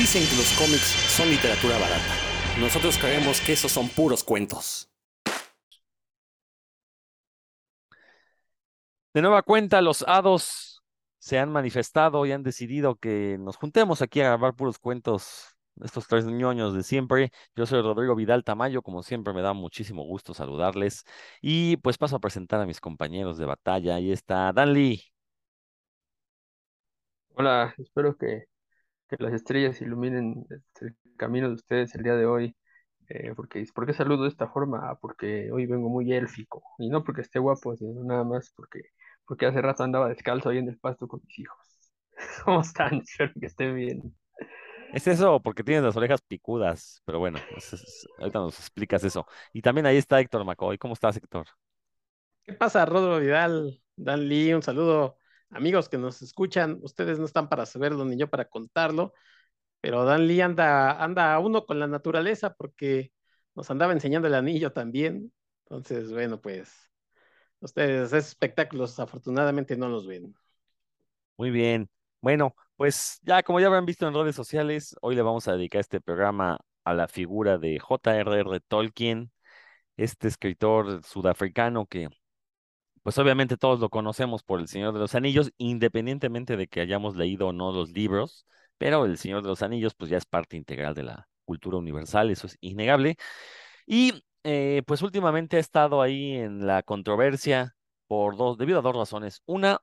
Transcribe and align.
Dicen 0.00 0.26
que 0.30 0.36
los 0.36 0.50
cómics 0.54 0.96
son 1.14 1.28
literatura 1.28 1.78
barata. 1.78 2.14
Nosotros 2.58 2.96
creemos 2.96 3.38
que 3.42 3.52
esos 3.52 3.70
son 3.70 3.86
puros 3.90 4.24
cuentos. 4.24 4.90
De 9.12 9.20
nueva 9.20 9.42
cuenta, 9.42 9.82
los 9.82 10.02
hados 10.08 10.82
se 11.18 11.38
han 11.38 11.52
manifestado 11.52 12.24
y 12.24 12.32
han 12.32 12.42
decidido 12.42 12.96
que 12.96 13.36
nos 13.38 13.56
juntemos 13.56 14.00
aquí 14.00 14.22
a 14.22 14.24
grabar 14.24 14.54
puros 14.54 14.78
cuentos, 14.78 15.54
estos 15.82 16.06
tres 16.06 16.24
ñoños 16.24 16.72
de 16.72 16.82
siempre. 16.82 17.30
Yo 17.54 17.66
soy 17.66 17.82
Rodrigo 17.82 18.14
Vidal 18.16 18.42
Tamayo, 18.42 18.80
como 18.80 19.02
siempre 19.02 19.34
me 19.34 19.42
da 19.42 19.52
muchísimo 19.52 20.04
gusto 20.04 20.32
saludarles. 20.32 21.04
Y 21.42 21.76
pues 21.76 21.98
paso 21.98 22.16
a 22.16 22.20
presentar 22.20 22.58
a 22.62 22.64
mis 22.64 22.80
compañeros 22.80 23.36
de 23.36 23.44
batalla. 23.44 23.96
Ahí 23.96 24.12
está 24.12 24.50
Dan 24.54 24.72
Lee. 24.72 25.02
Hola, 27.34 27.74
espero 27.78 28.16
que, 28.16 28.49
que 29.18 29.24
las 29.24 29.34
estrellas 29.34 29.80
iluminen 29.82 30.46
este, 30.50 30.86
el 30.88 30.96
camino 31.16 31.48
de 31.48 31.54
ustedes 31.54 31.94
el 31.94 32.02
día 32.02 32.14
de 32.16 32.26
hoy. 32.26 32.56
Eh, 33.08 33.32
porque, 33.36 33.64
¿Por 33.74 33.86
qué 33.86 33.92
saludo 33.92 34.24
de 34.24 34.28
esta 34.30 34.48
forma? 34.48 34.96
Porque 35.00 35.50
hoy 35.52 35.66
vengo 35.66 35.88
muy 35.88 36.12
élfico. 36.12 36.62
Y 36.78 36.88
no 36.90 37.04
porque 37.04 37.22
esté 37.22 37.38
guapo, 37.40 37.76
sino 37.76 38.04
nada 38.04 38.24
más 38.24 38.52
porque, 38.56 38.80
porque 39.26 39.46
hace 39.46 39.60
rato 39.62 39.82
andaba 39.84 40.08
descalzo 40.08 40.50
ahí 40.50 40.58
en 40.58 40.68
el 40.68 40.78
pasto 40.78 41.08
con 41.08 41.20
mis 41.24 41.38
hijos. 41.40 41.58
¿Cómo 42.44 42.60
están? 42.62 42.96
Espero 43.00 43.32
que 43.40 43.46
estén 43.46 43.74
bien. 43.74 44.16
Es 44.92 45.06
eso, 45.06 45.40
porque 45.40 45.62
tienes 45.64 45.84
las 45.84 45.96
orejas 45.96 46.20
picudas, 46.22 47.02
pero 47.04 47.18
bueno, 47.20 47.38
es- 47.56 47.72
es- 47.72 48.06
ahorita 48.18 48.40
nos 48.40 48.58
explicas 48.58 49.04
eso. 49.04 49.26
Y 49.52 49.62
también 49.62 49.86
ahí 49.86 49.96
está 49.96 50.20
Héctor 50.20 50.44
McCoy. 50.44 50.78
¿Cómo 50.78 50.94
estás, 50.94 51.16
Héctor? 51.16 51.46
¿Qué 52.44 52.52
pasa, 52.54 52.84
Rodro 52.86 53.18
Vidal? 53.20 53.82
Dan 53.96 54.28
Lee, 54.28 54.54
un 54.54 54.62
saludo. 54.62 55.18
Amigos 55.50 55.88
que 55.88 55.98
nos 55.98 56.22
escuchan, 56.22 56.78
ustedes 56.82 57.18
no 57.18 57.24
están 57.24 57.48
para 57.48 57.66
saberlo 57.66 58.04
ni 58.04 58.16
yo 58.16 58.30
para 58.30 58.44
contarlo, 58.46 59.12
pero 59.80 60.04
Dan 60.04 60.26
Lee 60.26 60.40
anda, 60.40 61.02
anda 61.02 61.34
a 61.34 61.40
uno 61.40 61.66
con 61.66 61.80
la 61.80 61.86
naturaleza 61.86 62.54
porque 62.54 63.12
nos 63.54 63.70
andaba 63.70 63.92
enseñando 63.92 64.28
el 64.28 64.34
anillo 64.34 64.72
también. 64.72 65.32
Entonces, 65.64 66.12
bueno, 66.12 66.40
pues 66.40 66.90
ustedes 67.60 68.12
esos 68.12 68.28
espectáculos 68.28 68.98
afortunadamente 69.00 69.76
no 69.76 69.88
los 69.88 70.06
ven. 70.06 70.34
Muy 71.36 71.50
bien. 71.50 71.88
Bueno, 72.20 72.54
pues 72.76 73.18
ya 73.22 73.42
como 73.42 73.60
ya 73.60 73.66
habrán 73.66 73.86
visto 73.86 74.06
en 74.06 74.14
redes 74.14 74.36
sociales, 74.36 74.94
hoy 75.00 75.14
le 75.16 75.22
vamos 75.22 75.48
a 75.48 75.52
dedicar 75.52 75.80
este 75.80 76.00
programa 76.00 76.58
a 76.84 76.94
la 76.94 77.08
figura 77.08 77.58
de 77.58 77.78
J.R.R. 77.78 78.60
Tolkien, 78.60 79.32
este 79.96 80.28
escritor 80.28 81.02
sudafricano 81.04 81.86
que 81.86 82.08
pues 83.02 83.18
obviamente 83.18 83.56
todos 83.56 83.80
lo 83.80 83.88
conocemos 83.90 84.42
por 84.42 84.60
El 84.60 84.68
Señor 84.68 84.92
de 84.92 85.00
los 85.00 85.14
Anillos, 85.14 85.52
independientemente 85.58 86.56
de 86.56 86.66
que 86.68 86.80
hayamos 86.80 87.16
leído 87.16 87.48
o 87.48 87.52
no 87.52 87.72
los 87.72 87.90
libros, 87.92 88.46
pero 88.78 89.04
El 89.04 89.18
Señor 89.18 89.42
de 89.42 89.48
los 89.48 89.62
Anillos 89.62 89.94
pues 89.94 90.10
ya 90.10 90.18
es 90.18 90.26
parte 90.26 90.56
integral 90.56 90.94
de 90.94 91.04
la 91.04 91.28
cultura 91.44 91.78
universal, 91.78 92.30
eso 92.30 92.46
es 92.46 92.56
innegable. 92.60 93.16
Y 93.86 94.24
eh, 94.44 94.82
pues 94.86 95.02
últimamente 95.02 95.56
ha 95.56 95.60
estado 95.60 96.02
ahí 96.02 96.34
en 96.34 96.66
la 96.66 96.82
controversia 96.82 97.74
por 98.06 98.36
dos, 98.36 98.58
debido 98.58 98.78
a 98.80 98.82
dos 98.82 98.96
razones. 98.96 99.42
Una, 99.46 99.80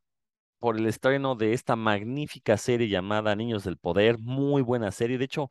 por 0.60 0.78
el 0.78 0.88
estreno 0.88 1.36
de 1.36 1.54
esta 1.54 1.76
magnífica 1.76 2.58
serie 2.58 2.90
llamada 2.90 3.36
Niños 3.36 3.64
del 3.64 3.78
Poder, 3.78 4.18
muy 4.20 4.62
buena 4.62 4.92
serie. 4.92 5.18
De 5.18 5.26
hecho, 5.26 5.50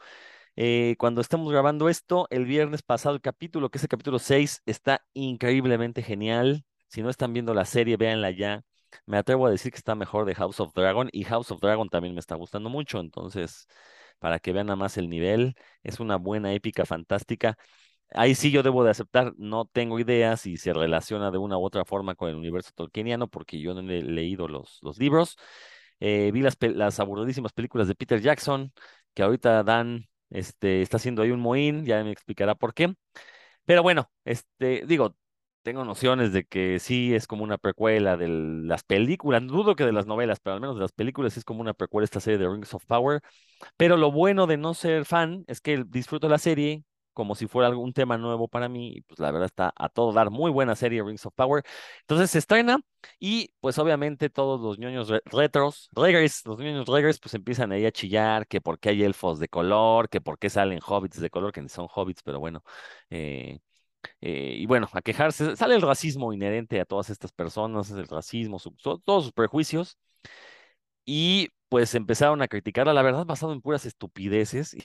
eh, 0.56 0.96
cuando 0.98 1.20
estamos 1.20 1.50
grabando 1.52 1.88
esto, 1.88 2.26
el 2.30 2.46
viernes 2.46 2.82
pasado 2.82 3.14
el 3.14 3.20
capítulo, 3.20 3.70
que 3.70 3.78
es 3.78 3.84
el 3.84 3.88
capítulo 3.90 4.18
6, 4.18 4.62
está 4.66 5.06
increíblemente 5.14 6.02
genial. 6.02 6.64
Si 6.96 7.02
no 7.02 7.10
están 7.10 7.34
viendo 7.34 7.52
la 7.52 7.66
serie, 7.66 7.98
véanla 7.98 8.30
ya. 8.30 8.64
Me 9.04 9.18
atrevo 9.18 9.46
a 9.46 9.50
decir 9.50 9.70
que 9.70 9.76
está 9.76 9.94
mejor 9.94 10.24
de 10.24 10.34
House 10.34 10.60
of 10.60 10.72
Dragon 10.72 11.10
y 11.12 11.24
House 11.24 11.50
of 11.50 11.60
Dragon 11.60 11.90
también 11.90 12.14
me 12.14 12.20
está 12.20 12.36
gustando 12.36 12.70
mucho. 12.70 13.00
Entonces, 13.00 13.68
para 14.18 14.38
que 14.38 14.54
vean 14.54 14.68
nada 14.68 14.76
más 14.76 14.96
el 14.96 15.10
nivel, 15.10 15.56
es 15.82 16.00
una 16.00 16.16
buena 16.16 16.54
épica 16.54 16.86
fantástica. 16.86 17.58
Ahí 18.14 18.34
sí 18.34 18.50
yo 18.50 18.62
debo 18.62 18.82
de 18.82 18.92
aceptar, 18.92 19.34
no 19.36 19.66
tengo 19.66 19.98
idea 20.00 20.38
si 20.38 20.56
se 20.56 20.72
relaciona 20.72 21.30
de 21.30 21.36
una 21.36 21.58
u 21.58 21.64
otra 21.66 21.84
forma 21.84 22.14
con 22.14 22.30
el 22.30 22.36
universo 22.36 22.70
tolkieniano, 22.74 23.28
porque 23.28 23.60
yo 23.60 23.74
no 23.74 23.80
he 23.90 24.02
leído 24.02 24.48
los, 24.48 24.78
los 24.80 24.98
libros. 24.98 25.36
Eh, 26.00 26.30
vi 26.32 26.40
las, 26.40 26.56
las 26.60 26.98
aburridísimas 26.98 27.52
películas 27.52 27.88
de 27.88 27.94
Peter 27.94 28.22
Jackson, 28.22 28.72
que 29.12 29.22
ahorita 29.22 29.62
Dan 29.64 30.06
este, 30.30 30.80
está 30.80 30.96
haciendo 30.96 31.20
ahí 31.20 31.30
un 31.30 31.40
mohín, 31.40 31.84
ya 31.84 32.02
me 32.02 32.12
explicará 32.12 32.54
por 32.54 32.72
qué. 32.72 32.94
Pero 33.66 33.82
bueno, 33.82 34.10
este, 34.24 34.86
digo, 34.86 35.16
tengo 35.66 35.84
nociones 35.84 36.32
de 36.32 36.44
que 36.44 36.78
sí 36.78 37.12
es 37.14 37.26
como 37.26 37.42
una 37.44 37.58
precuela 37.58 38.16
de 38.16 38.28
las 38.28 38.84
películas, 38.84 39.44
dudo 39.46 39.74
que 39.74 39.84
de 39.84 39.92
las 39.92 40.06
novelas, 40.06 40.38
pero 40.40 40.54
al 40.54 40.60
menos 40.60 40.76
de 40.76 40.82
las 40.82 40.92
películas 40.92 41.36
es 41.36 41.44
como 41.44 41.60
una 41.60 41.74
precuela 41.74 42.04
esta 42.04 42.20
serie 42.20 42.38
de 42.38 42.48
Rings 42.48 42.72
of 42.74 42.84
Power. 42.86 43.20
Pero 43.76 43.96
lo 43.96 44.12
bueno 44.12 44.46
de 44.46 44.56
no 44.58 44.74
ser 44.74 45.04
fan 45.06 45.44
es 45.48 45.60
que 45.60 45.84
disfruto 45.88 46.28
la 46.28 46.38
serie 46.38 46.84
como 47.14 47.34
si 47.34 47.46
fuera 47.48 47.68
algún 47.68 47.92
tema 47.94 48.18
nuevo 48.18 48.48
para 48.48 48.68
mí. 48.68 48.92
Y 48.96 49.00
pues 49.02 49.20
la 49.20 49.30
verdad 49.32 49.46
está 49.46 49.72
a 49.76 49.88
todo 49.88 50.12
dar. 50.12 50.30
Muy 50.30 50.50
buena 50.52 50.76
serie 50.76 51.02
Rings 51.02 51.26
of 51.26 51.34
Power. 51.34 51.64
Entonces 52.02 52.30
se 52.30 52.38
estrena 52.38 52.80
y 53.18 53.52
pues 53.60 53.78
obviamente 53.78 54.30
todos 54.30 54.60
los 54.60 54.78
ñoños 54.78 55.08
re- 55.08 55.22
retros, 55.26 55.88
regres, 55.92 56.42
los 56.46 56.58
ñoños 56.58 56.86
regres 56.88 57.18
pues 57.20 57.34
empiezan 57.34 57.72
ahí 57.72 57.86
a 57.86 57.92
chillar 57.92 58.46
que 58.46 58.60
por 58.60 58.78
qué 58.78 58.90
hay 58.90 59.02
elfos 59.04 59.38
de 59.40 59.48
color, 59.48 60.08
que 60.08 60.20
por 60.20 60.38
qué 60.38 60.50
salen 60.50 60.80
hobbits 60.86 61.20
de 61.20 61.30
color, 61.30 61.52
que 61.52 61.62
ni 61.62 61.68
son 61.68 61.88
hobbits, 61.94 62.22
pero 62.22 62.40
bueno. 62.40 62.62
eh, 63.10 63.58
eh, 64.20 64.54
y 64.58 64.66
bueno, 64.66 64.88
a 64.92 65.02
quejarse. 65.02 65.56
Sale 65.56 65.74
el 65.76 65.82
racismo 65.82 66.32
inherente 66.32 66.80
a 66.80 66.84
todas 66.84 67.10
estas 67.10 67.32
personas, 67.32 67.90
el 67.90 68.06
racismo, 68.08 68.58
su- 68.58 68.72
todos 69.04 69.24
sus 69.24 69.32
prejuicios 69.32 69.98
y 71.04 71.48
pues 71.68 71.94
empezaron 71.94 72.42
a 72.42 72.48
criticarla, 72.48 72.92
la 72.94 73.02
verdad, 73.02 73.26
basado 73.26 73.52
en 73.52 73.60
puras 73.60 73.86
estupideces. 73.86 74.74
Y, 74.74 74.84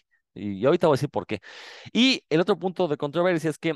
y 0.61 0.65
ahorita 0.65 0.87
voy 0.87 0.95
a 0.95 0.97
decir 0.97 1.09
por 1.09 1.25
qué. 1.27 1.39
Y 1.93 2.23
el 2.29 2.41
otro 2.41 2.57
punto 2.59 2.87
de 2.87 2.97
controversia 2.97 3.49
es 3.49 3.57
que, 3.59 3.75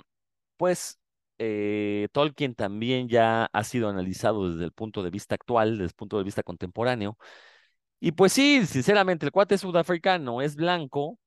pues, 0.57 0.99
eh, 1.39 2.07
Tolkien 2.13 2.55
también 2.55 3.09
ya 3.09 3.45
ha 3.53 3.63
sido 3.63 3.89
analizado 3.89 4.49
desde 4.51 4.65
el 4.65 4.71
punto 4.73 5.03
de 5.03 5.11
vista 5.11 5.35
actual, 5.35 5.73
desde 5.73 5.85
el 5.85 5.93
punto 5.95 6.17
de 6.17 6.23
vista 6.25 6.43
contemporáneo. 6.43 7.17
Y 7.99 8.11
pues 8.13 8.33
sí, 8.33 8.65
sinceramente, 8.65 9.25
el 9.25 9.31
cuate 9.31 9.57
sudafricano 9.57 10.41
es 10.41 10.55
blanco, 10.55 11.19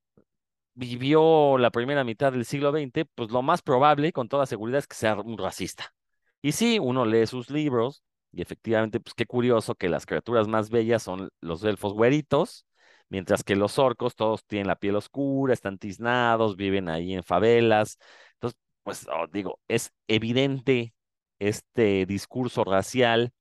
vivió 0.78 1.59
la 1.59 1.71
primera 1.71 2.05
mitad 2.05 2.33
del 2.33 2.44
siglo 2.44 2.71
XX, 2.72 3.05
pues 3.15 3.31
lo 3.31 3.43
más 3.43 3.62
probable, 3.62 4.12
con 4.12 4.28
toda 4.28 4.47
seguridad, 4.47 4.78
es 4.78 4.87
que 4.87 4.97
sea 4.97 5.16
un 5.16 5.37
racista. 5.37 5.93
Y 6.41 6.53
sí, 6.53 6.78
uno 6.78 7.05
lee 7.05 7.27
sus 7.27 7.50
libros 7.50 8.03
y 8.33 8.43
efectivamente, 8.43 9.00
pues 9.00 9.15
qué 9.15 9.27
curioso 9.27 9.75
que 9.75 9.89
las 9.89 10.06
criaturas 10.06 10.47
más 10.49 10.71
bellas 10.71 11.03
son 11.03 11.31
los 11.41 11.65
elfos 11.65 11.94
güeritos, 11.94 12.66
mientras 13.09 13.43
que 13.43 13.56
los 13.56 13.78
orcos 13.78 14.15
todos 14.15 14.44
tienen 14.47 14.69
la 14.69 14.77
piel 14.77 14.97
oscura, 14.97 15.53
están 15.53 15.78
tiznados, 15.78 16.56
viven 16.56 16.89
ahí 16.89 17.15
en 17.15 17.25
favelas. 17.25 17.99
Entonces, 18.34 18.59
pues 18.84 19.06
oh, 19.09 19.27
digo, 19.33 19.60
es 19.69 19.93
evidente 20.06 20.95
este 21.41 22.06
discurso 22.06 22.65
racial. 22.65 23.33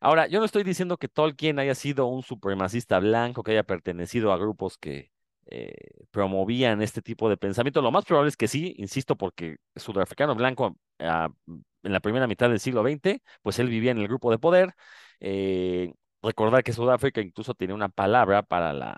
Ahora, 0.00 0.26
yo 0.28 0.38
no 0.38 0.44
estoy 0.44 0.64
diciendo 0.64 0.98
que 0.98 1.08
Tolkien 1.08 1.58
haya 1.58 1.74
sido 1.74 2.06
un 2.06 2.22
supremacista 2.22 2.98
blanco, 3.00 3.42
que 3.42 3.52
haya 3.52 3.64
pertenecido 3.64 4.32
a 4.32 4.38
grupos 4.38 4.78
que 4.78 5.13
eh, 5.46 5.74
promovían 6.10 6.82
este 6.82 7.02
tipo 7.02 7.28
de 7.28 7.36
pensamiento. 7.36 7.82
Lo 7.82 7.92
más 7.92 8.04
probable 8.04 8.28
es 8.28 8.36
que 8.36 8.48
sí, 8.48 8.74
insisto, 8.78 9.16
porque 9.16 9.56
sudafricano 9.76 10.34
blanco 10.34 10.76
ah, 11.00 11.28
en 11.46 11.92
la 11.92 12.00
primera 12.00 12.26
mitad 12.26 12.48
del 12.48 12.60
siglo 12.60 12.82
XX, 12.82 13.20
pues 13.42 13.58
él 13.58 13.68
vivía 13.68 13.90
en 13.92 13.98
el 13.98 14.08
grupo 14.08 14.30
de 14.30 14.38
poder. 14.38 14.74
Eh, 15.20 15.92
recordar 16.22 16.64
que 16.64 16.72
Sudáfrica 16.72 17.20
incluso 17.20 17.54
tiene 17.54 17.74
una 17.74 17.88
palabra 17.88 18.42
para 18.42 18.72
la, 18.72 18.96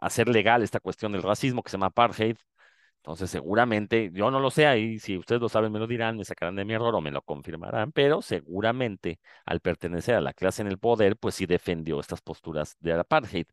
hacer 0.00 0.28
legal 0.28 0.62
esta 0.62 0.80
cuestión 0.80 1.12
del 1.12 1.22
racismo 1.22 1.62
que 1.62 1.70
se 1.70 1.76
llama 1.76 1.86
apartheid. 1.86 2.36
Entonces, 3.00 3.30
seguramente, 3.30 4.10
yo 4.12 4.30
no 4.30 4.40
lo 4.40 4.50
sé 4.50 4.66
ahí, 4.66 4.98
si 4.98 5.16
ustedes 5.16 5.40
lo 5.40 5.48
saben, 5.48 5.72
me 5.72 5.78
lo 5.78 5.86
dirán, 5.86 6.18
me 6.18 6.24
sacarán 6.24 6.54
de 6.56 6.64
mi 6.66 6.74
error 6.74 6.94
o 6.94 7.00
me 7.00 7.10
lo 7.10 7.22
confirmarán, 7.22 7.92
pero 7.92 8.20
seguramente 8.20 9.20
al 9.46 9.60
pertenecer 9.60 10.16
a 10.16 10.20
la 10.20 10.34
clase 10.34 10.60
en 10.62 10.68
el 10.68 10.78
poder, 10.78 11.16
pues 11.16 11.34
sí 11.34 11.46
defendió 11.46 11.98
estas 11.98 12.20
posturas 12.20 12.76
de 12.80 12.92
apartheid. 12.92 13.46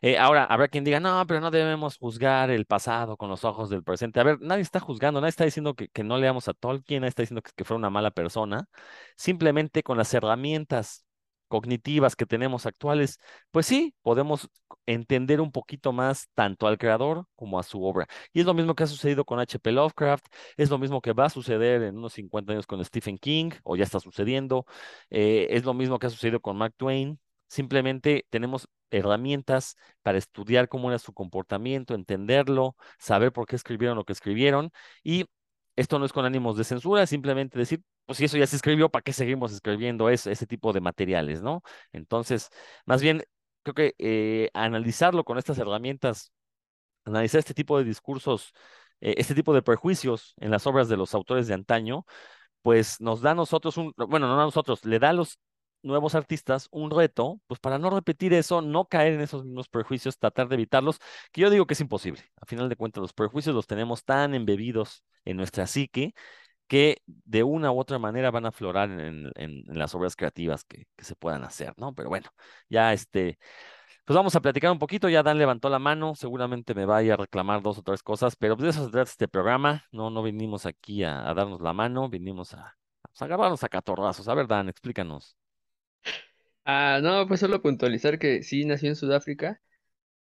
Eh, 0.00 0.18
ahora, 0.18 0.44
habrá 0.44 0.68
quien 0.68 0.84
diga, 0.84 1.00
no, 1.00 1.24
pero 1.26 1.40
no 1.40 1.50
debemos 1.50 1.98
juzgar 1.98 2.50
el 2.50 2.66
pasado 2.66 3.16
con 3.16 3.28
los 3.30 3.44
ojos 3.44 3.68
del 3.70 3.82
presente. 3.82 4.20
A 4.20 4.22
ver, 4.24 4.40
nadie 4.40 4.62
está 4.62 4.80
juzgando, 4.80 5.20
nadie 5.20 5.30
está 5.30 5.44
diciendo 5.44 5.74
que, 5.74 5.88
que 5.88 6.04
no 6.04 6.18
leamos 6.18 6.48
a 6.48 6.54
Tolkien, 6.54 7.00
nadie 7.00 7.08
está 7.10 7.22
diciendo 7.22 7.42
que, 7.42 7.50
que 7.54 7.64
fue 7.64 7.76
una 7.76 7.90
mala 7.90 8.10
persona. 8.10 8.68
Simplemente 9.16 9.82
con 9.82 9.98
las 9.98 10.12
herramientas 10.14 11.04
cognitivas 11.48 12.16
que 12.16 12.26
tenemos 12.26 12.66
actuales, 12.66 13.18
pues 13.50 13.66
sí, 13.66 13.94
podemos 14.02 14.48
entender 14.86 15.40
un 15.40 15.52
poquito 15.52 15.92
más 15.92 16.28
tanto 16.34 16.66
al 16.66 16.78
creador 16.78 17.26
como 17.36 17.58
a 17.58 17.62
su 17.62 17.84
obra. 17.84 18.06
Y 18.32 18.40
es 18.40 18.46
lo 18.46 18.54
mismo 18.54 18.74
que 18.74 18.84
ha 18.84 18.86
sucedido 18.86 19.24
con 19.24 19.38
H.P. 19.40 19.72
Lovecraft, 19.72 20.26
es 20.56 20.70
lo 20.70 20.78
mismo 20.78 21.00
que 21.00 21.12
va 21.12 21.26
a 21.26 21.30
suceder 21.30 21.82
en 21.82 21.96
unos 21.98 22.12
50 22.14 22.52
años 22.52 22.66
con 22.66 22.84
Stephen 22.84 23.18
King, 23.18 23.50
o 23.62 23.76
ya 23.76 23.84
está 23.84 24.00
sucediendo, 24.00 24.66
eh, 25.10 25.46
es 25.50 25.64
lo 25.64 25.74
mismo 25.74 25.98
que 25.98 26.06
ha 26.06 26.10
sucedido 26.10 26.40
con 26.40 26.56
Mark 26.56 26.74
Twain. 26.76 27.18
Simplemente 27.48 28.26
tenemos 28.30 28.68
herramientas 28.90 29.76
para 30.02 30.18
estudiar 30.18 30.68
cómo 30.68 30.88
era 30.88 30.98
su 30.98 31.12
comportamiento, 31.12 31.94
entenderlo, 31.94 32.76
saber 32.98 33.32
por 33.32 33.46
qué 33.46 33.56
escribieron 33.56 33.96
lo 33.96 34.04
que 34.04 34.12
escribieron. 34.12 34.70
Y 35.02 35.26
esto 35.76 35.98
no 35.98 36.04
es 36.06 36.12
con 36.12 36.24
ánimos 36.24 36.56
de 36.56 36.64
censura, 36.64 37.06
simplemente 37.06 37.58
decir, 37.58 37.82
pues 38.06 38.18
si 38.18 38.24
eso 38.26 38.36
ya 38.36 38.46
se 38.46 38.56
escribió, 38.56 38.90
¿para 38.90 39.02
qué 39.02 39.12
seguimos 39.12 39.52
escribiendo 39.52 40.08
eso, 40.10 40.30
ese 40.30 40.46
tipo 40.46 40.72
de 40.72 40.80
materiales, 40.80 41.42
¿no? 41.42 41.62
Entonces, 41.92 42.50
más 42.86 43.02
bien, 43.02 43.22
creo 43.62 43.74
que 43.74 43.94
eh, 43.98 44.50
analizarlo 44.54 45.24
con 45.24 45.38
estas 45.38 45.58
herramientas 45.58 46.32
analizar 47.04 47.38
este 47.38 47.54
tipo 47.54 47.78
de 47.78 47.84
discursos, 47.84 48.52
eh, 49.00 49.14
este 49.18 49.34
tipo 49.34 49.54
de 49.54 49.62
prejuicios 49.62 50.34
en 50.38 50.50
las 50.50 50.66
obras 50.66 50.88
de 50.88 50.96
los 50.96 51.14
autores 51.14 51.46
de 51.46 51.54
antaño, 51.54 52.04
pues 52.62 53.00
nos 53.00 53.20
da 53.22 53.32
a 53.32 53.34
nosotros 53.34 53.76
un, 53.76 53.92
bueno, 53.96 54.26
no 54.28 54.40
a 54.40 54.44
nosotros, 54.44 54.84
le 54.84 54.98
da 54.98 55.10
a 55.10 55.12
los 55.12 55.38
nuevos 55.84 56.14
artistas 56.14 56.68
un 56.72 56.90
reto, 56.90 57.40
pues 57.46 57.60
para 57.60 57.78
no 57.78 57.90
repetir 57.90 58.34
eso, 58.34 58.62
no 58.62 58.86
caer 58.86 59.14
en 59.14 59.20
esos 59.20 59.44
mismos 59.44 59.68
prejuicios, 59.68 60.18
tratar 60.18 60.48
de 60.48 60.56
evitarlos, 60.56 60.98
que 61.32 61.42
yo 61.42 61.50
digo 61.50 61.66
que 61.66 61.74
es 61.74 61.80
imposible. 61.80 62.22
A 62.40 62.46
final 62.46 62.68
de 62.68 62.76
cuentas, 62.76 63.00
los 63.02 63.12
prejuicios 63.12 63.54
los 63.54 63.66
tenemos 63.66 64.04
tan 64.04 64.34
embebidos 64.34 65.04
en 65.24 65.36
nuestra 65.36 65.66
psique 65.66 66.14
que 66.66 67.02
de 67.06 67.42
una 67.42 67.72
u 67.72 67.78
otra 67.80 67.98
manera 67.98 68.30
van 68.30 68.46
a 68.46 68.48
aflorar 68.48 68.90
en, 68.90 69.32
las 69.66 69.94
obras 69.94 70.16
creativas 70.16 70.64
que, 70.64 70.86
se 70.98 71.16
puedan 71.16 71.44
hacer, 71.44 71.74
¿no? 71.76 71.94
Pero 71.94 72.08
bueno, 72.08 72.30
ya 72.68 72.92
este, 72.92 73.38
pues 74.04 74.16
vamos 74.16 74.34
a 74.36 74.40
platicar 74.40 74.70
un 74.70 74.78
poquito, 74.78 75.08
ya 75.08 75.22
Dan 75.22 75.38
levantó 75.38 75.68
la 75.70 75.78
mano, 75.78 76.14
seguramente 76.14 76.74
me 76.74 76.86
vaya 76.86 77.14
a 77.14 77.16
reclamar 77.16 77.62
dos 77.62 77.78
o 77.78 77.82
tres 77.82 78.02
cosas, 78.02 78.36
pero 78.36 78.56
pues 78.56 78.64
de 78.64 78.70
eso 78.70 78.84
se 78.86 78.90
trata 78.90 79.10
este 79.10 79.28
programa, 79.28 79.84
no, 79.92 80.10
no 80.10 80.22
vinimos 80.22 80.66
aquí 80.66 81.04
a, 81.04 81.32
darnos 81.34 81.60
la 81.60 81.72
mano, 81.72 82.08
vinimos 82.08 82.54
a, 82.54 82.76
pues, 83.02 83.22
a 83.22 83.24
agarrarnos 83.26 83.64
a 83.64 83.68
catorrazos. 83.68 84.28
A 84.28 84.34
ver, 84.34 84.46
Dan, 84.46 84.68
explícanos. 84.68 85.36
Ah, 86.64 87.00
no, 87.02 87.26
pues 87.28 87.40
solo 87.40 87.60
puntualizar 87.60 88.18
que 88.18 88.42
sí 88.42 88.64
nació 88.64 88.88
en 88.88 88.96
Sudáfrica 88.96 89.60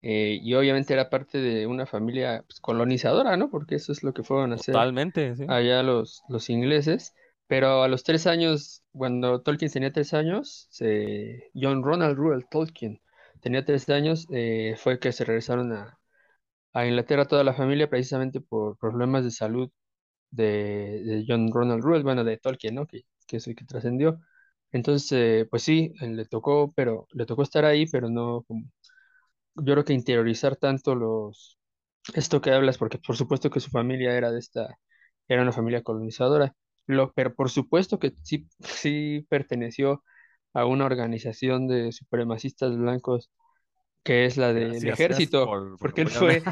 eh, 0.02 0.38
y 0.40 0.54
obviamente 0.54 0.94
era 0.94 1.10
parte 1.10 1.38
de 1.38 1.66
una 1.66 1.86
familia 1.86 2.44
pues, 2.46 2.60
colonizadora, 2.60 3.36
¿no? 3.36 3.50
Porque 3.50 3.74
eso 3.74 3.92
es 3.92 4.02
lo 4.02 4.14
que 4.14 4.22
fueron 4.22 4.52
a 4.52 4.54
hacer 4.54 4.72
Totalmente, 4.72 5.34
sí. 5.34 5.44
allá 5.48 5.82
los, 5.82 6.22
los 6.28 6.48
ingleses. 6.50 7.14
Pero 7.48 7.82
a 7.82 7.88
los 7.88 8.04
tres 8.04 8.26
años, 8.26 8.82
cuando 8.92 9.40
Tolkien 9.40 9.72
tenía 9.72 9.90
tres 9.90 10.12
años, 10.14 10.68
se... 10.70 11.50
John 11.54 11.82
Ronald 11.82 12.18
Reuel 12.18 12.46
Tolkien 12.48 13.00
tenía 13.40 13.64
tres 13.64 13.88
años, 13.88 14.26
eh, 14.30 14.74
fue 14.76 14.98
que 14.98 15.12
se 15.12 15.24
regresaron 15.24 15.72
a, 15.72 15.98
a, 16.74 16.86
Inglaterra 16.86 17.24
toda 17.24 17.44
la 17.44 17.54
familia 17.54 17.88
precisamente 17.88 18.40
por 18.40 18.76
problemas 18.78 19.24
de 19.24 19.30
salud 19.30 19.70
de, 20.30 21.24
John 21.26 21.50
Ronald 21.50 21.82
Reuel, 21.84 22.02
bueno, 22.02 22.22
de 22.22 22.36
Tolkien, 22.36 22.74
¿no? 22.74 22.86
Que, 22.86 23.04
que 23.26 23.38
es 23.38 23.46
el 23.48 23.56
que 23.56 23.64
trascendió. 23.64 24.20
Entonces, 24.72 25.12
eh, 25.12 25.46
pues 25.50 25.62
sí, 25.62 25.92
le 26.00 26.24
tocó, 26.26 26.72
pero 26.74 27.06
le 27.12 27.26
tocó 27.26 27.42
estar 27.42 27.64
ahí, 27.64 27.86
pero 27.86 28.10
no 28.10 28.42
como, 28.46 28.64
yo 29.56 29.74
creo 29.74 29.84
que 29.84 29.92
interiorizar 29.94 30.56
tanto 30.56 30.94
los, 30.94 31.58
esto 32.14 32.40
que 32.40 32.52
hablas, 32.52 32.78
porque 32.78 32.98
por 32.98 33.16
supuesto 33.16 33.50
que 33.50 33.60
su 33.60 33.70
familia 33.70 34.16
era 34.16 34.30
de 34.30 34.38
esta, 34.38 34.78
era 35.28 35.42
una 35.42 35.52
familia 35.52 35.82
colonizadora, 35.82 36.54
lo, 36.86 37.12
pero 37.12 37.34
por 37.34 37.50
supuesto 37.50 37.98
que 37.98 38.14
sí, 38.22 38.46
sí 38.60 39.26
perteneció 39.28 40.04
a 40.54 40.64
una 40.64 40.86
organización 40.86 41.68
de 41.68 41.92
supremacistas 41.92 42.76
blancos 42.76 43.30
que 44.02 44.24
es 44.24 44.38
la 44.38 44.54
del 44.54 44.88
ejército, 44.88 45.76
porque 45.78 46.02
él 46.02 46.08
fue, 46.08 46.42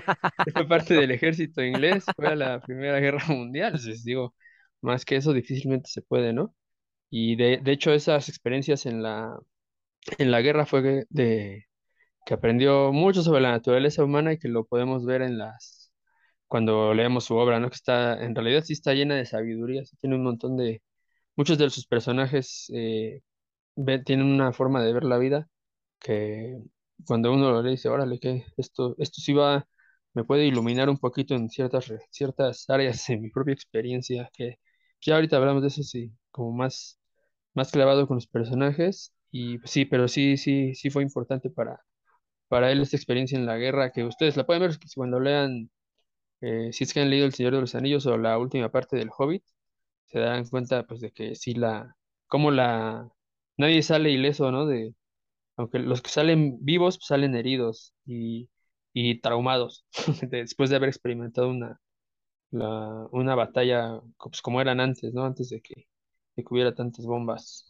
fue 0.53 0.69
parte 0.69 0.95
del 0.95 1.11
ejército 1.13 1.63
inglés, 1.63 2.05
fue 2.15 2.27
a 2.29 2.37
la 2.37 2.61
Primera 2.61 3.01
Guerra 3.01 3.25
Mundial, 3.29 3.69
entonces 3.75 4.05
digo, 4.05 4.35
más 4.83 5.07
que 5.07 5.17
eso 5.17 5.33
difícilmente 5.33 5.89
se 5.89 6.03
puede, 6.03 6.35
¿no? 6.35 6.55
Y 7.11 7.37
de, 7.37 7.59
de 7.63 7.73
hecho 7.73 7.93
esas 7.93 8.29
experiencias 8.29 8.87
en 8.87 9.03
la, 9.03 9.39
en 10.19 10.31
la 10.31 10.41
guerra 10.43 10.67
fue 10.67 11.07
de, 11.11 11.67
que 12.27 12.35
aprendió 12.35 12.93
mucho 12.93 13.23
sobre 13.23 13.41
la 13.43 13.53
naturaleza 13.53 14.05
humana 14.05 14.33
y 14.35 14.39
que 14.39 14.49
lo 14.49 14.65
podemos 14.67 15.05
ver 15.07 15.23
en 15.23 15.39
las, 15.39 15.93
cuando 16.49 16.95
leemos 16.95 17.25
su 17.27 17.37
obra, 17.37 17.61
¿no? 17.61 17.71
Que 17.71 17.77
está, 17.77 18.23
en 18.25 18.35
realidad 18.35 18.65
sí 18.65 18.75
está 18.75 18.95
llena 18.95 19.17
de 19.17 19.27
sabiduría, 19.27 19.83
tiene 20.01 20.17
un 20.17 20.25
montón 20.25 20.57
de, 20.57 20.83
muchos 21.37 21.59
de 21.59 21.71
sus 21.71 21.87
personajes 21.87 22.67
eh, 22.75 23.23
tienen 24.05 24.27
una 24.27 24.53
forma 24.53 24.83
de 24.83 24.93
ver 24.93 25.05
la 25.05 25.19
vida 25.19 25.49
que 26.01 26.59
cuando 27.07 27.33
uno 27.33 27.51
lo 27.53 27.63
lee 27.63 27.73
dice, 27.73 27.89
órale, 27.89 28.19
que 28.21 28.45
esto, 28.57 28.95
esto 28.99 29.21
sí 29.21 29.33
va, 29.33 29.67
me 30.15 30.25
puede 30.25 30.47
iluminar 30.47 30.89
un 30.91 30.99
poquito 30.99 31.35
en 31.35 31.51
ciertas, 31.51 31.93
ciertas 32.11 32.69
áreas 32.71 33.07
de 33.09 33.19
mi 33.19 33.31
propia 33.31 33.55
experiencia, 33.55 34.31
que 34.35 34.59
ya 35.01 35.17
ahorita 35.17 35.37
hablamos 35.37 35.63
de 35.63 35.69
eso, 35.69 35.83
sí, 35.83 36.13
como 36.37 36.53
más, 36.53 37.01
más 37.55 37.73
clavado 37.73 38.09
con 38.09 38.17
los 38.19 38.29
personajes, 38.29 39.15
y 39.33 39.59
sí, 39.65 39.87
pero 39.87 40.09
sí, 40.09 40.39
sí, 40.39 40.75
sí 40.77 40.91
fue 40.91 41.03
importante 41.05 41.51
para, 41.51 41.83
para 42.49 42.73
él 42.73 42.83
esta 42.83 42.97
experiencia 42.97 43.39
en 43.39 43.47
la 43.47 43.57
guerra, 43.59 43.93
que 43.93 44.05
ustedes 44.05 44.37
la 44.37 44.47
pueden 44.47 44.63
ver 44.63 44.79
cuando 44.97 45.21
lean, 45.21 45.71
eh, 46.41 46.71
si 46.73 46.85
es 46.85 46.93
que 46.95 47.01
han 47.01 47.11
leído 47.11 47.27
El 47.27 47.35
Señor 47.35 47.55
de 47.55 47.61
los 47.61 47.75
Anillos 47.75 48.07
o 48.07 48.17
la 48.19 48.39
última 48.39 48.71
parte 48.71 48.97
del 48.97 49.11
Hobbit, 49.17 49.45
se 50.07 50.21
darán 50.21 50.47
cuenta 50.49 50.87
pues 50.87 51.01
de 51.01 51.13
que 51.13 51.35
sí 51.35 51.55
la, 51.55 51.97
como 52.29 52.51
la, 52.51 53.11
nadie 53.57 53.83
sale 53.83 54.11
ileso, 54.11 54.51
¿no? 54.53 54.67
De, 54.67 54.95
aunque 55.57 55.79
los 55.81 56.03
que 56.03 56.11
salen 56.11 56.59
vivos 56.65 56.99
pues, 56.99 57.09
salen 57.09 57.35
heridos 57.37 57.95
y, 58.07 58.51
y 58.93 59.21
traumados 59.21 59.87
después 60.31 60.71
de 60.71 60.77
haber 60.77 60.89
experimentado 60.91 61.49
una, 61.51 61.81
la, 62.51 63.09
una 63.13 63.35
batalla 63.35 64.01
pues, 64.19 64.43
como 64.43 64.61
eran 64.61 64.81
antes, 64.81 65.15
¿no? 65.15 65.25
Antes 65.25 65.51
de 65.51 65.61
que, 65.61 65.87
que 66.43 66.55
hubiera 66.55 66.75
tantas 66.75 67.07
bombas. 67.07 67.67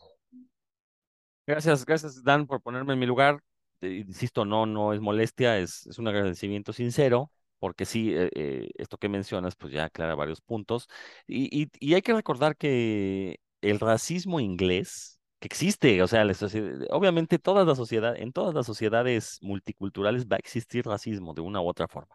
Gracias, 1.46 1.84
gracias 1.84 2.22
Dan 2.24 2.46
por 2.46 2.60
ponerme 2.60 2.94
en 2.94 2.98
mi 2.98 3.06
lugar. 3.06 3.40
insisto, 3.80 4.44
no, 4.44 4.66
no 4.66 4.92
es 4.92 5.00
molestia, 5.00 5.58
es, 5.58 5.86
es 5.86 5.98
un 5.98 6.08
agradecimiento 6.08 6.72
sincero 6.72 7.30
porque 7.58 7.84
sí, 7.84 8.12
eh, 8.14 8.30
eh, 8.34 8.70
esto 8.76 8.98
que 8.98 9.08
mencionas, 9.08 9.56
pues 9.56 9.72
ya 9.72 9.84
aclara 9.84 10.14
varios 10.14 10.40
puntos. 10.40 10.88
Y, 11.26 11.62
y, 11.62 11.70
y, 11.80 11.94
hay 11.94 12.02
que 12.02 12.14
recordar 12.14 12.56
que 12.56 13.38
el 13.60 13.80
racismo 13.80 14.40
inglés, 14.40 15.20
que 15.40 15.46
existe, 15.48 16.02
o 16.02 16.06
sea, 16.06 16.24
obviamente 16.90 17.38
toda 17.38 17.64
la 17.64 17.74
sociedad, 17.74 18.16
en 18.16 18.32
todas 18.32 18.54
las 18.54 18.66
sociedades 18.66 19.38
multiculturales 19.42 20.26
va 20.26 20.36
a 20.36 20.38
existir 20.38 20.86
racismo 20.86 21.34
de 21.34 21.40
una 21.42 21.60
u 21.60 21.68
otra 21.68 21.88
forma. 21.88 22.14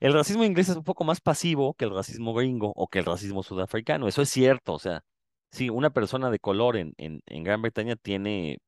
El 0.00 0.12
racismo 0.14 0.44
inglés 0.44 0.68
es 0.68 0.76
un 0.76 0.84
poco 0.84 1.04
más 1.04 1.20
pasivo 1.20 1.74
que 1.74 1.84
el 1.84 1.94
racismo 1.94 2.34
gringo 2.34 2.72
o 2.76 2.88
que 2.88 2.98
el 3.00 3.04
racismo 3.06 3.42
sudafricano, 3.42 4.08
eso 4.08 4.22
es 4.22 4.30
cierto, 4.30 4.74
o 4.74 4.78
sea, 4.78 5.04
si 5.52 5.70
una 5.70 5.90
persona 5.90 6.30
de 6.30 6.38
color 6.40 6.76
en, 6.76 6.94
en, 6.98 7.22
en 7.26 7.44
Gran 7.44 7.62
Bretaña 7.62 7.96
tiene, 7.96 8.58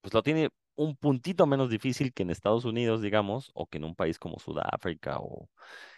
pues 0.00 0.14
lo 0.14 0.22
tiene 0.22 0.50
un 0.76 0.96
puntito 0.96 1.46
menos 1.46 1.70
difícil 1.70 2.12
que 2.14 2.22
en 2.24 2.30
Estados 2.30 2.64
Unidos, 2.64 3.02
digamos, 3.02 3.50
o 3.54 3.66
que 3.66 3.78
en 3.78 3.84
un 3.84 3.94
país 3.96 4.18
como 4.18 4.38
Sudáfrica 4.40 5.18
o 5.20 5.48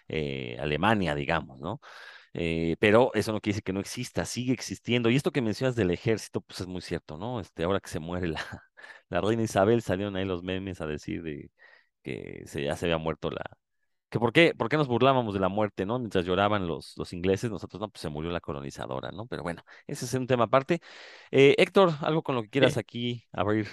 eh, 0.09 0.57
Alemania, 0.61 1.15
digamos, 1.15 1.61
¿no? 1.61 1.81
Eh, 2.35 2.77
pero 2.81 3.13
eso 3.15 3.33
no 3.33 3.41
quiere 3.41 3.55
decir 3.55 3.65
que 3.65 3.73
no 3.73 3.81
exista, 3.81 4.25
sigue 4.25 4.53
existiendo. 4.53 5.11
Y 5.11 5.17
esto 5.17 5.33
que 5.33 5.43
mencionas 5.43 5.77
del 5.77 5.91
ejército, 5.93 6.41
pues 6.43 6.61
es 6.61 6.67
muy 6.67 6.81
cierto, 6.83 7.17
¿no? 7.19 7.41
Este, 7.41 7.65
ahora 7.65 7.81
que 7.81 7.89
se 7.91 8.01
muere 8.01 8.29
la, 8.29 8.41
la 9.11 9.21
reina 9.21 9.43
Isabel, 9.45 9.83
salieron 9.83 10.17
ahí 10.17 10.25
los 10.25 10.43
memes 10.43 10.81
a 10.81 10.87
decir 10.87 11.23
de 11.23 11.51
que 12.03 12.45
se, 12.47 12.65
ya 12.65 12.77
se 12.77 12.87
había 12.87 12.99
muerto 12.99 13.31
la... 13.31 13.45
Que 14.15 14.21
por 14.21 14.33
qué, 14.33 14.55
por 14.57 14.69
qué 14.69 14.77
nos 14.77 14.87
burlábamos 14.87 15.35
de 15.35 15.41
la 15.41 15.49
muerte, 15.49 15.85
¿no? 15.85 15.99
Mientras 15.99 16.25
lloraban 16.25 16.69
los, 16.69 16.97
los 16.97 17.13
ingleses, 17.13 17.51
nosotros 17.51 17.81
no, 17.81 17.89
pues 17.89 18.01
se 18.01 18.09
murió 18.09 18.31
la 18.31 18.39
colonizadora, 18.39 19.11
¿no? 19.11 19.27
Pero 19.27 19.43
bueno, 19.43 19.65
ese 19.89 20.05
es 20.05 20.15
un 20.15 20.29
tema 20.29 20.45
aparte. 20.45 20.79
Eh, 21.33 21.57
Héctor, 21.59 21.91
algo 22.01 22.23
con 22.23 22.37
lo 22.37 22.45
que 22.45 22.49
quieras 22.51 22.77
aquí 22.77 23.25
abrir. 23.33 23.67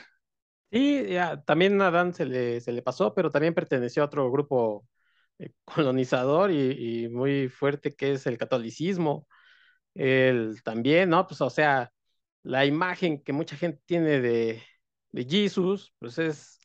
Sí, 0.71 1.05
ya, 1.09 1.43
también 1.43 1.79
a 1.79 1.91
Dan 1.91 2.15
se 2.15 2.25
le, 2.25 2.59
se 2.59 2.71
le 2.71 2.81
pasó, 2.81 3.13
pero 3.13 3.29
también 3.29 3.53
perteneció 3.53 4.01
a 4.01 4.07
otro 4.07 4.31
grupo 4.31 4.83
eh, 5.37 5.51
colonizador 5.63 6.49
y, 6.49 7.07
muy 7.09 7.47
fuerte 7.47 7.91
que 7.93 8.13
es 8.13 8.25
el 8.25 8.39
catolicismo. 8.39 9.27
El, 9.93 10.63
también, 10.63 11.11
¿no? 11.11 11.27
Pues 11.27 11.39
o 11.41 11.51
sea, 11.51 11.91
la 12.41 12.65
imagen 12.65 13.21
que 13.23 13.31
mucha 13.31 13.55
gente 13.57 13.79
tiene 13.85 14.21
de, 14.21 14.63
de 15.11 15.23
Jesús, 15.23 15.93
pues 15.99 16.17
es 16.17 16.60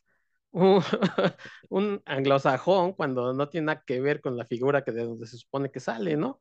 un, 1.69 2.01
anglosajón 2.05 2.93
cuando 2.93 3.33
no 3.33 3.49
tiene 3.49 3.65
nada 3.67 3.83
que 3.85 4.01
ver 4.01 4.21
con 4.21 4.37
la 4.37 4.45
figura 4.45 4.83
que 4.83 4.91
de 4.91 5.03
donde 5.03 5.27
se 5.27 5.37
supone 5.37 5.71
que 5.71 5.79
sale, 5.79 6.17
¿no? 6.17 6.39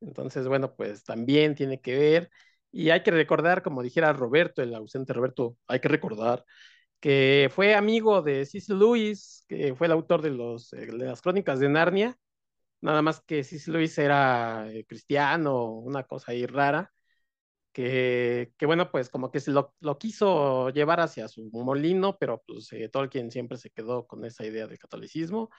Entonces, 0.00 0.48
bueno, 0.48 0.74
pues 0.76 1.04
también 1.04 1.54
tiene 1.54 1.80
que 1.80 1.96
ver. 1.98 2.30
Y 2.72 2.90
hay 2.90 3.02
que 3.02 3.12
recordar, 3.12 3.62
como 3.62 3.82
dijera 3.82 4.12
Roberto, 4.12 4.62
el 4.62 4.74
ausente 4.74 5.12
Roberto, 5.12 5.56
hay 5.68 5.80
que 5.80 5.88
recordar 5.88 6.44
que 7.00 7.50
fue 7.54 7.74
amigo 7.74 8.22
de 8.22 8.46
C.C. 8.46 8.74
Lewis, 8.74 9.44
que 9.48 9.74
fue 9.76 9.88
el 9.88 9.92
autor 9.94 10.22
de, 10.22 10.30
los, 10.30 10.72
eh, 10.74 10.86
de 10.86 11.06
las 11.06 11.22
crónicas 11.22 11.60
de 11.60 11.68
Narnia, 11.68 12.18
nada 12.82 13.02
más 13.02 13.22
que 13.22 13.44
C.C. 13.44 13.72
Lewis 13.72 13.98
era 13.98 14.68
eh, 14.72 14.86
cristiano, 14.86 15.66
una 15.66 16.04
cosa 16.04 16.32
ahí 16.32 16.46
rara, 16.46 16.93
que, 17.74 18.52
que, 18.56 18.66
bueno, 18.66 18.90
pues 18.90 19.10
como 19.10 19.30
que 19.30 19.40
se 19.40 19.50
lo, 19.52 19.74
lo, 19.80 19.98
quiso 19.98 20.70
llevar 20.70 21.00
hacia 21.00 21.28
su 21.28 21.50
molino, 21.52 22.16
pero 22.18 22.42
pues 22.46 22.72
eh, 22.72 22.88
Tolkien 22.88 23.30
siempre 23.30 23.58
se 23.58 23.70
quedó 23.70 24.06
con 24.06 24.24
esa 24.24 24.46
idea 24.46 24.66
del 24.66 24.78
catolicismo. 24.78 25.50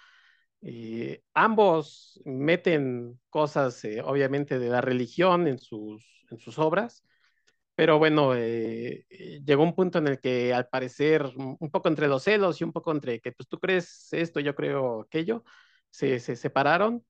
Y 0.62 1.20
ambos 1.36 2.22
meten 2.26 3.20
cosas, 3.30 3.84
obviamente, 4.06 4.60
de 4.60 4.70
la 4.70 4.82
religión 4.82 5.48
en 5.48 5.60
sus, 5.60 6.26
en 6.32 6.40
sus 6.40 6.58
obras, 6.60 7.04
pero 7.76 8.00
bueno, 8.00 8.34
eh, 8.36 9.06
eh, 9.10 9.42
llegó 9.46 9.64
un 9.64 9.76
punto 9.76 10.00
en 10.00 10.08
el 10.08 10.20
que 10.20 10.54
al 10.54 10.68
parecer, 10.70 11.26
un 11.36 11.70
poco 11.72 11.90
entre 11.90 12.08
los 12.08 12.24
celos 12.24 12.62
y 12.62 12.64
un 12.64 12.72
poco 12.72 12.92
entre 12.92 13.20
que 13.20 13.34
pues 13.34 13.50
tú 13.50 13.60
crees 13.60 14.08
esto, 14.14 14.40
yo 14.40 14.56
creo 14.56 15.02
aquello, 15.02 15.44
se, 15.90 16.20
se 16.20 16.36
separaron. 16.38 17.06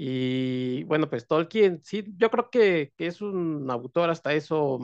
Y 0.00 0.84
bueno, 0.84 1.10
pues 1.10 1.26
Tolkien, 1.26 1.80
sí, 1.82 2.04
yo 2.18 2.30
creo 2.30 2.50
que, 2.50 2.92
es 2.98 3.20
un 3.20 3.68
autor 3.68 4.10
hasta 4.10 4.32
eso 4.32 4.78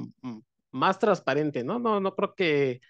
más 0.73 0.99
transparente, 0.99 1.63
¿no? 1.63 1.79
No, 1.79 2.01
no 2.01 2.17
creo 2.17 2.35
que, 2.35 2.81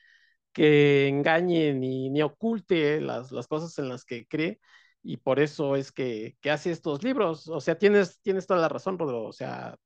que 0.53 1.09
engañe 1.09 1.75
ni, 1.75 2.11
ni 2.11 2.23
oculte 2.23 3.01
las, 3.03 3.33
las 3.33 3.49
cosas 3.49 3.79
en 3.79 3.91
las 3.91 4.05
que 4.07 4.27
cree. 4.27 4.61
y 5.03 5.19
por 5.19 5.41
eso 5.41 5.77
es 5.77 5.93
que, 5.93 6.37
que 6.41 6.51
hace 6.51 6.71
estos 6.73 7.03
libros. 7.05 7.49
O 7.49 7.61
sea, 7.61 7.79
tienes, 7.79 8.21
tienes 8.23 8.47
toda 8.47 8.61
la 8.61 8.69
razón, 8.71 8.99
Rodro. 8.99 9.25
O 9.25 9.33
sea, 9.33 9.77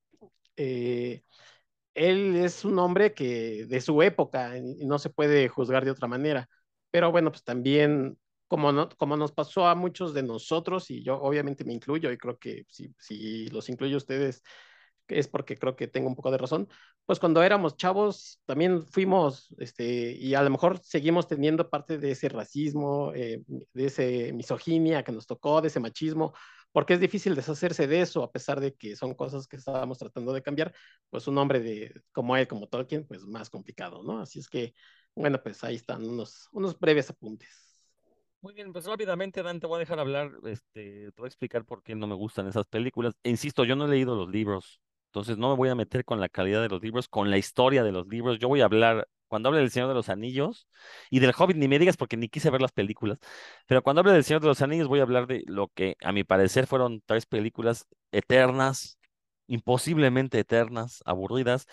eh, 0.56 1.22
él 1.94 2.36
es 2.36 2.64
un 2.64 2.78
hombre 2.78 3.14
que 3.14 3.66
de 3.66 3.80
su 3.80 4.02
época 4.02 4.56
y 4.58 4.86
no 4.86 4.98
se 4.98 5.10
puede 5.10 5.48
juzgar 5.48 5.84
de 5.84 5.92
otra 5.92 6.08
manera. 6.08 6.48
Pero 6.90 7.10
bueno, 7.12 7.30
pues 7.32 7.44
también, 7.44 8.18
como, 8.48 8.72
no, 8.72 8.88
como 8.96 9.16
nos 9.16 9.32
pasó 9.32 9.66
a 9.66 9.74
muchos 9.74 10.14
de 10.14 10.22
nosotros, 10.22 10.90
y 10.90 11.02
yo 11.04 11.20
obviamente 11.20 11.64
me 11.64 11.74
incluyo, 11.74 12.10
y 12.12 12.18
creo 12.18 12.38
que 12.38 12.64
si, 12.70 12.94
si 12.98 13.48
los 13.48 13.68
incluyo 13.68 13.96
a 13.96 13.98
ustedes, 13.98 14.42
es 15.08 15.28
porque 15.28 15.56
creo 15.56 15.76
que 15.76 15.88
tengo 15.88 16.08
un 16.08 16.16
poco 16.16 16.30
de 16.30 16.38
razón, 16.38 16.68
pues 17.06 17.18
cuando 17.18 17.42
éramos 17.42 17.76
chavos 17.76 18.40
también 18.44 18.82
fuimos, 18.82 19.54
este, 19.58 20.12
y 20.12 20.34
a 20.34 20.42
lo 20.42 20.50
mejor 20.50 20.80
seguimos 20.82 21.26
teniendo 21.26 21.70
parte 21.70 21.98
de 21.98 22.10
ese 22.12 22.28
racismo, 22.28 23.12
eh, 23.14 23.42
de 23.72 23.86
ese 23.86 24.32
misoginia 24.34 25.02
que 25.02 25.12
nos 25.12 25.26
tocó, 25.26 25.60
de 25.62 25.68
ese 25.68 25.80
machismo, 25.80 26.34
porque 26.72 26.94
es 26.94 27.00
difícil 27.00 27.34
deshacerse 27.34 27.86
de 27.86 28.02
eso, 28.02 28.22
a 28.22 28.30
pesar 28.30 28.60
de 28.60 28.74
que 28.74 28.94
son 28.96 29.14
cosas 29.14 29.46
que 29.48 29.56
estábamos 29.56 29.98
tratando 29.98 30.32
de 30.32 30.42
cambiar, 30.42 30.74
pues 31.10 31.26
un 31.26 31.38
hombre 31.38 31.60
de, 31.60 31.94
como 32.12 32.36
él, 32.36 32.46
como 32.46 32.68
Tolkien, 32.68 33.06
pues 33.06 33.22
más 33.24 33.48
complicado, 33.50 34.02
¿no? 34.02 34.20
Así 34.20 34.38
es 34.40 34.48
que, 34.48 34.74
bueno, 35.14 35.42
pues 35.42 35.64
ahí 35.64 35.76
están 35.76 36.06
unos, 36.06 36.48
unos 36.52 36.78
breves 36.78 37.08
apuntes. 37.10 37.67
Muy 38.40 38.54
bien, 38.54 38.72
pues 38.72 38.84
rápidamente, 38.86 39.42
Dan, 39.42 39.58
te 39.58 39.66
voy 39.66 39.76
a 39.76 39.78
dejar 39.80 39.98
hablar, 39.98 40.30
este, 40.44 41.10
te 41.10 41.20
voy 41.20 41.26
a 41.26 41.28
explicar 41.28 41.64
por 41.64 41.82
qué 41.82 41.96
no 41.96 42.06
me 42.06 42.14
gustan 42.14 42.46
esas 42.46 42.66
películas. 42.66 43.14
insisto, 43.24 43.64
yo 43.64 43.74
no 43.74 43.86
he 43.86 43.88
leído 43.88 44.14
los 44.14 44.28
libros, 44.28 44.80
entonces 45.06 45.36
no 45.38 45.50
me 45.50 45.56
voy 45.56 45.68
a 45.70 45.74
meter 45.74 46.04
con 46.04 46.20
la 46.20 46.28
calidad 46.28 46.62
de 46.62 46.68
los 46.68 46.80
libros, 46.80 47.08
con 47.08 47.30
la 47.30 47.38
historia 47.38 47.82
de 47.82 47.90
los 47.90 48.06
libros. 48.06 48.38
Yo 48.38 48.46
voy 48.46 48.60
a 48.60 48.66
hablar, 48.66 49.08
cuando 49.26 49.48
hable 49.48 49.58
del 49.60 49.70
Señor 49.72 49.88
de 49.88 49.94
los 49.94 50.08
Anillos 50.08 50.68
y 51.10 51.18
del 51.18 51.32
Hobbit, 51.36 51.56
ni 51.56 51.66
me 51.66 51.80
digas 51.80 51.96
porque 51.96 52.16
ni 52.16 52.28
quise 52.28 52.48
ver 52.50 52.62
las 52.62 52.70
películas, 52.72 53.18
pero 53.66 53.82
cuando 53.82 54.00
hable 54.00 54.12
del 54.12 54.22
Señor 54.24 54.40
de 54.40 54.46
los 54.48 54.62
Anillos 54.62 54.86
voy 54.88 55.00
a 55.00 55.02
hablar 55.02 55.26
de 55.26 55.42
lo 55.46 55.66
que 55.68 55.96
a 56.00 56.12
mi 56.12 56.22
parecer 56.22 56.68
fueron 56.68 57.02
tres 57.06 57.26
películas 57.26 57.86
eternas, 58.12 58.98
imposiblemente 59.48 60.38
eternas, 60.38 61.02
aburridas, 61.06 61.66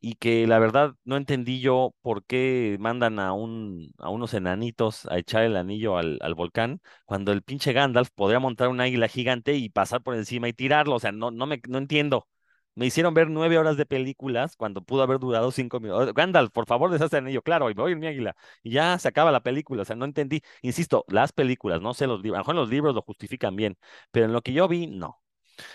y 0.00 0.14
que 0.14 0.46
la 0.46 0.58
verdad 0.58 0.94
no 1.04 1.16
entendí 1.16 1.60
yo 1.60 1.94
por 2.02 2.24
qué 2.24 2.76
mandan 2.80 3.18
a, 3.18 3.32
un, 3.32 3.92
a 3.98 4.10
unos 4.10 4.34
enanitos 4.34 5.06
a 5.06 5.18
echar 5.18 5.42
el 5.42 5.56
anillo 5.56 5.96
al, 5.98 6.18
volcán, 6.36 6.80
cuando 7.04 7.32
el 7.32 7.42
pinche 7.42 7.72
Gandalf 7.72 8.10
podría 8.14 8.38
montar 8.38 8.68
un 8.68 8.80
águila 8.80 9.08
gigante 9.08 9.54
y 9.54 9.68
pasar 9.70 10.02
por 10.02 10.14
encima 10.14 10.48
y 10.48 10.52
tirarlo. 10.52 10.96
O 10.96 11.00
sea, 11.00 11.12
no, 11.12 11.30
no, 11.30 11.46
me, 11.46 11.60
no 11.68 11.78
entiendo. 11.78 12.28
Me 12.74 12.86
hicieron 12.86 13.12
ver 13.12 13.28
nueve 13.28 13.58
horas 13.58 13.76
de 13.76 13.86
películas 13.86 14.54
cuando 14.56 14.82
pudo 14.82 15.02
haber 15.02 15.18
durado 15.18 15.50
cinco 15.50 15.80
minutos. 15.80 16.14
Gandalf, 16.14 16.50
por 16.52 16.66
favor, 16.66 16.90
deshazte 16.92 17.16
en 17.16 17.26
ello. 17.26 17.42
Claro, 17.42 17.70
y 17.70 17.74
me 17.74 17.82
voy 17.82 17.96
mi 17.96 18.06
águila. 18.06 18.36
Y 18.62 18.70
ya 18.70 18.96
se 18.98 19.08
acaba 19.08 19.32
la 19.32 19.42
película. 19.42 19.82
O 19.82 19.84
sea, 19.84 19.96
no 19.96 20.04
entendí. 20.04 20.42
Insisto, 20.62 21.04
las 21.08 21.32
películas, 21.32 21.80
no 21.82 21.92
sé 21.92 22.06
los 22.06 22.22
libros. 22.22 22.36
A 22.36 22.38
lo 22.38 22.42
mejor 22.44 22.54
los 22.54 22.70
libros 22.70 22.94
lo 22.94 23.02
justifican 23.02 23.56
bien, 23.56 23.76
pero 24.12 24.26
en 24.26 24.32
lo 24.32 24.42
que 24.42 24.52
yo 24.52 24.68
vi, 24.68 24.86
no. 24.86 25.20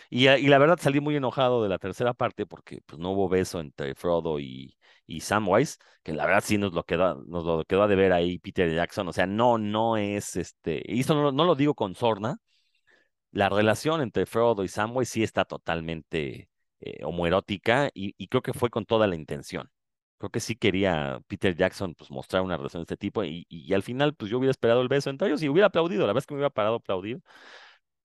Y, 0.10 0.28
y, 0.30 0.48
la 0.48 0.58
verdad 0.58 0.78
salí 0.80 1.00
muy 1.00 1.16
enojado 1.16 1.64
de 1.64 1.70
la 1.70 1.80
tercera 1.80 2.14
parte 2.14 2.46
porque 2.46 2.82
pues, 2.86 3.00
no 3.00 3.12
hubo 3.12 3.30
beso 3.30 3.60
entre 3.60 3.96
Frodo 3.96 4.40
y, 4.40 4.78
y 5.06 5.22
Samwise, 5.22 5.78
que 6.04 6.14
la 6.14 6.26
verdad 6.26 6.44
sí 6.46 6.58
nos 6.58 6.74
lo 6.74 6.84
quedó, 6.84 7.24
nos 7.26 7.44
lo 7.46 7.82
a 7.82 7.88
deber 7.88 8.14
ahí 8.14 8.40
Peter 8.40 8.74
Jackson. 8.74 9.08
O 9.08 9.14
sea, 9.14 9.26
no, 9.28 9.58
no 9.58 9.98
es 9.98 10.36
este. 10.36 10.82
Y 10.86 11.02
esto 11.02 11.16
no, 11.16 11.32
no 11.32 11.46
lo 11.46 11.56
digo 11.56 11.76
con 11.76 11.96
sorna. 11.96 12.38
La 13.32 13.50
relación 13.50 14.02
entre 14.02 14.26
Frodo 14.26 14.64
y 14.64 14.68
Samwise 14.68 15.10
sí 15.10 15.24
está 15.24 15.44
totalmente 15.46 16.50
eh, 16.86 17.04
homoerótica 17.04 17.90
y, 17.94 18.28
creo 18.28 18.42
que 18.42 18.54
fue 18.54 18.70
con 18.70 18.86
toda 18.86 19.08
la 19.08 19.16
intención. 19.16 19.70
Creo 20.18 20.30
que 20.32 20.40
sí 20.40 20.56
quería 20.56 21.22
Peter 21.28 21.56
Jackson 21.56 21.96
pues, 21.96 22.12
mostrar 22.12 22.44
una 22.44 22.58
relación 22.58 22.82
de 22.82 22.84
este 22.86 22.98
tipo 22.98 23.24
y, 23.24 23.46
y, 23.50 23.74
al 23.74 23.84
final 23.84 24.16
pues 24.16 24.32
yo 24.32 24.38
hubiera 24.38 24.52
esperado 24.52 24.82
el 24.82 24.88
beso 24.90 25.10
entre 25.10 25.28
ellos 25.30 25.42
y 25.44 25.50
hubiera 25.50 25.68
aplaudido, 25.68 26.02
la 26.02 26.08
verdad 26.08 26.20
es 26.20 26.28
que 26.28 26.34
me 26.34 26.40
hubiera 26.40 26.50
parado 26.50 26.76
a 26.76 26.78
aplaudir, 26.78 27.22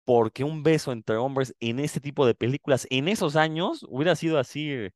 porque 0.09 0.43
un 0.43 0.63
beso 0.63 0.93
entre 0.93 1.19
hombres 1.19 1.55
en 1.61 1.79
este 1.81 2.01
tipo 2.01 2.27
de 2.27 2.35
películas 2.35 2.87
en 2.89 3.09
esos 3.09 3.37
años 3.37 3.85
hubiera 3.91 4.17
sido 4.17 4.39
así 4.39 4.89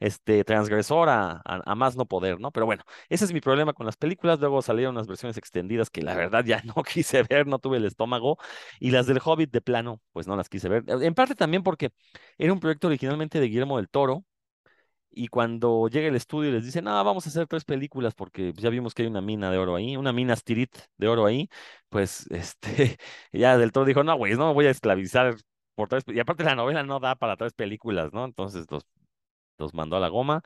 este, 0.00 0.44
transgresora 0.44 1.40
a, 1.46 1.74
más 1.76 1.96
no 1.96 2.04
poder, 2.04 2.40
¿no? 2.40 2.50
Pero 2.52 2.66
bueno, 2.66 2.84
ese 3.08 3.24
es 3.24 3.32
mi 3.32 3.40
problema 3.40 3.72
con 3.72 3.86
las 3.86 3.96
películas. 3.96 4.38
Luego 4.38 4.60
salieron 4.60 4.96
unas 4.96 5.06
versiones 5.06 5.38
extendidas 5.38 5.88
que 5.88 6.02
la 6.02 6.14
verdad 6.14 6.44
ya 6.44 6.60
no 6.76 6.82
quise 6.82 7.22
ver, 7.22 7.46
no 7.46 7.58
tuve 7.58 7.78
el 7.78 7.86
estómago. 7.86 8.36
Y 8.80 8.90
las 8.90 9.06
del 9.06 9.20
Hobbit 9.24 9.50
de 9.50 9.62
plano, 9.62 10.02
pues 10.12 10.26
no 10.26 10.36
las 10.36 10.50
quise 10.50 10.68
ver. 10.68 10.84
En 10.88 11.14
parte 11.14 11.34
también 11.34 11.62
porque 11.62 11.88
era 12.36 12.52
un 12.52 12.60
proyecto 12.60 12.88
originalmente 12.88 13.40
de 13.40 13.46
Guillermo 13.48 13.78
del 13.78 13.88
Toro. 13.88 14.26
Y 15.12 15.28
cuando 15.28 15.88
llega 15.88 16.08
el 16.08 16.14
estudio 16.16 16.50
y 16.50 16.52
les 16.52 16.64
dicen, 16.64 16.84
no, 16.84 17.04
vamos 17.04 17.26
a 17.26 17.30
hacer 17.30 17.46
tres 17.46 17.64
películas 17.64 18.14
porque 18.14 18.52
ya 18.54 18.70
vimos 18.70 18.94
que 18.94 19.02
hay 19.02 19.08
una 19.08 19.20
mina 19.20 19.50
de 19.50 19.58
oro 19.58 19.76
ahí, 19.76 19.96
una 19.96 20.12
mina 20.12 20.36
stirit 20.36 20.76
de 20.98 21.08
oro 21.08 21.26
ahí, 21.26 21.48
pues 21.88 22.26
este, 22.30 22.96
ya 23.32 23.58
del 23.58 23.72
Toro 23.72 23.86
dijo, 23.86 24.04
no, 24.04 24.16
güey, 24.16 24.34
no 24.36 24.54
voy 24.54 24.66
a 24.66 24.70
esclavizar 24.70 25.36
por 25.74 25.88
tres, 25.88 26.04
y 26.08 26.20
aparte 26.20 26.44
la 26.44 26.54
novela 26.54 26.82
no 26.82 27.00
da 27.00 27.16
para 27.16 27.36
tres 27.36 27.52
películas, 27.54 28.12
¿no? 28.12 28.24
Entonces 28.24 28.66
los 28.70 28.84
los 29.58 29.74
mandó 29.74 29.96
a 29.96 30.00
la 30.00 30.08
goma, 30.08 30.42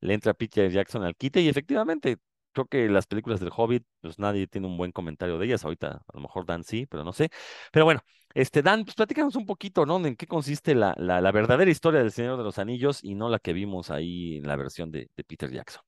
le 0.00 0.14
entra 0.14 0.34
Peter 0.34 0.70
Jackson 0.70 1.04
al 1.04 1.16
quite 1.16 1.40
y 1.40 1.48
efectivamente 1.48 2.18
creo 2.54 2.66
que 2.66 2.88
las 2.88 3.06
películas 3.06 3.40
del 3.40 3.50
Hobbit, 3.54 3.84
pues 4.00 4.18
nadie 4.18 4.46
tiene 4.46 4.66
un 4.66 4.78
buen 4.78 4.92
comentario 4.92 5.38
de 5.38 5.46
ellas. 5.46 5.64
Ahorita 5.64 6.02
a 6.06 6.16
lo 6.16 6.20
mejor 6.20 6.46
Dan 6.46 6.64
sí, 6.64 6.86
pero 6.86 7.04
no 7.04 7.12
sé. 7.12 7.28
Pero 7.72 7.84
bueno, 7.84 8.00
este 8.34 8.62
Dan, 8.62 8.84
pues 8.84 8.96
platícanos 8.96 9.36
un 9.36 9.46
poquito, 9.46 9.86
¿no? 9.86 10.04
En 10.04 10.16
qué 10.16 10.26
consiste 10.26 10.74
la, 10.74 10.94
la, 10.98 11.20
la 11.20 11.32
verdadera 11.32 11.70
historia 11.70 12.00
del 12.00 12.12
Señor 12.12 12.38
de 12.38 12.44
los 12.44 12.58
Anillos 12.58 13.04
y 13.04 13.14
no 13.14 13.28
la 13.28 13.38
que 13.38 13.52
vimos 13.52 13.90
ahí 13.90 14.38
en 14.38 14.46
la 14.46 14.56
versión 14.56 14.90
de, 14.90 15.08
Peter 15.26 15.50
Jackson. 15.50 15.82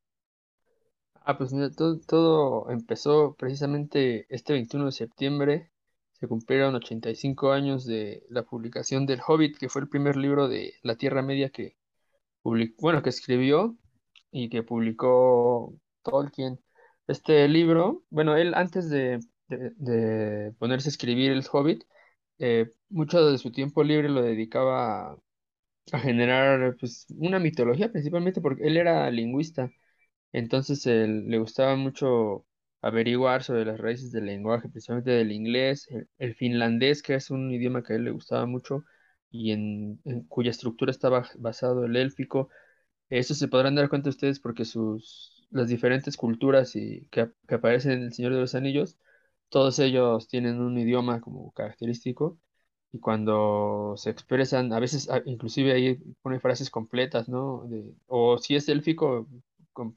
Ah, 1.25 1.37
pues 1.39 1.53
todo, 1.77 1.99
todo 2.01 2.71
empezó 2.71 3.35
precisamente 3.37 4.27
este 4.29 4.53
21 4.53 4.87
de 4.87 4.93
septiembre. 4.93 5.73
Se 6.13 6.29
cumplieron 6.29 6.75
85 6.75 7.53
años 7.53 7.85
de 7.85 8.23
la 8.31 8.45
publicación 8.45 9.07
del 9.07 9.21
Hobbit, 9.27 9.59
que 9.59 9.69
fue 9.69 9.83
el 9.83 9.89
primer 9.89 10.17
libro 10.17 10.49
de 10.49 10.75
la 10.83 10.97
Tierra 10.97 11.23
Media 11.23 11.51
que, 11.51 11.77
bueno, 12.43 13.03
que 13.03 13.11
escribió 13.11 13.77
y 14.31 14.49
que 14.49 14.63
publicó 14.63 15.75
Tolkien. 16.11 16.61
Este 17.09 17.49
libro, 17.49 18.05
bueno, 18.11 18.37
él 18.37 18.55
antes 18.55 18.89
de, 18.91 19.21
ponerse 20.59 20.89
a 20.89 20.91
escribir 20.91 21.33
El 21.33 21.45
Hobbit, 21.51 21.85
eh, 22.39 22.71
mucho 22.89 23.25
de 23.31 23.39
su 23.39 23.53
tiempo 23.53 23.83
libre 23.85 24.09
lo 24.09 24.23
dedicaba 24.23 25.13
a, 25.93 25.99
generar 26.01 26.77
pues, 26.79 27.07
una 27.19 27.39
mitología, 27.39 27.91
principalmente 27.93 28.41
porque 28.41 28.65
él 28.67 28.77
era 28.77 29.11
lingüista. 29.11 29.71
Entonces 30.33 30.87
le 30.87 31.39
gustaba 31.39 31.77
mucho 31.77 32.47
averiguar 32.83 33.43
sobre 33.43 33.65
las 33.65 33.79
raíces 33.81 34.13
del 34.13 34.27
lenguaje, 34.27 34.69
principalmente 34.69 35.11
del 35.13 35.33
inglés, 35.33 35.89
el, 36.19 36.35
finlandés, 36.35 37.03
que 37.03 37.15
es 37.15 37.31
un 37.31 37.51
idioma 37.53 37.83
que 37.83 37.95
a 37.95 37.97
él 37.97 38.05
le 38.05 38.11
gustaba 38.13 38.47
mucho, 38.47 38.85
y 39.31 39.53
en, 39.53 40.01
cuya 40.29 40.51
estructura 40.51 40.91
estaba 40.91 41.29
basado 41.39 41.85
el 41.85 41.97
élfico. 41.97 42.49
Eso 43.11 43.35
se 43.35 43.49
podrán 43.49 43.75
dar 43.77 43.89
cuenta 43.89 44.11
ustedes 44.11 44.41
porque 44.41 44.65
sus, 44.65 45.36
las 45.51 45.69
diferentes 45.69 46.17
culturas 46.17 46.77
y, 46.77 47.07
que, 47.11 47.31
aparecen 47.49 47.93
en 47.93 48.03
El 48.05 48.13
Señor 48.13 48.35
de 48.35 48.41
los 48.41 48.55
Anillos, 48.55 48.99
todos 49.49 49.79
ellos 49.79 50.29
tienen 50.29 50.61
un 50.61 50.79
idioma 50.79 51.21
como 51.21 51.53
característico 51.53 52.39
y 52.93 52.99
cuando 53.01 53.95
se 53.97 54.11
expresan, 54.11 54.73
a 54.73 54.81
veces 54.81 55.09
inclusive 55.27 55.73
ahí 55.73 55.97
pone 56.23 56.41
frases 56.41 56.71
completas, 56.71 57.29
¿no? 57.29 57.69
o 58.07 58.39
si 58.39 58.57
es 58.57 58.69
élfico, 58.69 59.29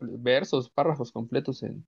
versos, 0.01 0.69
párrafos 0.69 1.11
completos 1.11 1.63
en, 1.63 1.87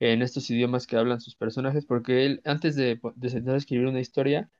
en 0.00 0.22
estos 0.22 0.50
idiomas 0.50 0.86
que 0.86 0.96
hablan 0.96 1.20
sus 1.20 1.36
personajes, 1.36 1.86
porque 1.86 2.26
él 2.26 2.42
antes 2.44 2.76
de, 2.76 3.00
de 3.16 3.30
sentar 3.30 3.54
a 3.54 3.58
escribir 3.58 3.86
una 3.88 4.00
historia, 4.00 4.50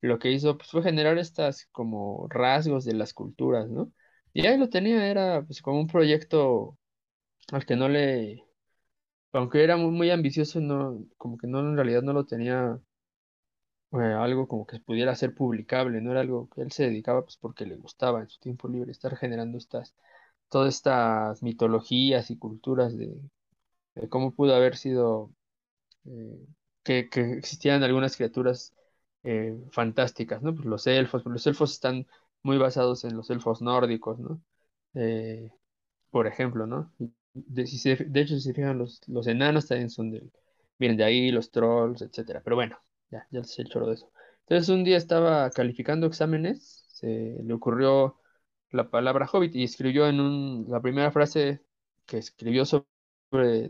lo 0.00 0.18
que 0.18 0.30
hizo 0.32 0.56
pues, 0.58 0.70
fue 0.70 0.82
generar 0.82 1.18
estas 1.18 1.66
como 1.72 2.26
rasgos 2.30 2.84
de 2.84 2.94
las 2.94 3.14
culturas, 3.14 3.70
¿no? 3.70 3.92
Y 4.32 4.46
ahí 4.46 4.58
lo 4.58 4.68
tenía, 4.68 5.08
era 5.10 5.42
pues 5.44 5.62
como 5.62 5.80
un 5.80 5.86
proyecto 5.88 6.78
al 7.52 7.64
que 7.66 7.76
no 7.76 7.88
le, 7.88 8.44
aunque 9.32 9.64
era 9.64 9.76
muy, 9.76 9.92
muy 9.92 10.10
ambicioso, 10.10 10.60
no, 10.60 11.06
como 11.18 11.38
que 11.38 11.46
no, 11.48 11.60
en 11.60 11.76
realidad 11.76 12.02
no 12.02 12.12
lo 12.14 12.26
tenía 12.26 12.80
eh, 13.92 13.96
algo 13.98 14.48
como 14.48 14.66
que 14.66 14.80
pudiera 14.80 15.14
ser 15.14 15.34
publicable, 15.34 16.00
no 16.00 16.10
era 16.10 16.20
algo 16.20 16.48
que 16.50 16.62
él 16.62 16.72
se 16.72 16.84
dedicaba 16.84 17.22
pues 17.22 17.36
porque 17.36 17.66
le 17.66 17.76
gustaba 17.76 18.20
en 18.20 18.28
su 18.28 18.40
tiempo 18.40 18.68
libre 18.68 18.90
estar 18.92 19.16
generando 19.16 19.58
estas, 19.58 19.94
todas 20.48 20.74
estas 20.74 21.42
mitologías 21.42 22.30
y 22.30 22.38
culturas 22.38 22.96
de, 22.96 23.14
cómo 24.10 24.34
pudo 24.34 24.54
haber 24.54 24.76
sido, 24.76 25.32
eh, 26.06 26.38
que, 26.84 27.08
que 27.10 27.34
existían 27.34 27.82
algunas 27.82 28.16
criaturas 28.16 28.74
eh, 29.24 29.56
fantásticas, 29.72 30.42
¿no? 30.42 30.54
Pues 30.54 30.66
los 30.66 30.86
elfos, 30.86 31.22
pues 31.22 31.32
los 31.32 31.46
elfos 31.46 31.72
están 31.72 32.06
muy 32.42 32.58
basados 32.58 33.04
en 33.04 33.16
los 33.16 33.30
elfos 33.30 33.62
nórdicos, 33.62 34.18
¿no? 34.20 34.42
Eh, 34.94 35.50
por 36.10 36.26
ejemplo, 36.26 36.66
¿no? 36.66 36.92
De, 37.34 37.62
hecho, 37.62 38.34
si 38.36 38.40
se 38.40 38.54
fijan, 38.54 38.78
los, 38.78 39.00
los 39.08 39.26
enanos 39.26 39.66
también 39.66 39.90
son 39.90 40.10
de, 40.12 40.22
vienen 40.78 40.96
de 40.96 41.04
ahí, 41.04 41.30
los 41.32 41.50
trolls, 41.50 42.02
etcétera. 42.02 42.40
Pero 42.42 42.56
bueno, 42.56 42.78
ya, 43.10 43.26
ya 43.30 43.42
se 43.44 43.62
el 43.62 43.68
choro 43.68 43.88
de 43.88 43.94
eso. 43.94 44.10
Entonces 44.40 44.68
un 44.68 44.84
día 44.84 44.96
estaba 44.96 45.50
calificando 45.50 46.06
exámenes, 46.06 46.84
se 46.88 47.38
le 47.42 47.52
ocurrió 47.54 48.18
la 48.70 48.90
palabra 48.90 49.28
hobbit 49.32 49.54
y 49.56 49.64
escribió 49.64 50.08
en 50.08 50.20
un, 50.20 50.66
la 50.68 50.80
primera 50.80 51.10
frase 51.10 51.62
que 52.06 52.18
escribió 52.18 52.64
sobre 52.64 52.86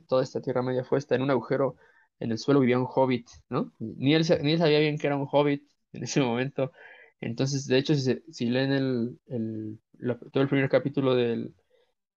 toda 0.07 0.23
esta 0.23 0.41
Tierra 0.43 0.63
Media 0.63 0.85
fue 0.85 0.99
esta, 0.99 1.15
en 1.15 1.23
un 1.23 1.31
agujero 1.31 1.77
en 2.21 2.33
el 2.33 2.39
suelo 2.39 2.61
vivía 2.61 2.79
un 2.79 2.87
hobbit, 2.89 3.29
¿no? 3.49 3.73
Ni 3.79 4.15
él, 4.15 4.25
ni 4.43 4.53
él 4.53 4.59
sabía 4.59 4.79
bien 4.81 4.99
que 4.99 5.07
era 5.07 5.17
un 5.17 5.29
hobbit 5.31 5.69
en 5.93 6.05
ese 6.05 6.21
momento. 6.21 6.73
Entonces, 7.21 7.67
de 7.67 7.79
hecho, 7.79 7.95
si, 7.95 8.23
si 8.31 8.47
leen 8.51 8.73
el, 8.73 9.19
el, 9.27 9.81
todo 10.33 10.43
el 10.43 10.49
primer 10.49 10.69
capítulo 10.69 11.15
del, 11.15 11.55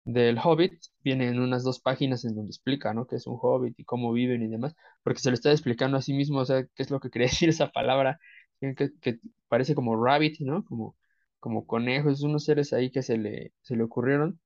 del 0.07 0.39
Hobbit, 0.39 0.73
vienen 1.03 1.39
unas 1.39 1.63
dos 1.63 1.79
páginas 1.81 2.23
en 2.25 2.35
donde 2.35 2.51
explica, 2.51 2.93
¿no? 2.93 3.05
Qué 3.07 3.17
es 3.17 3.27
un 3.27 3.37
Hobbit 3.41 3.79
y 3.79 3.83
cómo 3.83 4.13
viven 4.13 4.41
y 4.41 4.47
demás, 4.47 4.75
porque 5.03 5.19
se 5.19 5.29
lo 5.29 5.35
está 5.35 5.51
explicando 5.51 5.97
a 5.97 6.01
sí 6.01 6.13
mismo, 6.13 6.39
o 6.39 6.45
sea, 6.45 6.63
qué 6.63 6.83
es 6.83 6.91
lo 6.91 6.99
que 6.99 7.09
quería 7.09 7.27
decir 7.29 7.49
esa 7.49 7.69
palabra, 7.71 8.19
que, 8.61 8.75
que 9.01 9.19
parece 9.49 9.75
como 9.75 10.01
rabbit, 10.03 10.39
¿no? 10.39 10.63
Como, 10.65 10.95
como 11.39 11.67
conejos, 11.67 12.23
unos 12.23 12.45
seres 12.45 12.73
ahí 12.73 12.91
que 12.91 13.03
se 13.03 13.17
le, 13.17 13.53
se 13.61 13.75
le 13.75 13.83
ocurrieron. 13.83 14.39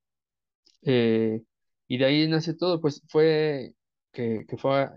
Eh, 0.83 1.43
y 1.87 1.97
de 1.97 2.05
ahí 2.05 2.27
nace 2.27 2.53
todo, 2.55 2.81
pues 2.81 3.03
fue 3.09 3.75
que, 4.11 4.45
que 4.47 4.57
fue 4.57 4.83
eh, 4.85 4.89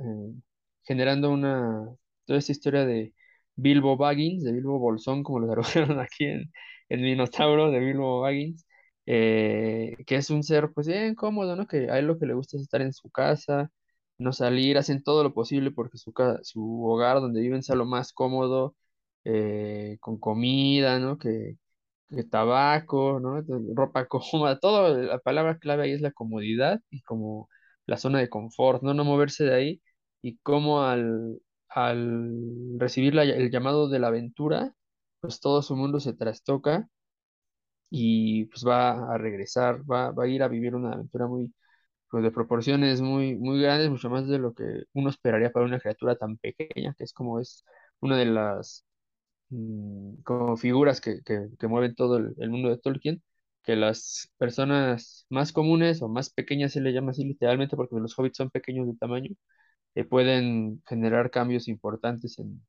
generando 0.84 1.30
una, 1.30 1.86
toda 2.26 2.38
esta 2.38 2.52
historia 2.52 2.86
de 2.86 3.14
Bilbo 3.56 3.96
Baggins, 3.96 4.44
de 4.44 4.52
Bilbo 4.52 4.78
Bolsón, 4.78 5.22
como 5.22 5.40
lo 5.40 5.48
tradujeron 5.52 6.00
aquí 6.00 6.24
en, 6.26 6.52
el 6.88 7.00
Minotauro, 7.00 7.70
de 7.70 7.80
Bilbo 7.80 8.20
Baggins, 8.20 8.66
eh, 9.06 9.96
que 10.06 10.16
es 10.16 10.30
un 10.30 10.42
ser 10.42 10.72
pues 10.72 10.86
bien 10.86 11.14
cómodo, 11.14 11.56
¿no? 11.56 11.66
Que 11.66 11.90
a 11.90 11.98
él 11.98 12.06
lo 12.06 12.18
que 12.18 12.26
le 12.26 12.34
gusta 12.34 12.56
es 12.56 12.62
estar 12.64 12.82
en 12.82 12.92
su 12.92 13.10
casa, 13.10 13.70
no 14.18 14.32
salir, 14.32 14.78
hacen 14.78 15.02
todo 15.02 15.22
lo 15.24 15.34
posible 15.34 15.70
porque 15.70 15.98
su, 15.98 16.12
su 16.42 16.84
hogar 16.86 17.20
donde 17.20 17.40
viven 17.40 17.62
sea 17.62 17.76
lo 17.76 17.86
más 17.86 18.12
cómodo, 18.12 18.76
con 20.00 20.18
comida, 20.18 20.98
¿no? 20.98 21.18
Que, 21.18 21.56
tabaco, 22.30 23.20
¿no? 23.20 23.42
Ropa 23.74 24.06
cómoda, 24.08 24.58
todo, 24.60 24.96
la 24.96 25.18
palabra 25.18 25.58
clave 25.58 25.84
ahí 25.84 25.92
es 25.92 26.00
la 26.00 26.12
comodidad 26.12 26.80
y 26.90 27.02
como 27.02 27.48
la 27.86 27.96
zona 27.96 28.18
de 28.20 28.28
confort, 28.28 28.82
¿no? 28.82 28.94
No 28.94 29.04
moverse 29.04 29.44
de 29.44 29.54
ahí 29.54 29.82
y 30.22 30.38
como 30.38 30.82
al, 30.82 31.40
al 31.68 32.78
recibir 32.78 33.18
el 33.18 33.50
llamado 33.50 33.88
de 33.88 33.98
la 33.98 34.08
aventura, 34.08 34.74
pues 35.20 35.40
todo 35.40 35.62
su 35.62 35.76
mundo 35.76 36.00
se 36.00 36.14
trastoca 36.14 36.88
y 37.94 38.46
pues 38.46 38.64
va 38.66 39.14
a 39.14 39.18
regresar, 39.18 39.82
va, 39.90 40.10
va 40.12 40.24
a 40.24 40.28
ir 40.28 40.42
a 40.42 40.48
vivir 40.48 40.74
una 40.74 40.92
aventura 40.94 41.26
muy, 41.28 41.52
pues 42.10 42.24
de 42.24 42.30
proporciones 42.32 43.00
muy, 43.02 43.36
muy 43.36 43.62
grandes, 43.62 43.90
mucho 43.90 44.10
más 44.10 44.28
de 44.28 44.38
lo 44.38 44.54
que 44.54 44.64
uno 44.94 45.10
esperaría 45.10 45.52
para 45.52 45.66
una 45.66 45.80
criatura 45.80 46.16
tan 46.16 46.38
pequeña, 46.38 46.94
que 46.98 47.04
es 47.04 47.12
como 47.12 47.40
es 47.40 47.64
una 48.00 48.18
de 48.18 48.26
las 48.26 48.86
Mm, 49.50 50.22
como 50.24 50.56
figuras 50.56 51.00
que, 51.00 51.22
que, 51.22 51.68
mueven 51.68 51.94
todo 51.94 52.16
el, 52.18 52.50
mundo 52.50 52.70
de 52.70 52.78
Tolkien, 52.78 53.22
que 53.62 53.76
las 53.76 54.32
personas 54.38 55.26
más 55.28 55.52
comunes 55.52 56.02
o 56.02 56.08
más 56.08 56.30
pequeñas, 56.30 56.72
se 56.72 56.80
le 56.80 56.92
llama 56.92 57.12
así 57.12 57.24
literalmente 57.24 57.76
porque 57.76 57.96
los 57.96 58.18
hobbits 58.18 58.36
son 58.38 58.50
pequeños 58.50 58.86
de 58.88 58.96
tamaño, 58.96 59.30
eh, 59.94 60.04
pueden 60.04 60.82
generar 60.86 61.30
cambios 61.30 61.68
importantes 61.68 62.38
en, 62.38 62.62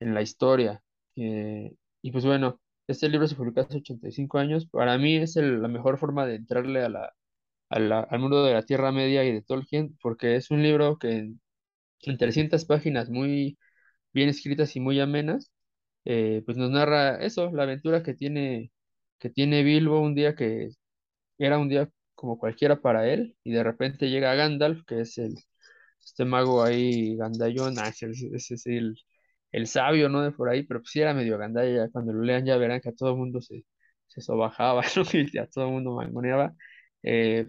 en 0.00 0.14
la 0.14 0.22
historia. 0.22 0.82
Eh, 1.16 1.74
y 2.02 2.12
pues 2.12 2.26
bueno, 2.26 2.60
este 2.86 3.08
libro 3.08 3.26
se 3.28 3.36
publicó 3.36 3.60
hace 3.60 3.78
85 3.78 4.38
años. 4.38 4.66
Para 4.66 4.98
mí 4.98 5.16
es 5.16 5.36
la 5.36 5.68
mejor 5.68 5.98
forma 5.98 6.26
de 6.26 6.36
entrarle 6.36 6.82
a 6.82 6.88
la, 6.88 7.14
al 7.70 8.18
mundo 8.20 8.44
de 8.44 8.54
la 8.54 8.62
Tierra 8.64 8.92
Media 8.92 9.24
y 9.24 9.32
de 9.32 9.42
Tolkien, 9.42 9.96
porque 10.02 10.36
es 10.36 10.50
un 10.50 10.62
libro 10.62 10.98
que 10.98 11.12
en, 11.12 11.40
en 12.02 12.18
300 12.18 12.64
páginas 12.66 13.10
muy 13.10 13.58
bien 14.12 14.28
escritas 14.30 14.76
y 14.76 14.80
muy 14.80 15.00
amenas, 15.00 15.52
eh, 16.04 16.42
pues 16.46 16.56
nos 16.58 16.70
narra 16.70 17.16
eso, 17.24 17.50
la 17.52 17.64
aventura 17.64 18.02
que 18.02 18.14
tiene, 18.14 18.72
que 19.18 19.30
tiene 19.30 19.62
Bilbo 19.64 20.00
un 20.00 20.14
día 20.14 20.34
que 20.34 20.70
era 21.38 21.58
un 21.58 21.68
día 21.68 21.90
como 22.14 22.38
cualquiera 22.38 22.80
para 22.80 23.08
él, 23.08 23.36
y 23.44 23.52
de 23.52 23.62
repente 23.64 24.10
llega 24.10 24.34
Gandalf, 24.34 24.84
que 24.86 25.00
es 25.00 25.18
el, 25.18 25.34
este 26.04 26.24
mago 26.24 26.62
ahí, 26.62 27.16
gandallón, 27.16 27.78
ah, 27.78 27.88
ese 27.88 28.08
es 28.54 28.66
el, 28.66 28.96
el 29.52 29.66
sabio, 29.66 30.08
¿no? 30.08 30.22
De 30.22 30.32
por 30.32 30.48
ahí, 30.48 30.64
pero 30.64 30.80
pues 30.80 30.90
sí 30.92 31.00
era 31.00 31.14
medio 31.14 31.38
gandalla, 31.38 31.88
cuando 31.90 32.12
lo 32.12 32.22
lean 32.22 32.44
ya 32.46 32.56
verán 32.56 32.80
que 32.80 32.90
a 32.90 32.92
todo 32.94 33.10
el 33.10 33.16
mundo 33.16 33.40
se, 33.40 33.64
se 34.08 34.20
sobajaba. 34.20 34.82
Y 35.32 35.38
a 35.38 35.46
todo 35.48 35.66
el 35.66 35.72
mundo 35.72 35.92
mangoneaba. 35.94 36.54
Eh, 37.02 37.48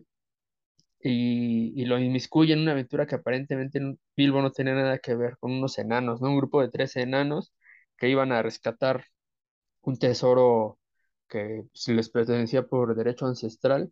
y, 1.01 1.73
y, 1.81 1.85
lo 1.85 1.99
inmiscuye 1.99 2.53
en 2.53 2.59
una 2.61 2.71
aventura 2.71 3.05
que 3.05 3.15
aparentemente 3.15 3.79
Bilbo 4.15 4.41
no 4.41 4.51
tenía 4.51 4.73
nada 4.73 4.99
que 4.99 5.15
ver 5.15 5.37
con 5.37 5.51
unos 5.51 5.77
enanos, 5.77 6.21
¿no? 6.21 6.29
Un 6.29 6.37
grupo 6.37 6.61
de 6.61 6.69
tres 6.69 6.95
enanos 6.95 7.53
que 7.97 8.09
iban 8.09 8.31
a 8.31 8.41
rescatar 8.41 9.05
un 9.81 9.97
tesoro 9.99 10.79
que 11.29 11.63
se 11.73 11.93
les 11.93 12.09
pertenecía 12.09 12.63
por 12.67 12.95
derecho 12.95 13.25
ancestral 13.27 13.91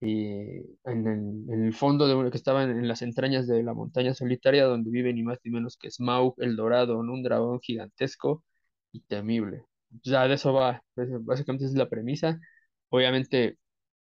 y 0.00 0.58
en 0.84 1.46
el, 1.48 1.74
fondo 1.74 2.06
de 2.06 2.30
que 2.30 2.36
estaba 2.36 2.62
en, 2.62 2.86
las 2.86 3.02
entrañas 3.02 3.46
de 3.48 3.62
la 3.62 3.74
montaña 3.74 4.14
solitaria 4.14 4.64
donde 4.64 4.90
vive 4.90 5.12
ni 5.12 5.22
más 5.22 5.38
ni 5.44 5.50
menos 5.50 5.76
que 5.76 5.90
Smaug 5.90 6.34
el 6.38 6.56
Dorado, 6.56 6.98
un 6.98 7.22
dragón 7.22 7.60
gigantesco 7.60 8.44
y 8.92 9.00
temible. 9.02 9.64
Ya 10.02 10.28
de 10.28 10.34
eso 10.34 10.52
va, 10.52 10.82
básicamente 10.96 11.64
es 11.66 11.74
la 11.74 11.88
premisa. 11.88 12.38
Obviamente 12.90 13.58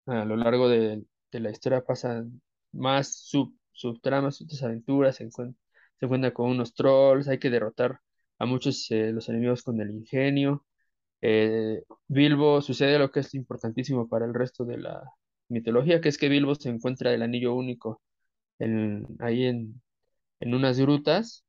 a 0.07 0.25
lo 0.25 0.37
largo 0.37 0.69
de, 0.69 1.05
la 1.33 1.51
historia 1.51 1.85
pasan 1.85 2.41
más 2.73 3.15
sub, 3.29 3.55
subtramas, 3.73 4.41
otras 4.41 4.63
aventuras, 4.63 5.17
se 5.17 5.25
encuentra, 5.25 5.61
se 5.99 6.07
encuentra 6.07 6.33
con 6.33 6.51
unos 6.51 6.75
trolls, 6.75 7.29
hay 7.29 7.39
que 7.39 7.51
derrotar 7.51 8.01
a 8.39 8.47
muchos 8.47 8.91
eh, 8.91 9.13
los 9.13 9.29
enemigos 9.29 9.63
con 9.63 9.81
el 9.81 9.91
ingenio. 9.91 10.67
Eh, 11.23 11.83
Bilbo 12.09 12.63
sucede 12.63 12.99
lo 12.99 13.11
que 13.11 13.21
es 13.21 13.35
importantísimo 13.35 14.09
para 14.09 14.27
el 14.27 14.35
resto 14.35 14.65
de 14.65 14.79
la 14.79 15.03
mitología, 15.49 16.01
que 16.01 16.09
es 16.09 16.19
que 16.19 16.29
Bilbo 16.29 16.55
se 16.55 16.71
encuentra 16.71 17.13
el 17.15 17.23
anillo 17.23 17.55
único 17.55 18.03
en, 18.59 19.07
ahí 19.21 19.45
en, 19.47 19.83
en 20.41 20.55
unas 20.55 20.79
grutas, 20.81 21.45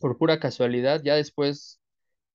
por 0.00 0.18
pura 0.18 0.40
casualidad. 0.40 1.02
Ya 1.04 1.16
después 1.16 1.80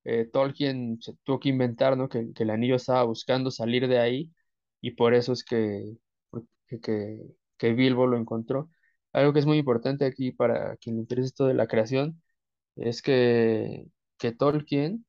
eh, 0.04 0.26
Tolkien 0.32 1.00
se 1.02 1.14
tuvo 1.24 1.40
que 1.40 1.50
inventar 1.50 1.98
que, 2.10 2.32
el 2.36 2.50
anillo 2.50 2.76
estaba 2.76 3.04
buscando 3.04 3.52
salir 3.52 3.88
de 3.88 4.00
ahí 4.00 4.32
y 4.82 4.92
por 4.92 5.14
eso 5.14 5.34
es 5.34 5.44
que, 5.44 5.98
que, 6.82 7.20
que 7.58 7.74
Bilbo 7.74 8.08
lo 8.08 8.18
encontró. 8.18 8.70
Algo 9.14 9.34
que 9.34 9.40
es 9.40 9.46
muy 9.46 9.58
importante 9.58 10.06
aquí 10.06 10.32
para 10.32 10.78
quien 10.78 10.96
le 10.96 11.02
interese 11.02 11.28
esto 11.28 11.48
de 11.48 11.54
la 11.56 11.68
creación 11.68 12.22
es 12.76 13.02
que, 13.02 13.88
que 14.18 14.32
Tolkien, 14.34 15.06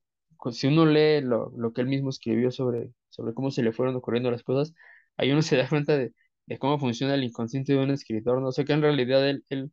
si 0.52 0.66
uno 0.68 0.86
lee 0.86 1.20
lo, 1.22 1.52
lo, 1.56 1.72
que 1.72 1.82
él 1.82 1.88
mismo 1.88 2.10
escribió 2.10 2.50
sobre, 2.50 2.92
sobre 3.10 3.34
cómo 3.34 3.50
se 3.50 3.62
le 3.62 3.72
fueron 3.72 3.96
ocurriendo 3.96 4.30
las 4.30 4.42
cosas, 4.42 4.74
ahí 5.20 5.33
uno 5.33 5.42
se 5.42 5.56
da 5.56 5.68
cuenta 5.68 5.96
de, 5.96 6.12
de 6.46 6.59
cómo 6.59 6.78
funciona 6.78 7.14
el 7.14 7.24
inconsciente 7.24 7.72
de 7.72 7.78
un 7.83 7.90
escritor. 7.90 8.40
No 8.42 8.52
sé 8.52 8.64
que 8.64 8.72
en 8.72 8.83
realidad 8.83 9.28
él, 9.28 9.44
él, 9.48 9.72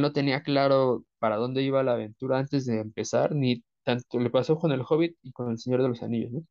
no 0.00 0.12
tenía 0.12 0.42
claro 0.42 1.04
para 1.18 1.36
dónde 1.36 1.62
iba 1.62 1.82
la 1.82 1.92
aventura 1.94 2.38
antes 2.38 2.66
de 2.66 2.80
empezar, 2.80 3.34
ni 3.34 3.64
tanto 3.84 4.18
le 4.20 4.30
pasó 4.30 4.56
con 4.58 4.72
el 4.72 4.82
Hobbit 4.88 5.16
y 5.22 5.32
con 5.32 5.50
el 5.50 5.58
Señor 5.58 5.82
de 5.82 5.88
los 5.88 6.02
Anillos, 6.02 6.32
¿no? 6.32 6.42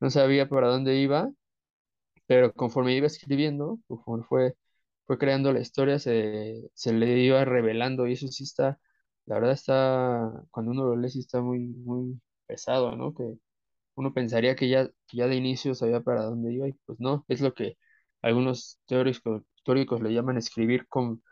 No 0.00 0.10
sabía 0.10 0.48
para 0.48 0.68
dónde 0.68 0.96
iba, 0.98 1.30
pero 2.26 2.52
conforme 2.52 2.94
iba 2.96 3.06
escribiendo, 3.06 3.78
conforme 3.86 4.24
fue, 4.24 4.54
fue 5.06 5.18
creando 5.18 5.52
la 5.52 5.60
historia, 5.60 5.98
se, 5.98 6.70
se 6.74 6.92
le 6.92 7.18
iba 7.20 7.44
revelando 7.44 8.06
y 8.06 8.12
eso 8.14 8.28
sí 8.28 8.44
está 8.44 8.78
la 9.26 9.36
verdad 9.36 9.52
está, 9.52 10.32
cuando 10.52 10.70
uno 10.72 10.84
lo 10.86 10.96
lee, 10.96 11.10
sí 11.10 11.20
está 11.20 11.40
muy, 11.42 11.60
muy 11.60 12.20
pesado, 12.46 12.94
¿no? 12.96 13.12
Que 13.14 13.24
uno 13.96 14.14
pensaría 14.14 14.56
que 14.56 14.68
ya, 14.68 14.88
ya 15.12 15.26
de 15.28 15.36
inicio 15.36 15.74
sabía 15.74 16.00
para 16.02 16.24
dónde 16.24 16.52
iba 16.54 16.68
y 16.68 16.74
pues 16.86 17.00
no, 17.00 17.24
es 17.28 17.40
lo 17.42 17.54
que 17.54 17.76
algunos 18.22 18.78
teóricos, 18.86 19.42
teóricos 19.64 20.02
le 20.02 20.12
llaman 20.14 20.38
escribir 20.38 20.86
con, 20.88 21.22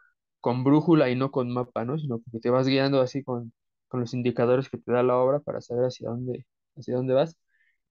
con 0.40 0.64
brújula 0.64 1.10
y 1.10 1.16
no 1.16 1.30
con 1.30 1.52
mapa, 1.52 1.84
¿no? 1.84 1.98
Sino 1.98 2.20
que 2.32 2.40
te 2.40 2.50
vas 2.50 2.66
guiando 2.68 3.00
así 3.00 3.22
con, 3.24 3.52
con 3.88 4.00
los 4.00 4.14
indicadores 4.14 4.68
que 4.70 4.78
te 4.78 4.92
da 4.92 5.02
la 5.02 5.16
obra 5.18 5.40
para 5.40 5.60
saber 5.60 5.86
hacia 5.86 6.10
dónde, 6.10 6.46
hacia 6.76 6.96
dónde 6.96 7.14
vas. 7.14 7.36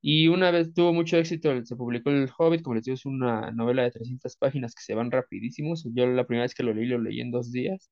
Y 0.01 0.27
una 0.27 0.51
vez 0.51 0.73
tuvo 0.73 0.93
mucho 0.93 1.17
éxito, 1.17 1.49
se 1.65 1.75
publicó 1.77 2.09
El 2.12 2.29
Hobbit, 2.38 2.62
como 2.62 2.75
les 2.75 2.83
digo, 2.86 2.95
es 2.95 3.05
una 3.05 3.51
novela 3.51 3.83
de 3.83 3.91
300 3.91 4.36
páginas 4.38 4.75
que 4.75 4.83
se 4.83 4.95
van 4.95 5.12
rapidísimos. 5.12 5.86
Yo 5.93 6.05
la 6.07 6.25
primera 6.27 6.43
vez 6.45 6.53
que 6.55 6.63
lo 6.63 6.73
leí, 6.73 6.86
lo 6.88 6.99
leí 6.99 7.21
en 7.21 7.31
dos 7.31 7.51
días. 7.51 7.89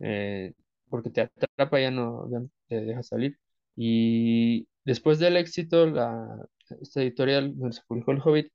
Eh, 0.00 0.54
porque 0.88 1.10
te 1.10 1.22
atrapa, 1.22 1.80
ya 1.80 1.90
no, 1.90 2.28
te 2.68 2.80
deja 2.82 3.02
salir. 3.02 3.38
Y 3.76 4.67
después 4.84 5.18
del 5.18 5.36
éxito, 5.36 5.86
la, 5.86 6.26
esta 6.80 7.02
editorial 7.02 7.56
donde 7.56 7.74
se 7.74 7.82
publicó 7.86 8.12
El 8.12 8.20
Hobbit, 8.24 8.52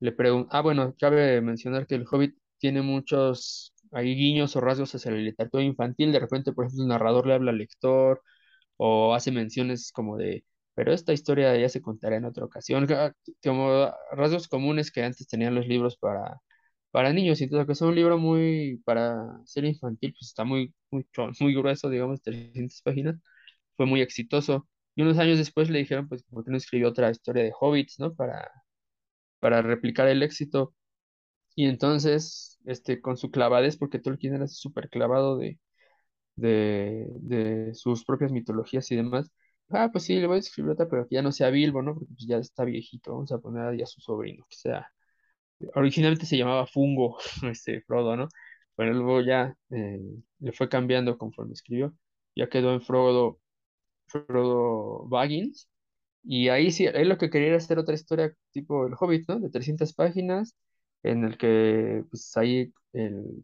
le 0.00 0.12
preguntó, 0.12 0.48
ah, 0.52 0.62
bueno, 0.62 0.94
cabe 0.98 1.40
mencionar 1.40 1.86
que 1.86 1.96
El 1.96 2.06
Hobbit 2.10 2.36
tiene 2.58 2.82
muchos 2.82 3.74
hay 3.92 4.14
guiños 4.14 4.54
o 4.56 4.60
rasgos 4.60 4.94
hacia 4.94 5.10
la 5.10 5.18
literatura 5.18 5.62
infantil, 5.64 6.12
de 6.12 6.20
repente, 6.20 6.52
por 6.52 6.66
ejemplo, 6.66 6.84
el 6.84 6.88
narrador 6.88 7.26
le 7.26 7.34
habla 7.34 7.50
al 7.50 7.58
lector 7.58 8.22
o 8.76 9.14
hace 9.14 9.32
menciones 9.32 9.92
como 9.92 10.16
de, 10.16 10.44
pero 10.74 10.92
esta 10.92 11.12
historia 11.12 11.56
ya 11.56 11.68
se 11.68 11.82
contará 11.82 12.16
en 12.16 12.24
otra 12.26 12.44
ocasión, 12.44 12.86
como 13.44 13.92
rasgos 14.12 14.48
comunes 14.48 14.90
que 14.92 15.02
antes 15.04 15.26
tenían 15.28 15.54
los 15.54 15.66
libros 15.66 15.96
para 15.96 16.40
para 16.90 17.12
niños, 17.12 17.40
y 17.40 17.48
todo 17.48 17.66
que 17.66 17.72
es 17.72 17.80
un 17.82 17.94
libro 17.94 18.18
muy, 18.18 18.80
para 18.84 19.40
ser 19.46 19.64
infantil, 19.64 20.12
pues 20.12 20.28
está 20.28 20.44
muy, 20.44 20.74
muy, 20.90 21.06
muy 21.40 21.54
grueso, 21.54 21.88
digamos, 21.88 22.20
300 22.22 22.82
páginas, 22.82 23.16
fue 23.76 23.86
muy 23.86 24.02
exitoso. 24.02 24.68
Y 25.00 25.02
unos 25.02 25.18
años 25.18 25.38
después 25.38 25.70
le 25.70 25.78
dijeron, 25.80 26.08
pues, 26.08 26.22
¿por 26.24 26.44
qué 26.44 26.50
no 26.50 26.56
escribió 26.58 26.88
otra 26.88 27.10
historia 27.10 27.42
de 27.44 27.52
hobbits, 27.58 27.98
¿no? 28.00 28.14
Para, 28.14 28.50
para 29.40 29.62
replicar 29.62 30.08
el 30.08 30.22
éxito. 30.22 30.74
Y 31.56 31.66
entonces, 31.66 32.58
este, 32.66 33.00
con 33.02 33.16
su 33.16 33.30
clavadez, 33.30 33.76
porque 33.78 33.98
Tolkien 34.00 34.34
era 34.36 34.48
súper 34.48 34.90
clavado 34.90 35.38
de, 35.38 35.58
de, 36.36 37.06
de 37.20 37.74
sus 37.74 38.04
propias 38.04 38.32
mitologías 38.32 38.90
y 38.92 38.96
demás. 38.96 39.30
Ah, 39.70 39.90
pues 39.92 40.04
sí, 40.04 40.16
le 40.18 40.26
voy 40.28 40.36
a 40.36 40.40
escribir 40.40 40.72
otra, 40.72 40.88
pero 40.88 41.08
que 41.08 41.16
ya 41.16 41.22
no 41.22 41.32
sea 41.32 41.50
Bilbo, 41.50 41.82
¿no? 41.82 41.94
Porque 41.94 42.14
pues, 42.14 42.26
ya 42.28 42.38
está 42.38 42.64
viejito, 42.64 43.12
vamos 43.14 43.32
a 43.32 43.38
poner 43.40 43.64
ahí 43.68 43.82
a 43.82 43.86
su 43.86 44.00
sobrino, 44.00 44.44
que 44.50 44.56
sea. 44.56 44.88
Originalmente 45.74 46.26
se 46.26 46.36
llamaba 46.38 46.66
Fungo, 46.66 47.18
este 47.50 47.82
Frodo, 47.82 48.16
¿no? 48.16 48.28
Pero 48.76 48.92
luego 48.94 49.20
ya 49.20 49.54
eh, 49.70 50.00
le 50.38 50.52
fue 50.52 50.68
cambiando 50.68 51.18
conforme 51.18 51.52
escribió. 51.54 51.94
Ya 52.34 52.48
quedó 52.48 52.72
en 52.74 52.80
Frodo, 52.82 53.40
Frodo 54.10 55.06
Baggins. 55.08 55.68
Y 56.24 56.48
ahí 56.48 56.70
sí, 56.72 56.86
él 56.86 57.08
lo 57.08 57.18
que 57.18 57.30
quería 57.30 57.48
era 57.48 57.56
hacer 57.58 57.78
otra 57.78 57.94
historia 57.94 58.34
tipo 58.52 58.86
El 58.86 58.94
Hobbit, 58.98 59.28
¿no? 59.28 59.40
De 59.40 59.50
300 59.50 59.94
páginas, 59.94 60.56
en 61.02 61.24
el 61.24 61.38
que 61.38 62.04
pues 62.10 62.36
ahí 62.36 62.72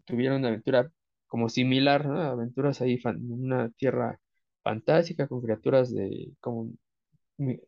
tuvieron 0.05 0.39
una 0.41 0.49
aventura 0.49 0.91
como 1.27 1.49
similar, 1.49 2.07
¿no? 2.07 2.21
Aventuras 2.21 2.81
ahí 2.81 3.01
en 3.05 3.33
una 3.33 3.71
tierra 3.71 4.21
fantástica 4.63 5.29
con 5.29 5.43
criaturas 5.43 5.93
de 5.95 6.33
como 6.41 6.71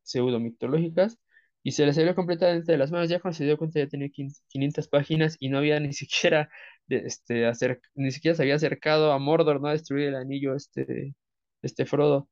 pseudo 0.02 0.40
mitológicas 0.40 1.18
y 1.62 1.72
se 1.72 1.84
le 1.86 1.92
salió 1.92 2.14
completamente 2.14 2.72
de 2.72 2.78
las 2.78 2.90
manos. 2.90 3.08
Ya 3.08 3.20
cuando 3.20 3.36
se 3.36 3.44
dio 3.44 3.58
cuenta 3.58 3.80
ya 3.80 3.88
tenía 3.88 4.08
15 4.10 4.42
500 4.48 4.88
páginas 4.88 5.36
y 5.40 5.48
no 5.48 5.58
había 5.58 5.80
ni 5.80 5.92
siquiera 5.92 6.48
este, 6.88 7.50
ni 7.94 8.10
siquiera 8.12 8.36
se 8.36 8.42
había 8.42 8.54
acercado 8.56 9.12
a 9.12 9.18
Mordor, 9.18 9.60
¿no? 9.60 9.68
A 9.68 9.72
destruir 9.72 10.08
el 10.08 10.16
anillo 10.16 10.54
este, 10.54 11.14
este 11.62 11.86
Frodo. 11.86 12.28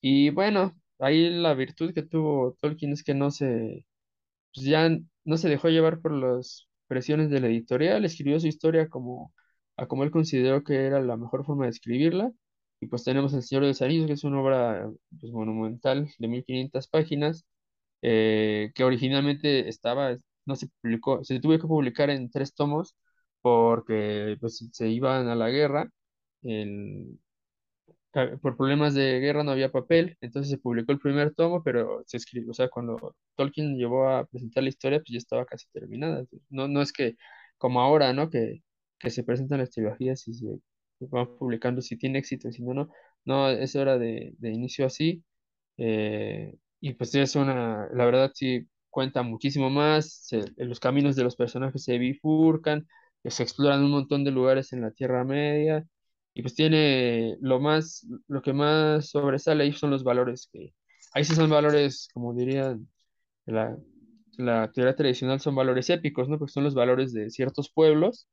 Y 0.00 0.30
bueno, 0.30 0.76
ahí 0.98 1.30
la 1.30 1.54
virtud 1.54 1.92
que 1.94 2.02
tuvo 2.02 2.56
Tolkien 2.60 2.92
es 2.92 3.02
que 3.04 3.14
no 3.14 3.30
se, 3.30 3.84
pues 4.54 4.66
ya 4.66 4.90
no 5.24 5.36
se 5.38 5.48
dejó 5.48 5.68
llevar 5.68 6.00
por 6.00 6.12
las 6.12 6.68
presiones 6.86 7.30
de 7.30 7.40
la 7.40 7.48
editorial, 7.48 8.04
escribió 8.04 8.40
su 8.40 8.46
historia 8.48 8.88
como, 8.88 9.32
a 9.76 9.86
como 9.86 10.04
él 10.04 10.10
consideró 10.10 10.64
que 10.64 10.86
era 10.86 11.00
la 11.02 11.16
mejor 11.16 11.44
forma 11.44 11.64
de 11.66 11.70
escribirla. 11.72 12.32
Y 12.80 12.86
pues 12.88 13.04
tenemos 13.04 13.34
El 13.34 13.42
Señor 13.42 13.62
de 13.64 13.68
los 13.70 13.82
Anillos, 13.82 14.06
que 14.06 14.12
es 14.14 14.24
una 14.24 14.40
obra 14.42 14.90
pues, 15.20 15.32
monumental 15.32 16.08
de 16.18 16.28
1500 16.28 16.88
páginas, 16.88 17.44
eh, 18.02 18.72
que 18.74 18.84
originalmente 18.84 19.68
estaba, 19.68 20.16
no 20.46 20.56
se 20.56 20.68
publicó, 20.82 21.24
se 21.24 21.40
tuvo 21.40 21.52
que 21.58 21.66
publicar 21.68 22.10
en 22.10 22.30
tres 22.30 22.54
tomos 22.54 22.96
porque 23.42 24.36
pues, 24.40 24.68
se 24.72 24.88
iban 24.88 25.28
a 25.28 25.34
la 25.36 25.48
guerra. 25.50 25.90
El, 26.42 27.18
por 28.42 28.56
problemas 28.56 28.94
de 28.94 29.20
guerra 29.20 29.44
no 29.44 29.52
había 29.52 29.70
papel, 29.72 30.16
entonces 30.20 30.50
se 30.50 30.58
publicó 30.58 30.92
el 30.92 30.98
primer 31.00 31.34
tomo, 31.34 31.62
pero 31.62 32.02
se 32.06 32.16
escribió, 32.18 32.50
o 32.50 32.54
sea, 32.54 32.68
cuando 32.68 33.16
Tolkien 33.36 33.76
llevó 33.76 34.08
a 34.08 34.26
presentar 34.26 34.62
la 34.62 34.68
historia, 34.70 34.98
pues 35.00 35.10
ya 35.12 35.18
estaba 35.18 35.46
casi 35.46 35.66
terminada. 35.72 36.24
No, 36.50 36.68
no 36.68 36.82
es 36.82 36.92
que 36.92 37.16
como 37.58 37.80
ahora, 37.80 38.12
¿no? 38.12 38.30
Que, 38.30 38.62
que 38.98 39.10
se 39.10 39.24
presentan 39.24 39.58
las 39.60 39.70
trilogías 39.70 40.26
y 40.28 40.34
se 40.34 40.46
van 41.00 41.26
publicando 41.38 41.80
si 41.82 41.96
tiene 41.96 42.18
éxito, 42.18 42.50
si 42.52 42.62
no, 42.62 42.74
no. 42.74 42.90
No, 43.24 43.48
es 43.50 43.76
hora 43.76 43.98
de, 43.98 44.34
de 44.38 44.50
inicio 44.52 44.86
así. 44.86 45.24
eh, 45.76 46.54
y 46.80 46.94
pues 46.94 47.14
es 47.14 47.36
una, 47.36 47.88
la 47.92 48.04
verdad 48.04 48.30
sí 48.34 48.68
cuenta 48.90 49.22
muchísimo 49.22 49.70
más, 49.70 50.28
los 50.56 50.80
caminos 50.80 51.16
de 51.16 51.24
los 51.24 51.36
personajes 51.36 51.84
se 51.84 51.98
bifurcan, 51.98 52.86
se 53.24 53.42
exploran 53.42 53.84
un 53.84 53.90
montón 53.92 54.24
de 54.24 54.30
lugares 54.30 54.72
en 54.72 54.82
la 54.82 54.90
Tierra 54.92 55.24
Media 55.24 55.84
y 56.34 56.42
pues 56.42 56.54
tiene 56.54 57.36
lo 57.40 57.60
más, 57.60 58.06
lo 58.28 58.42
que 58.42 58.52
más 58.52 59.10
sobresale 59.10 59.64
ahí 59.64 59.72
son 59.72 59.90
los 59.90 60.04
valores 60.04 60.48
que, 60.52 60.74
ahí 61.14 61.24
sí 61.24 61.34
son 61.34 61.50
valores, 61.50 62.08
como 62.14 62.34
dirían 62.34 62.88
la, 63.46 63.76
la 64.38 64.70
teoría 64.72 64.94
tradicional, 64.96 65.40
son 65.40 65.54
valores 65.56 65.90
épicos, 65.90 66.28
¿no? 66.28 66.38
Porque 66.38 66.52
son 66.52 66.64
los 66.64 66.74
valores 66.74 67.12
de 67.12 67.30
ciertos 67.30 67.70
pueblos 67.72 68.28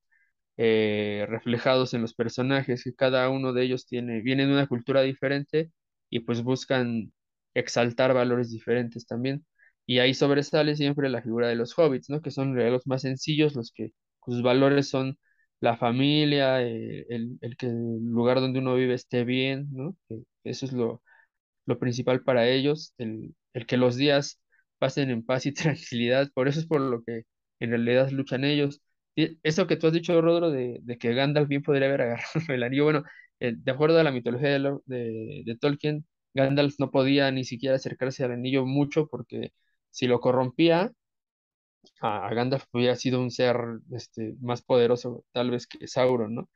eh, 0.57 1.25
reflejados 1.29 1.93
en 1.93 2.01
los 2.01 2.13
personajes, 2.13 2.83
que 2.83 2.95
cada 2.95 3.29
uno 3.29 3.53
de 3.53 3.63
ellos 3.63 3.87
tiene, 3.87 4.21
viene 4.21 4.45
de 4.45 4.53
una 4.53 4.67
cultura 4.67 5.01
diferente 5.01 5.71
y 6.09 6.21
pues 6.21 6.43
buscan 6.43 7.13
exaltar 7.53 8.13
valores 8.13 8.51
diferentes 8.51 9.05
también. 9.07 9.45
Y 9.85 9.99
ahí 9.99 10.13
sobresale 10.13 10.75
siempre 10.75 11.09
la 11.09 11.21
figura 11.21 11.47
de 11.47 11.55
los 11.55 11.77
hobbits, 11.77 12.09
¿no? 12.09 12.21
Que 12.21 12.31
son 12.31 12.55
los 12.55 12.87
más 12.87 13.01
sencillos, 13.03 13.55
los 13.55 13.71
que 13.71 13.91
sus 14.25 14.41
valores 14.41 14.89
son 14.89 15.17
la 15.59 15.77
familia, 15.77 16.61
eh, 16.61 17.05
el, 17.09 17.37
el 17.41 17.57
que 17.57 17.67
el 17.67 17.99
lugar 18.05 18.39
donde 18.41 18.59
uno 18.59 18.75
vive 18.75 18.93
esté 18.93 19.23
bien, 19.23 19.67
¿no? 19.71 19.95
Que 20.09 20.23
eso 20.43 20.65
es 20.65 20.73
lo, 20.73 21.01
lo 21.65 21.79
principal 21.79 22.23
para 22.23 22.47
ellos, 22.49 22.93
el, 22.97 23.35
el 23.53 23.65
que 23.65 23.77
los 23.77 23.95
días 23.95 24.41
pasen 24.79 25.09
en 25.09 25.25
paz 25.25 25.45
y 25.45 25.53
tranquilidad, 25.53 26.29
por 26.33 26.47
eso 26.47 26.59
es 26.59 26.67
por 26.67 26.81
lo 26.81 27.03
que 27.03 27.23
en 27.59 27.69
realidad 27.71 28.09
luchan 28.11 28.43
ellos. 28.45 28.81
Eso 29.43 29.65
que 29.67 29.77
tú 29.77 29.87
has 29.87 29.93
dicho, 29.93 30.19
Rodro, 30.21 30.51
de, 30.51 30.79
de 30.83 30.97
que 30.97 31.13
Gandalf 31.13 31.47
bien 31.47 31.63
podría 31.63 31.87
haber 31.87 32.01
agarrado 32.01 32.25
el 32.49 32.63
anillo, 32.63 32.83
bueno, 32.85 33.03
eh, 33.39 33.53
de 33.57 33.71
acuerdo 33.71 33.99
a 33.99 34.03
la 34.03 34.11
mitología 34.11 34.49
de, 34.59 34.77
de, 34.85 35.43
de 35.45 35.57
Tolkien, 35.57 36.05
Gandalf 36.33 36.75
no 36.79 36.91
podía 36.91 37.31
ni 37.31 37.45
siquiera 37.45 37.75
acercarse 37.77 38.23
al 38.25 38.31
anillo 38.33 38.65
mucho 38.65 39.07
porque 39.07 39.53
si 39.89 40.07
lo 40.07 40.19
corrompía, 40.19 40.91
a, 42.01 42.33
Gandalf 42.33 42.65
hubiera 42.71 42.95
sido 42.95 43.21
un 43.21 43.31
ser 43.31 43.57
este, 43.91 44.35
más 44.41 44.61
poderoso 44.61 45.25
tal 45.31 45.51
vez 45.51 45.67
que 45.67 45.87
Sauron, 45.87 46.35
¿no? 46.35 46.49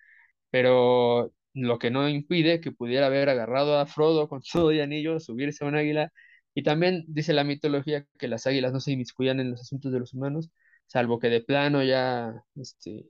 pero 0.52 1.32
lo 1.54 1.80
que 1.80 1.92
no 1.92 2.08
impide 2.10 2.62
que 2.62 2.72
pudiera 2.72 3.08
haber 3.08 3.30
agarrado 3.30 3.80
a 3.80 3.86
Frodo 3.86 4.28
con 4.28 4.42
todo 4.42 4.72
y 4.72 4.80
anillo, 4.82 5.20
subirse 5.20 5.64
a 5.66 5.68
un 5.68 5.76
águila, 5.76 6.12
y 6.54 6.64
también 6.64 7.06
dice 7.08 7.34
la 7.34 7.44
mitología 7.44 8.06
que 8.18 8.28
las 8.28 8.48
águilas 8.48 8.74
no 8.74 8.80
se 8.80 8.92
inmiscuían 8.92 9.40
en 9.40 9.52
los 9.52 9.62
asuntos 9.62 9.92
de 9.92 10.00
los 10.00 10.14
humanos, 10.14 10.50
salvo 10.88 11.20
que 11.20 11.30
de 11.30 11.42
plano 11.42 11.84
ya 11.84 12.34
este, 12.56 13.06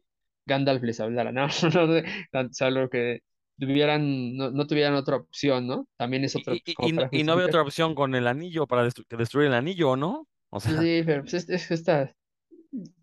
Gandalf 0.45 0.84
les 0.84 0.99
hablara, 0.99 1.32
no, 1.32 1.47
salvo 2.51 2.89
que 2.89 3.21
tuvieran, 3.58 4.36
no, 4.36 4.51
no 4.51 4.67
tuvieran 4.67 4.95
otra 4.95 5.17
opción, 5.17 5.67
¿no? 5.67 5.88
También 5.97 6.23
es 6.23 6.36
otra, 6.36 6.53
Y, 6.53 6.89
y, 7.12 7.23
no, 7.23 7.34
había 7.34 7.45
otra 7.45 7.62
opción 7.62 7.95
con 7.95 8.15
el 8.15 8.27
anillo 8.27 8.67
para 8.67 8.86
destru- 8.86 9.05
destruir 9.17 9.47
el 9.47 9.53
anillo, 9.53 9.95
¿no? 9.95 10.27
O 10.52 10.60
sea, 10.60 10.74
Sí, 10.76 11.04
pero 11.06 11.22
pues 11.24 11.34
es, 11.36 11.50
es 11.50 11.72
esta, 11.72 12.14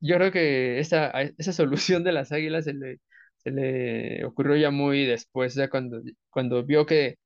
yo 0.01 0.17
creo 0.17 0.33
que 0.33 0.79
esa, 0.81 1.11
esa 1.39 1.53
solución 1.53 2.05
de 2.05 2.13
las 2.13 2.33
águilas 2.33 2.65
se 2.67 2.75
le, 2.75 3.01
se 3.39 3.51
le 3.53 4.25
ocurrió 4.27 4.57
ya 4.57 4.71
muy 4.71 5.07
después, 5.07 5.55
ya 5.55 5.71
cuando, 5.71 6.01
cuando 6.31 6.65
vio 6.65 6.87
que, 6.87 7.17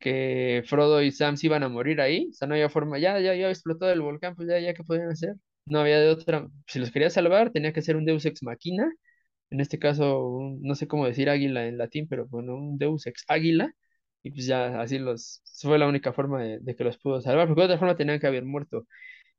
que 0.00 0.62
Frodo 0.66 1.02
y 1.02 1.12
Sam 1.12 1.36
se 1.36 1.46
iban 1.48 1.62
a 1.64 1.68
morir 1.70 2.00
ahí, 2.00 2.28
o 2.30 2.34
sea, 2.34 2.48
no 2.48 2.54
había 2.54 2.70
forma, 2.70 2.98
ya, 2.98 3.20
ya, 3.20 3.34
ya 3.34 3.50
explotado 3.50 3.92
el 3.92 4.02
volcán, 4.02 4.36
pues 4.36 4.48
ya, 4.48 4.58
ya, 4.60 4.74
¿qué 4.74 4.84
podían 4.84 5.10
hacer? 5.10 5.34
No 5.66 5.80
había 5.80 6.00
de 6.00 6.10
otra, 6.10 6.48
si 6.68 6.78
los 6.80 6.90
quería 6.92 7.10
salvar, 7.10 7.52
tenía 7.52 7.72
que 7.72 7.82
ser 7.82 7.96
un 7.96 8.06
Deus 8.06 8.26
ex 8.26 8.42
machina, 8.44 8.92
en 9.50 9.60
este 9.60 9.78
caso, 9.78 10.26
un- 10.28 10.62
no 10.62 10.74
sé 10.74 10.86
cómo 10.88 11.06
decir 11.06 11.30
águila 11.30 11.66
en 11.66 11.78
latín, 11.78 12.06
pero 12.08 12.26
bueno, 12.28 12.54
un 12.56 12.78
Deus 12.78 13.06
ex 13.06 13.24
águila, 13.28 13.72
y 14.22 14.30
pues 14.30 14.46
ya 14.46 14.80
así 14.80 14.98
los, 14.98 15.42
fue 15.62 15.78
la 15.78 15.86
única 15.88 16.12
forma 16.12 16.42
de, 16.42 16.58
de 16.60 16.76
que 16.76 16.84
los 16.84 16.98
pudo 16.98 17.20
salvar, 17.20 17.46
porque 17.48 17.62
de 17.62 17.66
otra 17.66 17.78
forma 17.78 17.96
tenían 17.96 18.20
que 18.20 18.26
haber 18.26 18.44
muerto. 18.44 18.86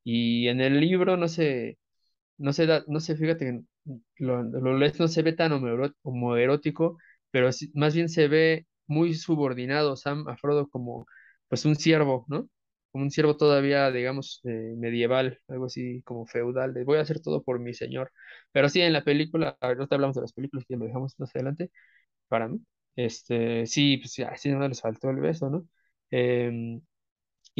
Y 0.03 0.47
en 0.47 0.61
el 0.61 0.79
libro 0.79 1.17
no 1.17 1.27
se 1.27 1.77
no 2.37 2.53
se 2.53 2.65
da, 2.65 2.83
no 2.87 2.99
se, 2.99 3.15
fíjate, 3.17 3.63
lo, 4.17 4.43
lo 4.43 4.77
lees, 4.77 4.99
no 4.99 5.07
se 5.07 5.21
ve 5.23 5.33
tan 5.33 5.51
homoerótico, 6.03 6.97
pero 7.31 7.49
más 7.73 7.93
bien 7.95 8.09
se 8.09 8.27
ve 8.27 8.67
muy 8.87 9.13
subordinado 9.15 9.95
Sam 9.95 10.27
a 10.27 10.37
Frodo 10.37 10.67
como 10.69 11.05
pues 11.47 11.65
un 11.65 11.75
siervo, 11.75 12.25
¿no? 12.27 12.49
Como 12.91 13.03
un 13.05 13.11
siervo 13.11 13.37
todavía, 13.37 13.91
digamos, 13.91 14.41
eh, 14.45 14.73
medieval, 14.77 15.39
algo 15.47 15.65
así 15.65 16.01
como 16.03 16.25
feudal, 16.25 16.73
de 16.73 16.83
voy 16.83 16.97
a 16.97 17.01
hacer 17.01 17.19
todo 17.21 17.43
por 17.43 17.59
mi 17.59 17.73
señor. 17.73 18.11
Pero 18.51 18.69
sí, 18.69 18.81
en 18.81 18.93
la 18.93 19.03
película, 19.03 19.57
ahorita 19.61 19.95
hablamos 19.95 20.15
de 20.15 20.21
las 20.21 20.33
películas 20.33 20.65
que 20.67 20.75
lo 20.77 20.85
dejamos 20.85 21.15
más 21.19 21.35
adelante, 21.35 21.71
para 22.27 22.47
mí, 22.47 22.59
este, 22.95 23.65
sí, 23.67 23.97
pues 23.97 24.13
sí, 24.13 24.23
así 24.23 24.49
no 24.51 24.67
les 24.67 24.81
faltó 24.81 25.09
el 25.09 25.17
beso, 25.21 25.49
¿no? 25.49 25.67
Em, 26.11 26.81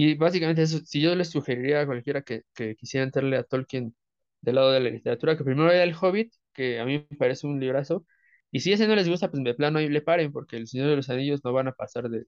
y 0.06 0.16
básicamente 0.16 0.62
eso, 0.64 0.80
si 0.86 1.02
yo 1.02 1.16
les 1.16 1.30
sugeriría 1.30 1.82
a 1.82 1.86
cualquiera 1.86 2.22
que, 2.22 2.44
que 2.56 2.76
quisiera 2.76 3.04
entrarle 3.06 3.38
a 3.38 3.44
Tolkien 3.44 3.96
del 4.42 4.56
lado 4.56 4.72
de 4.72 4.80
la 4.80 4.90
literatura, 4.90 5.38
que 5.38 5.44
primero 5.44 5.70
vea 5.70 5.84
El 5.84 5.96
Hobbit, 6.00 6.34
que 6.54 6.80
a 6.80 6.86
mí 6.86 7.06
me 7.10 7.18
parece 7.18 7.48
un 7.48 7.60
librazo, 7.60 8.06
y 8.52 8.62
si 8.62 8.72
ese 8.74 8.88
no 8.88 8.96
les 8.96 9.10
gusta, 9.10 9.30
pues 9.32 9.44
de 9.44 9.54
plano 9.54 9.80
ahí 9.80 9.90
le 9.90 10.02
paren, 10.02 10.32
porque 10.32 10.58
El 10.58 10.68
Señor 10.68 10.90
de 10.90 10.96
los 10.98 11.10
Anillos 11.10 11.42
no 11.44 11.54
van 11.54 11.68
a 11.68 11.74
pasar 11.74 12.10
de, 12.10 12.26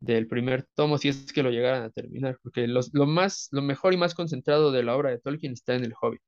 del 0.00 0.28
primer 0.28 0.64
tomo 0.74 0.98
si 0.98 1.08
es 1.08 1.32
que 1.32 1.42
lo 1.42 1.50
llegaran 1.50 1.82
a 1.82 1.90
terminar, 1.90 2.38
porque 2.42 2.66
los, 2.68 2.92
lo 2.94 3.06
más, 3.06 3.48
lo 3.52 3.62
mejor 3.62 3.94
y 3.94 3.96
más 3.96 4.14
concentrado 4.14 4.70
de 4.72 4.82
la 4.82 4.96
obra 4.96 5.10
de 5.10 5.18
Tolkien 5.20 5.52
está 5.52 5.74
en 5.74 5.84
El 5.84 5.94
Hobbit. 6.00 6.22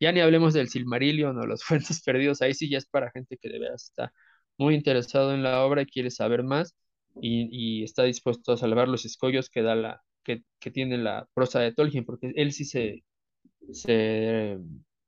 Ya 0.00 0.12
ni 0.12 0.20
hablemos 0.20 0.54
del 0.54 0.68
Silmarillion 0.68 1.38
o 1.38 1.46
los 1.46 1.64
Cuentos 1.68 2.02
Perdidos, 2.02 2.42
ahí 2.42 2.54
sí 2.54 2.68
ya 2.68 2.78
es 2.78 2.86
para 2.86 3.10
gente 3.10 3.36
que 3.38 3.48
de 3.48 3.58
veras 3.58 3.84
está 3.84 4.12
muy 4.58 4.74
interesado 4.74 5.34
en 5.34 5.42
la 5.42 5.64
obra 5.64 5.82
y 5.82 5.86
quiere 5.86 6.10
saber 6.10 6.42
más 6.44 6.74
y, 7.20 7.80
y 7.80 7.84
está 7.84 8.04
dispuesto 8.04 8.52
a 8.52 8.56
salvar 8.56 8.88
los 8.88 9.04
escollos 9.04 9.48
que 9.50 9.62
da 9.62 9.74
la, 9.74 10.02
que, 10.24 10.42
tiene 10.72 10.98
la 10.98 11.28
prosa 11.34 11.60
de 11.60 11.72
Tolkien, 11.72 12.04
porque 12.04 12.32
él 12.36 12.52
sí 12.52 12.64
se, 12.64 13.04
se 13.72 14.58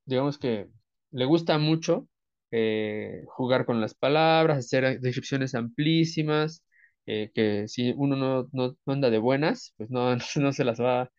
digamos 0.05 0.37
que 0.39 0.67
le 1.11 1.25
gusta 1.25 1.57
mucho 1.57 2.07
eh, 2.51 3.23
jugar 3.27 3.65
con 3.65 3.81
las 3.81 3.95
palabras, 3.95 4.59
hacer 4.59 4.99
descripciones 5.01 5.55
amplísimas, 5.55 6.63
eh, 7.05 7.31
que 7.33 7.67
si 7.67 7.93
uno 7.97 8.15
no, 8.15 8.49
no, 8.53 8.77
anda 8.85 9.09
de 9.09 9.19
buenas, 9.19 9.73
pues 9.77 9.89
no, 9.91 10.15
no 10.15 10.53
se 10.53 10.63
las 10.63 10.79
va 10.81 11.09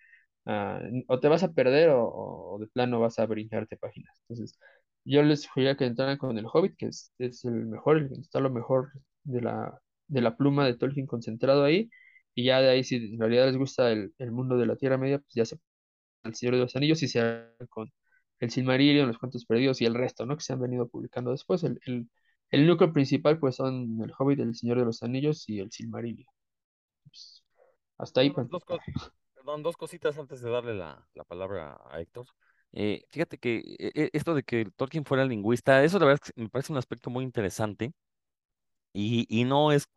a, 0.47 0.81
o 1.09 1.21
te 1.21 1.29
vas 1.29 1.43
a 1.43 1.53
perder 1.53 1.91
o, 1.93 2.59
de 2.61 2.67
plano 2.69 3.01
vas 3.01 3.19
a 3.19 3.27
brincarte 3.27 3.77
páginas. 3.77 4.17
Entonces, 4.29 4.59
yo 5.05 5.23
les 5.23 5.43
sugeriría 5.43 5.77
que 5.77 5.87
entraran 5.87 6.19
con 6.19 6.39
el 6.39 6.47
Hobbit, 6.53 6.77
que 6.77 6.87
es, 6.87 7.13
es 7.19 7.45
el 7.45 7.67
mejor, 7.67 8.11
está 8.21 8.41
lo 8.41 8.51
mejor 8.51 8.93
de 9.25 9.43
la 9.43 9.81
de 10.09 10.23
la 10.23 10.37
pluma 10.37 10.67
de 10.67 10.75
Tolkien 10.75 11.07
concentrado 11.07 11.65
ahí, 11.65 11.91
y 12.41 12.45
ya 12.45 12.61
de 12.61 12.71
ahí, 12.71 12.85
si 12.85 12.97
en 12.97 13.19
realidad 13.21 13.47
les 13.47 13.57
gusta 13.57 13.91
el, 13.93 14.15
el 14.19 14.33
mundo 14.33 14.57
de 14.59 14.67
la 14.67 14.77
Tierra 14.77 14.99
Media, 14.99 15.19
pues 15.19 15.35
ya 15.35 15.45
se 15.45 15.59
el 16.25 16.35
Señor 16.35 16.57
de 16.57 16.63
los 16.63 16.77
Anillos 16.77 17.03
y 17.03 17.09
se 17.09 17.47
con 17.71 17.93
el 18.41 18.51
Silmarillion, 18.51 19.09
los 19.09 19.19
cuentos 19.19 19.47
perdidos 19.47 19.81
y 19.81 19.87
el 19.87 19.95
resto, 19.95 20.27
¿no? 20.27 20.37
Que 20.37 20.43
se 20.45 20.53
han 20.53 20.61
venido 20.61 20.89
publicando 20.89 21.31
después. 21.33 21.65
El, 21.65 21.81
el, 21.87 22.09
el 22.51 22.67
núcleo 22.67 22.93
principal, 22.93 23.39
pues, 23.39 23.57
son 23.57 24.01
el 24.03 24.13
Hobbit, 24.19 24.41
el 24.41 24.55
Señor 24.55 24.79
de 24.79 24.85
los 24.87 25.03
Anillos 25.03 25.49
y 25.49 25.61
el 25.61 25.73
Silmarillion. 25.73 26.29
Pues, 27.05 27.45
hasta 27.99 28.21
ahí. 28.23 28.33
Dos, 28.51 28.65
perdón, 29.35 29.63
dos 29.63 29.77
cositas 29.77 30.19
antes 30.19 30.41
de 30.43 30.51
darle 30.51 30.75
la, 30.75 31.07
la 31.15 31.25
palabra 31.25 31.79
a 31.91 32.01
Héctor. 32.01 32.27
Eh, 32.73 33.03
fíjate 33.09 33.39
que 33.39 33.59
eh, 33.79 33.93
eh, 33.95 34.11
esto 34.13 34.35
de 34.35 34.43
que 34.43 34.67
Tolkien 34.77 35.05
fuera 35.05 35.25
lingüista, 35.25 35.83
eso 35.85 35.99
la 35.99 36.07
verdad 36.07 36.21
es 36.25 36.33
que 36.33 36.43
me 36.43 36.49
parece 36.51 36.73
un 36.73 36.79
aspecto 36.79 37.11
muy 37.11 37.25
interesante 37.25 37.93
y, 38.93 39.27
y 39.29 39.45
no 39.45 39.73
es, 39.73 39.89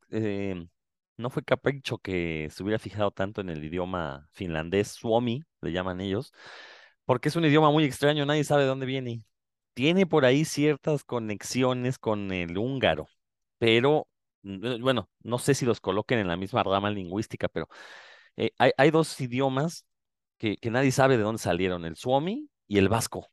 no 1.22 1.30
fue 1.30 1.44
capricho 1.44 1.98
que 2.00 2.50
se 2.52 2.64
hubiera 2.64 2.80
fijado 2.80 3.12
tanto 3.12 3.42
en 3.42 3.50
el 3.50 3.64
idioma 3.64 4.28
finlandés, 4.34 4.90
Suomi, 4.90 5.44
le 5.62 5.72
llaman 5.72 6.02
ellos, 6.02 6.34
porque 7.06 7.30
es 7.30 7.36
un 7.36 7.46
idioma 7.46 7.72
muy 7.72 7.86
extraño, 7.86 8.26
nadie 8.26 8.44
sabe 8.44 8.64
de 8.64 8.70
dónde 8.70 8.86
viene. 8.86 9.24
Tiene 9.74 10.06
por 10.06 10.26
ahí 10.26 10.46
ciertas 10.46 11.04
conexiones 11.04 11.98
con 12.00 12.32
el 12.32 12.58
húngaro, 12.58 13.08
pero 13.58 14.08
bueno, 14.44 15.10
no 15.22 15.38
sé 15.40 15.54
si 15.54 15.66
los 15.66 15.80
coloquen 15.82 16.20
en 16.20 16.28
la 16.28 16.38
misma 16.38 16.64
rama 16.64 16.90
lingüística, 16.92 17.48
pero 17.48 17.68
hay, 18.58 18.72
hay, 18.78 18.92
dos 18.92 19.20
idiomas 19.22 19.86
que, 20.38 20.58
que, 20.58 20.72
nadie 20.72 20.92
sabe 20.92 21.18
de 21.18 21.24
dónde 21.24 21.42
salieron, 21.42 21.86
el 21.86 21.96
Suomi 21.96 22.50
y 22.68 22.78
el 22.80 22.90
vasco. 22.90 23.30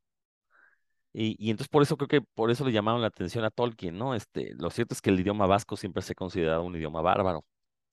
Y, 1.12 1.36
y, 1.38 1.50
entonces 1.50 1.68
por 1.68 1.82
eso 1.82 1.96
creo 1.96 2.08
que 2.08 2.20
por 2.20 2.50
eso 2.50 2.64
le 2.64 2.72
llamaron 2.72 3.00
la 3.00 3.08
atención 3.08 3.44
a 3.44 3.50
Tolkien, 3.50 3.96
¿no? 3.98 4.14
Este, 4.14 4.54
lo 4.54 4.70
cierto 4.70 4.94
es 4.94 5.00
que 5.02 5.10
el 5.10 5.18
idioma 5.20 5.46
vasco 5.46 5.76
siempre 5.76 6.02
se 6.02 6.12
ha 6.12 6.14
considerado 6.14 6.62
un 6.62 6.76
idioma 6.76 7.00
bárbaro, 7.00 7.44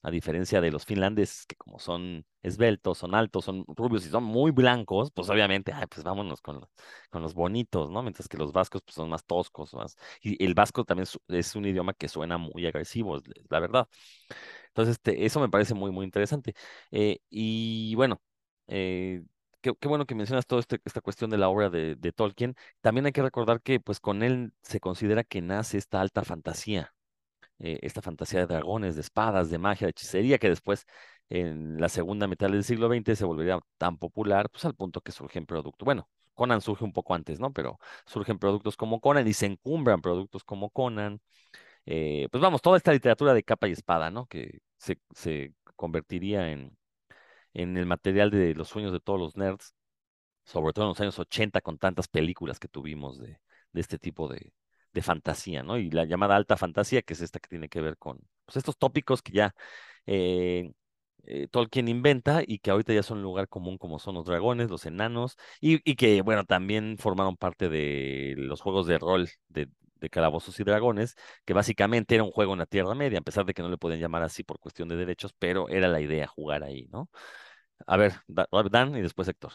a 0.01 0.11
diferencia 0.11 0.61
de 0.61 0.71
los 0.71 0.85
finlandeses, 0.85 1.45
que 1.45 1.55
como 1.55 1.79
son 1.79 2.25
esbeltos, 2.43 2.99
son 2.99 3.15
altos, 3.15 3.45
son 3.45 3.65
rubios 3.67 4.05
y 4.05 4.09
son 4.09 4.23
muy 4.23 4.51
blancos, 4.51 5.11
pues 5.11 5.29
obviamente, 5.29 5.71
ay, 5.73 5.85
pues 5.89 6.03
vámonos 6.03 6.41
con 6.41 6.65
con 7.09 7.21
los 7.21 7.33
bonitos, 7.33 7.89
¿no? 7.89 8.01
Mientras 8.03 8.27
que 8.27 8.37
los 8.37 8.51
vascos 8.51 8.81
pues, 8.83 8.95
son 8.95 9.09
más 9.09 9.25
toscos, 9.25 9.73
más... 9.73 9.95
Y 10.21 10.43
el 10.43 10.53
vasco 10.53 10.83
también 10.83 11.07
es, 11.29 11.55
un 11.55 11.65
idioma 11.65 11.93
que 11.93 12.07
suena 12.09 12.37
muy 12.37 12.65
agresivo, 12.65 13.21
la 13.49 13.59
verdad. 13.59 13.87
Entonces, 14.69 14.93
este, 14.95 15.25
eso 15.25 15.39
me 15.39 15.49
parece 15.49 15.73
muy, 15.73 15.91
muy 15.91 16.05
interesante. 16.05 16.55
Eh, 16.91 17.19
y 17.29 17.95
bueno, 17.95 18.21
eh, 18.67 19.23
qué, 19.61 19.87
bueno 19.87 20.05
que 20.05 20.15
mencionas 20.15 20.45
toda 20.47 20.61
este, 20.61 20.81
esta 20.85 21.01
cuestión 21.01 21.29
de 21.29 21.37
la 21.37 21.49
obra 21.49 21.69
de, 21.69 21.95
Tolkien. 22.15 22.55
También 22.81 23.05
hay 23.05 23.11
que 23.11 23.21
recordar 23.21 23.61
que 23.61 23.79
pues 23.79 23.99
con 23.99 24.23
él 24.23 24.53
se 24.61 24.79
considera 24.79 25.23
que 25.23 25.41
nace 25.41 25.77
esta 25.77 26.01
alta 26.01 26.23
fantasía, 26.23 26.93
eh, 27.59 27.79
esta 27.81 28.01
fantasía 28.01 28.41
de 28.41 28.47
dragones, 28.47 28.95
de 28.95 29.01
espadas, 29.01 29.49
de 29.49 29.57
magia, 29.57 29.87
de 29.87 29.91
hechicería, 29.91 30.37
que 30.37 30.49
después 30.49 30.85
en 31.29 31.79
la 31.79 31.89
segunda 31.89 32.27
mitad 32.27 32.49
del 32.49 32.63
siglo 32.63 32.89
XX 32.89 33.15
se 33.15 33.25
volvería 33.25 33.59
tan 33.77 33.97
popular, 33.97 34.49
pues 34.49 34.65
al 34.65 34.75
punto 34.75 35.01
que 35.01 35.11
surgen 35.11 35.45
productos. 35.45 35.85
Bueno, 35.85 36.09
Conan 36.33 36.61
surge 36.61 36.83
un 36.83 36.93
poco 36.93 37.13
antes, 37.15 37.39
¿no? 37.39 37.51
Pero 37.53 37.79
surgen 38.05 38.37
productos 38.39 38.77
como 38.77 38.99
Conan 39.01 39.27
y 39.27 39.33
se 39.33 39.45
encumbran 39.47 40.01
productos 40.01 40.43
como 40.43 40.69
Conan. 40.69 41.19
Eh, 41.85 42.27
pues 42.31 42.41
vamos, 42.41 42.61
toda 42.61 42.77
esta 42.77 42.93
literatura 42.93 43.33
de 43.33 43.43
capa 43.43 43.67
y 43.67 43.71
espada, 43.73 44.11
¿no? 44.11 44.27
Que 44.27 44.59
se, 44.77 44.99
se 45.15 45.53
convertiría 45.75 46.51
en, 46.51 46.77
en 47.53 47.77
el 47.77 47.85
material 47.85 48.31
de 48.31 48.53
los 48.55 48.69
sueños 48.69 48.91
de 48.93 48.99
todos 48.99 49.19
los 49.19 49.37
nerds, 49.37 49.75
sobre 50.45 50.73
todo 50.73 50.85
en 50.85 50.89
los 50.89 51.01
años 51.01 51.19
80 51.19 51.61
con 51.61 51.77
tantas 51.77 52.07
películas 52.07 52.59
que 52.59 52.67
tuvimos 52.67 53.19
de, 53.19 53.39
de 53.73 53.81
este 53.81 53.99
tipo 53.99 54.27
de, 54.27 54.53
de, 54.95 55.01
fantasía, 55.01 55.63
¿no? 55.63 55.77
Y 55.77 55.91
la 55.91 56.05
llamada 56.05 56.35
alta 56.35 56.57
fantasía, 56.57 57.01
que 57.01 57.13
es 57.13 57.21
esta 57.21 57.39
que 57.39 57.49
tiene 57.49 57.69
que 57.69 57.81
ver 57.81 57.97
con 57.97 58.19
pues, 58.45 58.57
estos 58.57 58.77
tópicos 58.77 59.21
que 59.21 59.33
ya 59.33 59.55
eh, 60.05 60.71
eh, 61.25 61.47
Tolkien 61.49 61.87
inventa 61.87 62.41
y 62.45 62.59
que 62.59 62.71
ahorita 62.71 62.93
ya 62.93 63.03
son 63.03 63.21
lugar 63.21 63.47
común 63.49 63.77
como 63.77 63.99
son 63.99 64.15
los 64.15 64.25
dragones, 64.25 64.69
los 64.69 64.85
enanos, 64.85 65.37
y, 65.61 65.81
y, 65.89 65.95
que, 65.95 66.21
bueno, 66.21 66.45
también 66.45 66.97
formaron 66.99 67.37
parte 67.37 67.69
de 67.69 68.35
los 68.37 68.61
juegos 68.61 68.87
de 68.87 68.97
rol 68.99 69.29
de, 69.49 69.69
de 69.99 70.09
Calabozos 70.09 70.59
y 70.59 70.63
Dragones, 70.63 71.15
que 71.45 71.53
básicamente 71.53 72.15
era 72.15 72.23
un 72.23 72.31
juego 72.31 72.53
en 72.53 72.59
la 72.59 72.65
Tierra 72.65 72.95
Media, 72.95 73.19
a 73.19 73.21
pesar 73.21 73.45
de 73.45 73.53
que 73.53 73.61
no 73.61 73.69
le 73.69 73.77
podían 73.77 73.99
llamar 73.99 74.23
así 74.23 74.43
por 74.43 74.59
cuestión 74.59 74.87
de 74.89 74.95
derechos, 74.95 75.33
pero 75.37 75.69
era 75.69 75.87
la 75.87 76.01
idea 76.01 76.27
jugar 76.27 76.63
ahí, 76.63 76.87
¿no? 76.91 77.09
A 77.87 77.97
ver, 77.97 78.13
Dan 78.71 78.95
y 78.97 79.01
después 79.01 79.27
Héctor. 79.27 79.53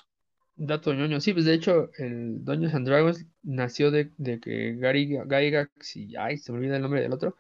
Dato 0.57 0.93
ñoño, 0.93 1.21
sí, 1.21 1.33
pues 1.33 1.47
de 1.47 1.55
hecho 1.55 1.91
el 1.99 2.45
Dungeons 2.45 2.75
and 2.75 2.87
Dragons 2.87 3.27
nació 3.43 3.91
de, 3.91 4.13
que 4.43 4.75
Gary 4.77 5.07
Gygax 5.07 5.97
y, 5.97 6.15
ay, 6.17 6.37
se 6.37 6.53
me 6.53 6.59
olvida 6.59 6.77
el 6.77 6.83
nombre 6.83 7.01
del 7.01 7.13
otro, 7.15 7.37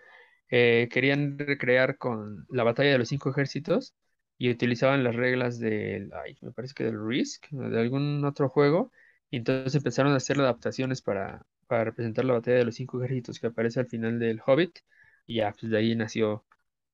eh, 0.50 0.88
querían 0.92 1.38
recrear 1.38 1.98
con 1.98 2.46
la 2.50 2.64
batalla 2.64 2.92
de 2.92 2.98
los 2.98 3.08
cinco 3.08 3.30
ejércitos 3.30 3.94
y 4.38 4.50
utilizaban 4.50 5.04
las 5.04 5.16
reglas 5.16 5.58
del, 5.60 6.10
ay, 6.14 6.38
me 6.42 6.52
parece 6.52 6.74
que 6.74 6.84
del 6.84 6.98
Risk, 7.06 7.48
de 7.50 7.80
algún 7.80 8.24
otro 8.24 8.48
juego, 8.48 8.90
y 9.30 9.36
entonces 9.38 9.74
empezaron 9.74 10.12
a 10.12 10.16
hacer 10.16 10.40
adaptaciones 10.40 11.02
para, 11.02 11.46
para 11.66 11.84
representar 11.84 12.24
la 12.24 12.34
batalla 12.34 12.58
de 12.58 12.64
los 12.64 12.74
cinco 12.76 13.02
ejércitos 13.02 13.38
que 13.40 13.48
aparece 13.48 13.80
al 13.80 13.86
final 13.88 14.18
del 14.18 14.40
Hobbit, 14.46 14.78
y 15.26 15.36
ya, 15.36 15.52
pues 15.52 15.70
de 15.70 15.78
ahí 15.78 15.94
nació 15.96 16.44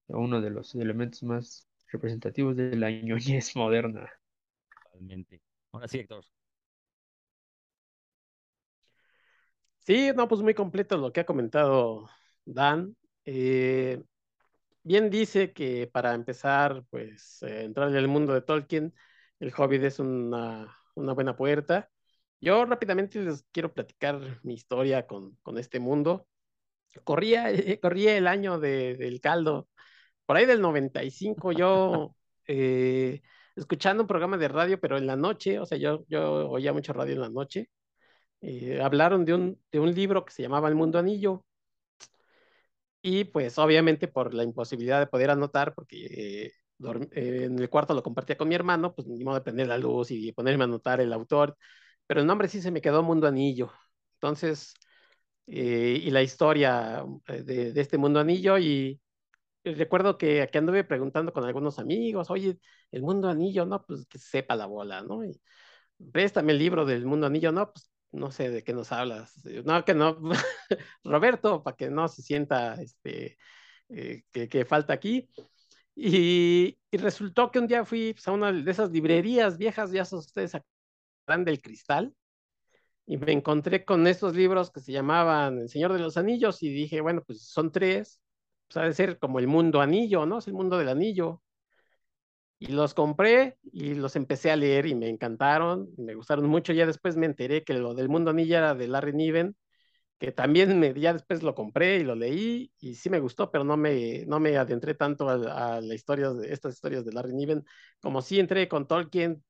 uno 0.08 0.40
de 0.40 0.50
los 0.50 0.74
elementos 0.76 1.22
más 1.24 1.68
representativos 1.92 2.56
de 2.56 2.76
la 2.76 2.90
ñoñez 2.90 3.56
moderna. 3.56 4.10
Totalmente. 4.92 5.40
Ahora 5.76 5.88
sí, 5.88 5.98
Héctor. 5.98 6.24
Sí, 9.80 10.10
no, 10.16 10.26
pues 10.28 10.40
muy 10.42 10.54
completo 10.54 10.96
lo 10.96 11.12
que 11.12 11.20
ha 11.20 11.26
comentado 11.26 12.08
Dan. 12.44 12.96
Eh, 13.24 14.02
bien 14.82 15.10
dice 15.10 15.52
que 15.52 15.86
para 15.86 16.14
empezar, 16.14 16.84
pues, 16.90 17.42
eh, 17.42 17.64
entrar 17.64 17.88
en 17.90 17.96
el 17.96 18.08
mundo 18.08 18.32
de 18.34 18.42
Tolkien, 18.42 18.94
el 19.40 19.52
Hobbit 19.56 19.82
es 19.84 19.98
una, 20.00 20.76
una, 20.94 21.12
buena 21.12 21.36
puerta. 21.36 21.90
Yo 22.40 22.64
rápidamente 22.64 23.20
les 23.20 23.44
quiero 23.52 23.74
platicar 23.74 24.40
mi 24.44 24.54
historia 24.54 25.06
con, 25.06 25.36
con 25.42 25.58
este 25.58 25.80
mundo. 25.80 26.26
Corría, 27.04 27.50
corría 27.80 28.16
el 28.16 28.26
año 28.26 28.58
de, 28.58 28.96
del 28.96 29.20
caldo 29.20 29.68
por 30.26 30.36
ahí 30.36 30.46
del 30.46 30.60
95 30.60 31.52
yo 31.52 32.14
eh, 32.46 33.22
escuchando 33.56 34.02
un 34.02 34.06
programa 34.08 34.36
de 34.38 34.48
radio, 34.48 34.80
pero 34.80 34.98
en 34.98 35.06
la 35.06 35.16
noche, 35.16 35.58
o 35.58 35.66
sea, 35.66 35.78
yo, 35.78 36.04
yo 36.08 36.48
oía 36.50 36.72
mucho 36.72 36.92
radio 36.92 37.14
en 37.14 37.20
la 37.22 37.30
noche, 37.30 37.70
eh, 38.42 38.80
hablaron 38.82 39.24
de 39.24 39.34
un, 39.34 39.62
de 39.72 39.80
un 39.80 39.94
libro 39.94 40.24
que 40.24 40.32
se 40.32 40.42
llamaba 40.42 40.68
El 40.68 40.76
Mundo 40.76 40.98
Anillo. 40.98 41.44
Y 43.02 43.24
pues 43.24 43.58
obviamente 43.58 44.08
por 44.08 44.34
la 44.34 44.42
imposibilidad 44.42 44.98
de 44.98 45.06
poder 45.06 45.30
anotar, 45.30 45.74
porque 45.74 46.46
eh, 46.46 46.52
en 47.12 47.58
el 47.58 47.70
cuarto 47.70 47.94
lo 47.94 48.02
compartía 48.02 48.36
con 48.36 48.48
mi 48.48 48.54
hermano, 48.54 48.94
pues 48.94 49.06
ni 49.06 49.22
modo 49.24 49.36
de 49.36 49.42
prender 49.42 49.68
la 49.68 49.78
luz 49.78 50.10
y 50.10 50.32
ponerme 50.32 50.64
a 50.64 50.66
anotar 50.66 51.00
el 51.00 51.12
autor, 51.12 51.56
pero 52.06 52.20
el 52.20 52.26
nombre 52.26 52.48
sí 52.48 52.60
se 52.60 52.70
me 52.70 52.80
quedó 52.80 53.02
Mundo 53.02 53.26
Anillo. 53.28 53.72
Entonces, 54.14 54.74
y 55.46 56.10
la 56.10 56.22
historia 56.22 57.04
de, 57.26 57.72
de, 57.72 57.80
este 57.80 57.98
Mundo 57.98 58.20
Anillo 58.20 58.58
y 58.58 59.00
recuerdo 59.74 60.18
que 60.18 60.42
aquí 60.42 60.58
anduve 60.58 60.84
preguntando 60.84 61.32
con 61.32 61.44
algunos 61.44 61.78
amigos, 61.78 62.30
oye, 62.30 62.58
el 62.92 63.02
mundo 63.02 63.28
anillo, 63.28 63.66
no, 63.66 63.84
pues 63.84 64.06
que 64.06 64.18
sepa 64.18 64.56
la 64.56 64.66
bola, 64.66 65.02
¿no? 65.02 65.24
Y, 65.24 65.40
préstame 66.12 66.52
el 66.52 66.58
libro 66.58 66.84
del 66.84 67.06
mundo 67.06 67.26
anillo, 67.26 67.52
no, 67.52 67.72
pues 67.72 67.90
no 68.12 68.30
sé 68.30 68.50
de 68.50 68.62
qué 68.64 68.72
nos 68.72 68.92
hablas. 68.92 69.32
No, 69.64 69.84
que 69.84 69.94
no, 69.94 70.18
Roberto, 71.04 71.62
para 71.62 71.76
que 71.76 71.90
no 71.90 72.08
se 72.08 72.22
sienta 72.22 72.74
este, 72.74 73.38
eh, 73.88 74.22
que, 74.32 74.48
que, 74.48 74.64
falta 74.64 74.92
aquí. 74.92 75.28
Y, 75.94 76.78
y, 76.90 76.96
resultó 76.98 77.50
que 77.50 77.58
un 77.58 77.66
día 77.66 77.84
fui 77.84 78.12
pues, 78.12 78.28
a 78.28 78.32
una 78.32 78.52
de 78.52 78.70
esas 78.70 78.90
librerías 78.90 79.58
viejas, 79.58 79.92
ya 79.92 80.02
ustedes 80.02 80.54
acordarán 80.54 81.44
del 81.44 81.62
cristal, 81.62 82.14
y 83.06 83.16
me 83.18 83.32
encontré 83.32 83.84
con 83.84 84.06
estos 84.06 84.34
libros 84.34 84.70
que 84.70 84.80
se 84.80 84.92
llamaban 84.92 85.58
El 85.60 85.68
Señor 85.68 85.92
de 85.92 86.00
los 86.00 86.16
Anillos, 86.16 86.62
y 86.62 86.70
dije, 86.70 87.00
bueno, 87.00 87.22
pues 87.26 87.48
son 87.48 87.72
tres, 87.72 88.20
pues 88.68 88.76
ha 88.76 88.82
de 88.86 88.94
ser 88.94 89.18
como 89.18 89.38
el 89.38 89.46
mundo 89.46 89.80
anillo, 89.80 90.26
¿no? 90.26 90.38
Es 90.38 90.48
el 90.48 90.54
mundo 90.54 90.78
del 90.78 90.88
anillo. 90.88 91.42
Y 92.58 92.68
los 92.68 92.94
compré 92.94 93.58
y 93.64 93.94
los 93.94 94.16
empecé 94.16 94.50
a 94.50 94.56
leer 94.56 94.86
y 94.86 94.94
me 94.94 95.08
encantaron, 95.10 95.90
me 95.98 96.14
gustaron 96.14 96.46
mucho. 96.46 96.72
Ya 96.72 96.86
después 96.86 97.16
me 97.16 97.26
enteré 97.26 97.64
que 97.64 97.74
lo 97.74 97.94
del 97.94 98.08
mundo 98.08 98.30
anillo 98.30 98.56
era 98.56 98.74
de 98.74 98.88
Larry 98.88 99.12
Niven, 99.12 99.56
que 100.18 100.32
también 100.32 100.78
me, 100.80 100.94
ya 100.94 101.12
después 101.14 101.42
lo 101.42 101.54
compré 101.54 101.98
y 101.98 102.04
lo 102.04 102.14
leí 102.14 102.72
y 102.80 102.94
sí 102.94 103.10
me 103.10 103.20
gustó, 103.20 103.50
pero 103.50 103.64
no 103.64 103.76
me, 103.76 104.24
no 104.26 104.40
me 104.40 104.56
adentré 104.56 104.94
tanto 104.94 105.28
a, 105.28 105.80
la 105.80 105.94
historia 105.94 106.30
de 106.32 106.52
estas 106.52 106.74
historias 106.74 107.04
de 107.04 107.12
Larry 107.12 107.34
Niven, 107.34 107.64
como 108.00 108.22
sí 108.22 108.40
entré 108.40 108.68
con 108.68 108.86
Tolkien 108.88 109.44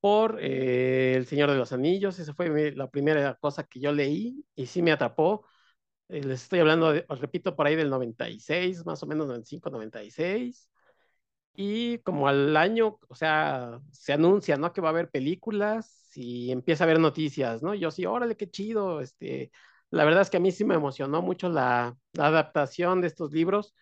por 0.00 0.38
eh, 0.40 1.14
El 1.16 1.26
Señor 1.26 1.50
de 1.50 1.56
los 1.58 1.72
Anillos. 1.72 2.18
Esa 2.18 2.34
fue 2.34 2.72
la 2.72 2.90
primera 2.90 3.34
cosa 3.36 3.64
que 3.64 3.80
yo 3.80 3.92
leí 3.92 4.44
y 4.54 4.66
sí 4.66 4.82
me 4.82 4.92
atrapó 4.92 5.46
les 6.10 6.42
estoy 6.42 6.60
hablando, 6.60 6.92
os 7.08 7.20
repito, 7.20 7.54
por 7.56 7.66
ahí 7.66 7.76
del 7.76 7.90
96, 7.90 8.84
más 8.86 9.02
o 9.02 9.06
menos 9.06 9.26
95, 9.26 9.70
96. 9.70 10.68
Y 11.54 11.98
como 12.00 12.28
al 12.28 12.56
año, 12.56 12.98
o 13.08 13.14
sea, 13.14 13.80
se 13.92 14.12
anuncia, 14.14 14.56
¿no? 14.56 14.72
Que 14.72 14.80
va 14.80 14.88
a 14.90 14.92
haber 14.92 15.10
películas 15.10 16.10
y 16.16 16.52
empieza 16.52 16.84
a 16.84 16.86
haber 16.86 17.00
noticias, 17.00 17.62
¿no? 17.62 17.74
Yo 17.74 17.90
sí, 17.90 18.06
órale, 18.06 18.36
qué 18.36 18.50
chido. 18.50 19.00
Este, 19.00 19.52
la 19.90 20.04
verdad 20.04 20.22
es 20.22 20.30
que 20.30 20.38
a 20.38 20.40
mí 20.40 20.52
sí 20.52 20.64
me 20.64 20.74
emocionó 20.76 21.22
mucho 21.22 21.48
la, 21.50 21.96
la 22.14 22.26
adaptación 22.28 23.00
de 23.02 23.08
estos 23.08 23.32
libros. 23.32 23.74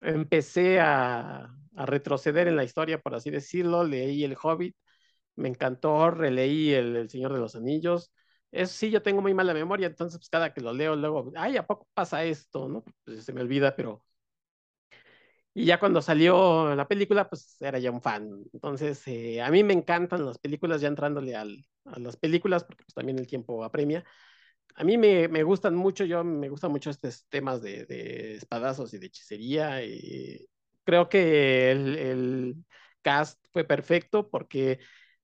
empecé 0.00 0.80
a, 0.80 1.50
a 1.76 1.86
retroceder 1.86 2.48
en 2.48 2.56
la 2.56 2.64
historia, 2.64 3.00
por 3.00 3.14
así 3.14 3.30
decirlo, 3.30 3.84
leí 3.84 4.24
El 4.24 4.36
Hobbit, 4.40 4.76
me 5.36 5.48
encantó, 5.48 6.10
releí 6.10 6.72
el, 6.74 6.96
el 6.96 7.10
Señor 7.10 7.32
de 7.34 7.40
los 7.40 7.56
Anillos. 7.56 8.12
Eso 8.56 8.72
sí, 8.74 8.90
yo 8.90 9.02
tengo 9.02 9.20
muy 9.22 9.34
mala 9.34 9.52
memoria, 9.54 9.86
entonces 9.86 10.18
pues, 10.18 10.30
cada 10.30 10.52
que 10.54 10.60
lo 10.62 10.72
leo, 10.72 10.96
luego, 10.96 11.30
ay, 11.36 11.56
¿a 11.58 11.66
poco 11.66 11.86
pasa 11.94 12.24
esto? 12.24 12.68
¿no? 12.68 12.84
Pues, 13.04 13.24
se 13.24 13.32
me 13.32 13.42
olvida, 13.42 13.76
pero... 13.76 14.02
Y 15.54 15.64
ya 15.64 15.80
cuando 15.80 16.02
salió 16.02 16.74
la 16.74 16.86
película, 16.86 17.28
pues 17.30 17.56
era 17.62 17.78
ya 17.78 17.90
un 17.90 18.02
fan. 18.02 18.44
Entonces, 18.52 19.02
eh, 19.08 19.40
a 19.42 19.50
mí 19.50 19.64
me 19.64 19.72
encantan 19.72 20.26
las 20.26 20.38
películas, 20.38 20.80
ya 20.82 20.88
entrándole 20.88 21.34
al, 21.34 21.64
a 21.86 21.98
las 21.98 22.16
películas, 22.16 22.64
porque 22.64 22.84
pues, 22.84 22.94
también 22.94 23.18
el 23.18 23.26
tiempo 23.26 23.64
apremia. 23.64 24.04
A 24.76 24.84
mí 24.84 24.98
me, 24.98 25.28
me 25.28 25.42
gustan 25.44 25.74
mucho, 25.76 26.04
yo 26.04 26.24
me 26.24 26.48
gustan 26.50 26.72
mucho 26.72 26.90
estos 26.90 27.26
temas 27.28 27.62
de, 27.62 27.86
de 27.86 28.36
espadazos 28.36 28.94
y 28.94 28.98
de 28.98 29.06
hechicería. 29.06 29.82
Y 29.84 30.46
creo 30.84 31.08
que 31.08 31.70
el, 31.72 31.96
el 31.96 32.56
cast 33.02 33.40
fue 33.52 33.64
perfecto 33.64 34.28
porque 34.30 34.80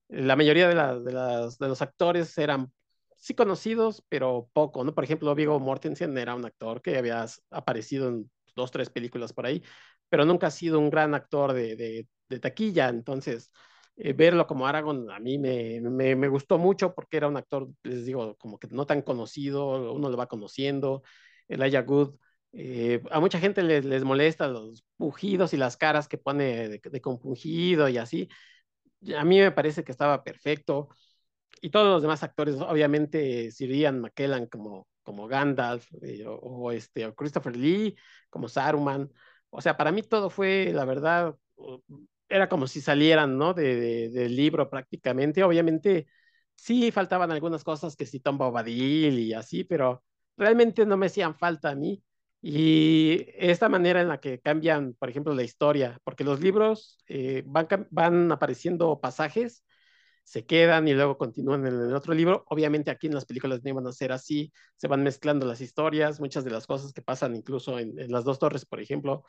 la 0.08 0.36
mayoría 0.36 0.68
de, 0.68 0.74
la, 0.74 0.98
de, 0.98 1.12
las, 1.12 1.58
de, 1.58 1.68
los 1.68 1.82
actores 1.82 2.36
eran 2.38 2.72
sí 3.22 3.34
conocidos, 3.34 4.04
pero 4.08 4.50
poco, 4.52 4.82
¿no? 4.82 4.94
Por 4.94 5.04
ejemplo, 5.04 5.32
Viggo 5.36 5.60
Mortensen 5.60 6.18
era 6.18 6.34
un 6.34 6.44
actor 6.44 6.82
que 6.82 6.98
había 6.98 7.24
aparecido 7.50 8.08
en 8.08 8.30
dos, 8.56 8.72
tres 8.72 8.90
películas 8.90 9.32
por 9.32 9.46
ahí, 9.46 9.62
pero 10.08 10.24
nunca 10.24 10.48
ha 10.48 10.50
sido 10.50 10.80
un 10.80 10.90
gran 10.90 11.14
actor 11.14 11.52
de, 11.52 11.76
de, 11.76 12.40
taquilla, 12.40 12.88
entonces 12.88 13.52
eh, 13.96 14.12
verlo 14.14 14.46
como 14.46 14.66
Aragorn 14.66 15.10
a 15.10 15.20
mí 15.20 15.38
me, 15.38 15.80
me, 15.82 16.16
me, 16.16 16.28
gustó 16.28 16.58
mucho 16.58 16.94
porque 16.94 17.18
era 17.18 17.28
un 17.28 17.36
actor, 17.36 17.68
les 17.82 18.06
digo, 18.06 18.36
como 18.38 18.58
que 18.58 18.66
no 18.68 18.86
tan 18.86 19.02
conocido, 19.02 19.92
uno 19.92 20.10
lo 20.10 20.16
va 20.16 20.26
conociendo, 20.28 21.02
Elijah 21.46 21.82
Good, 21.82 22.16
eh, 22.52 23.02
a 23.10 23.20
mucha 23.20 23.38
gente 23.38 23.62
les, 23.62 23.84
les, 23.84 24.02
molesta 24.04 24.48
los 24.48 24.84
pujidos 24.96 25.52
y 25.54 25.58
las 25.58 25.76
caras 25.76 26.08
que 26.08 26.18
pone 26.18 26.68
de, 26.68 26.80
de 26.82 27.00
compungido 27.00 27.88
y 27.88 27.98
así, 27.98 28.28
a 29.16 29.24
mí 29.24 29.38
me 29.38 29.52
parece 29.52 29.84
que 29.84 29.92
estaba 29.92 30.24
perfecto. 30.24 30.88
Y 31.62 31.70
todos 31.70 31.88
los 31.88 32.02
demás 32.02 32.22
actores, 32.24 32.56
obviamente, 32.56 33.50
Sir 33.52 33.70
Ian 33.72 34.00
McKellen 34.02 34.46
como, 34.48 34.88
como 35.04 35.28
Gandalf, 35.28 35.86
eh, 36.02 36.26
o, 36.26 36.34
o, 36.34 36.72
este, 36.72 37.06
o 37.06 37.14
Christopher 37.14 37.56
Lee 37.56 37.96
como 38.30 38.48
Saruman. 38.48 39.10
O 39.50 39.62
sea, 39.62 39.76
para 39.78 39.92
mí 39.92 40.02
todo 40.02 40.30
fue, 40.30 40.72
la 40.74 40.84
verdad, 40.84 41.36
era 42.28 42.48
como 42.48 42.66
si 42.66 42.80
salieran, 42.80 43.38
¿no? 43.38 43.54
De, 43.54 43.76
de, 43.76 44.10
del 44.10 44.36
libro 44.36 44.70
prácticamente. 44.70 45.44
Obviamente, 45.44 46.06
sí 46.56 46.90
faltaban 46.90 47.30
algunas 47.30 47.64
cosas 47.64 47.96
que 47.96 48.06
sí 48.06 48.20
Tom 48.20 48.38
Bobadil 48.38 49.18
y 49.18 49.32
así, 49.34 49.64
pero 49.64 50.02
realmente 50.36 50.86
no 50.86 50.96
me 50.96 51.06
hacían 51.06 51.34
falta 51.36 51.70
a 51.70 51.74
mí. 51.74 52.02
Y 52.44 53.26
esta 53.36 53.68
manera 53.68 54.00
en 54.00 54.08
la 54.08 54.18
que 54.20 54.40
cambian, 54.40 54.94
por 54.98 55.08
ejemplo, 55.08 55.32
la 55.34 55.44
historia, 55.44 56.00
porque 56.04 56.24
los 56.24 56.40
libros 56.40 56.98
eh, 57.08 57.44
van, 57.46 57.68
van 57.90 58.32
apareciendo 58.32 59.00
pasajes, 59.00 59.64
se 60.22 60.46
quedan 60.46 60.88
y 60.88 60.94
luego 60.94 61.18
continúan 61.18 61.66
en 61.66 61.74
el 61.74 61.94
otro 61.94 62.14
libro. 62.14 62.44
Obviamente 62.48 62.90
aquí 62.90 63.06
en 63.06 63.14
las 63.14 63.26
películas 63.26 63.62
no 63.62 63.70
iban 63.70 63.86
a 63.86 63.92
ser 63.92 64.12
así, 64.12 64.52
se 64.76 64.88
van 64.88 65.02
mezclando 65.02 65.46
las 65.46 65.60
historias, 65.60 66.20
muchas 66.20 66.44
de 66.44 66.50
las 66.50 66.66
cosas 66.66 66.92
que 66.92 67.02
pasan 67.02 67.36
incluso 67.36 67.78
en, 67.78 67.98
en 67.98 68.10
las 68.12 68.24
dos 68.24 68.38
torres, 68.38 68.64
por 68.64 68.80
ejemplo, 68.80 69.24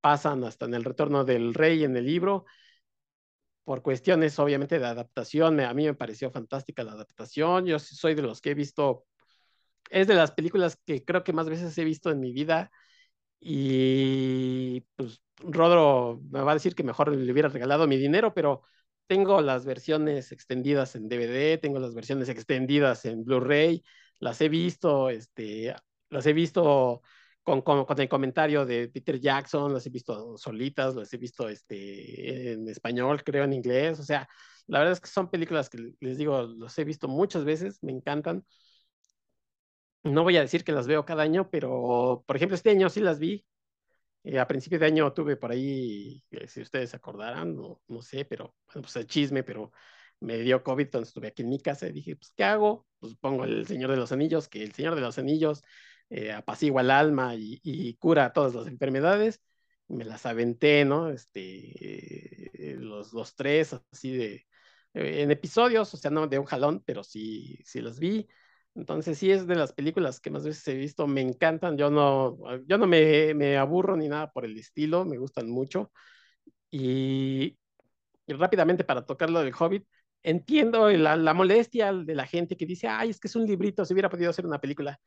pasan 0.00 0.44
hasta 0.44 0.66
en 0.66 0.74
el 0.74 0.84
retorno 0.84 1.24
del 1.24 1.54
rey 1.54 1.84
en 1.84 1.96
el 1.96 2.06
libro. 2.06 2.44
Por 3.64 3.82
cuestiones, 3.82 4.38
obviamente, 4.38 4.78
de 4.78 4.86
adaptación, 4.86 5.58
a 5.60 5.74
mí 5.74 5.84
me 5.86 5.94
pareció 5.94 6.30
fantástica 6.30 6.84
la 6.84 6.92
adaptación. 6.92 7.66
Yo 7.66 7.78
soy 7.80 8.14
de 8.14 8.22
los 8.22 8.40
que 8.40 8.50
he 8.52 8.54
visto 8.54 9.06
es 9.90 10.06
de 10.06 10.14
las 10.14 10.32
películas 10.32 10.78
que 10.86 11.04
creo 11.04 11.24
que 11.24 11.32
más 11.32 11.48
veces 11.48 11.76
he 11.78 11.84
visto 11.84 12.10
en 12.10 12.20
mi 12.20 12.32
vida 12.32 12.70
y 13.40 14.80
pues 14.96 15.22
Rodro 15.38 16.20
me 16.30 16.40
va 16.40 16.52
a 16.52 16.54
decir 16.54 16.74
que 16.74 16.82
mejor 16.82 17.14
le 17.14 17.32
hubiera 17.32 17.48
regalado 17.48 17.86
mi 17.86 17.96
dinero, 17.96 18.34
pero 18.34 18.62
tengo 19.06 19.40
las 19.40 19.64
versiones 19.64 20.32
extendidas 20.32 20.94
en 20.96 21.08
DVD, 21.08 21.58
tengo 21.58 21.78
las 21.78 21.94
versiones 21.94 22.28
extendidas 22.28 23.04
en 23.04 23.24
Blu-ray, 23.24 23.82
las 24.18 24.40
he 24.40 24.48
visto, 24.48 25.10
este, 25.10 25.74
las 26.10 26.26
he 26.26 26.32
visto 26.32 27.02
con, 27.42 27.62
con, 27.62 27.84
con, 27.84 28.00
el 28.00 28.08
comentario 28.08 28.66
de 28.66 28.88
Peter 28.88 29.20
Jackson, 29.20 29.72
las 29.72 29.86
he 29.86 29.90
visto 29.90 30.36
solitas, 30.36 30.94
las 30.96 31.12
he 31.12 31.16
visto 31.18 31.48
este, 31.48 32.52
en 32.52 32.68
español, 32.68 33.22
creo 33.24 33.44
en 33.44 33.52
inglés, 33.52 34.00
o 34.00 34.02
sea, 34.02 34.28
la 34.66 34.80
verdad 34.80 34.94
es 34.94 35.00
que 35.00 35.08
son 35.08 35.30
películas 35.30 35.70
que 35.70 35.94
les 36.00 36.18
digo, 36.18 36.42
las 36.58 36.78
he 36.78 36.84
visto 36.84 37.08
muchas 37.08 37.44
veces, 37.44 37.82
me 37.82 37.92
encantan 37.92 38.44
no 40.06 40.22
voy 40.22 40.36
a 40.36 40.40
decir 40.40 40.64
que 40.64 40.72
las 40.72 40.86
veo 40.86 41.04
cada 41.04 41.22
año, 41.22 41.50
pero 41.50 42.24
por 42.26 42.36
ejemplo 42.36 42.54
este 42.54 42.70
año 42.70 42.88
sí 42.88 43.00
las 43.00 43.18
vi. 43.18 43.44
Eh, 44.26 44.40
a 44.40 44.48
principios 44.48 44.80
de 44.80 44.86
año 44.88 45.12
tuve 45.12 45.36
por 45.36 45.52
ahí, 45.52 46.20
eh, 46.32 46.48
si 46.48 46.60
ustedes 46.60 46.90
se 46.90 46.96
acordarán, 46.96 47.54
no, 47.54 47.80
no 47.86 48.02
sé, 48.02 48.24
pero 48.24 48.56
bueno, 48.66 48.82
pues 48.82 48.96
el 48.96 49.06
chisme, 49.06 49.44
pero 49.44 49.70
me 50.18 50.38
dio 50.38 50.64
COVID, 50.64 50.84
entonces 50.86 51.10
estuve 51.10 51.28
aquí 51.28 51.42
en 51.42 51.48
mi 51.50 51.60
casa 51.60 51.86
y 51.86 51.92
dije, 51.92 52.16
pues, 52.16 52.32
¿qué 52.36 52.42
hago? 52.42 52.88
Pues 52.98 53.14
pongo 53.14 53.44
el 53.44 53.66
Señor 53.68 53.92
de 53.92 53.98
los 53.98 54.10
Anillos, 54.10 54.48
que 54.48 54.64
el 54.64 54.72
Señor 54.72 54.96
de 54.96 55.02
los 55.02 55.18
Anillos 55.18 55.62
eh, 56.10 56.32
apacigua 56.32 56.82
el 56.82 56.90
alma 56.90 57.36
y, 57.36 57.60
y, 57.62 57.94
cura 57.98 58.32
todas 58.32 58.54
las 58.54 58.66
enfermedades. 58.66 59.40
Me 59.88 60.04
las 60.04 60.26
aventé, 60.26 60.84
¿no? 60.84 61.10
Este, 61.10 62.76
los, 62.80 63.12
los 63.12 63.36
tres, 63.36 63.74
así 63.92 64.16
de, 64.16 64.46
en 64.94 65.30
episodios, 65.30 65.94
o 65.94 65.96
sea, 65.96 66.10
no 66.10 66.26
de 66.26 66.38
un 66.40 66.46
jalón, 66.46 66.82
pero 66.84 67.04
sí, 67.04 67.60
sí 67.64 67.80
las 67.80 68.00
vi. 68.00 68.26
Entonces 68.76 69.18
sí 69.18 69.30
es 69.30 69.46
de 69.46 69.54
las 69.56 69.72
películas 69.72 70.20
que 70.20 70.30
más 70.30 70.44
veces 70.44 70.66
he 70.68 70.74
visto, 70.74 71.06
me 71.06 71.22
encantan, 71.22 71.78
yo 71.78 71.90
no, 71.90 72.36
yo 72.66 72.78
no 72.78 72.86
me, 72.86 73.34
me 73.34 73.56
aburro 73.56 73.96
ni 73.96 74.08
nada 74.08 74.30
por 74.30 74.44
el 74.44 74.56
estilo, 74.58 75.04
me 75.04 75.18
gustan 75.18 75.48
mucho. 75.50 75.90
Y, 76.70 77.58
y 78.26 78.32
rápidamente 78.34 78.84
para 78.84 79.06
tocar 79.06 79.30
lo 79.30 79.40
del 79.42 79.54
Hobbit, 79.58 79.86
entiendo 80.22 80.90
la, 80.90 81.16
la, 81.16 81.34
molestia 81.34 81.92
de 81.92 82.14
la 82.14 82.26
gente 82.26 82.56
que 82.56 82.66
dice, 82.66 82.88
ay, 82.88 83.10
es 83.10 83.20
que 83.20 83.28
es 83.28 83.36
un 83.36 83.46
librito, 83.46 83.84
se 83.84 83.94
hubiera 83.94 84.10
podido 84.10 84.30
hacer 84.30 84.46
una 84.46 84.60
película. 84.60 84.98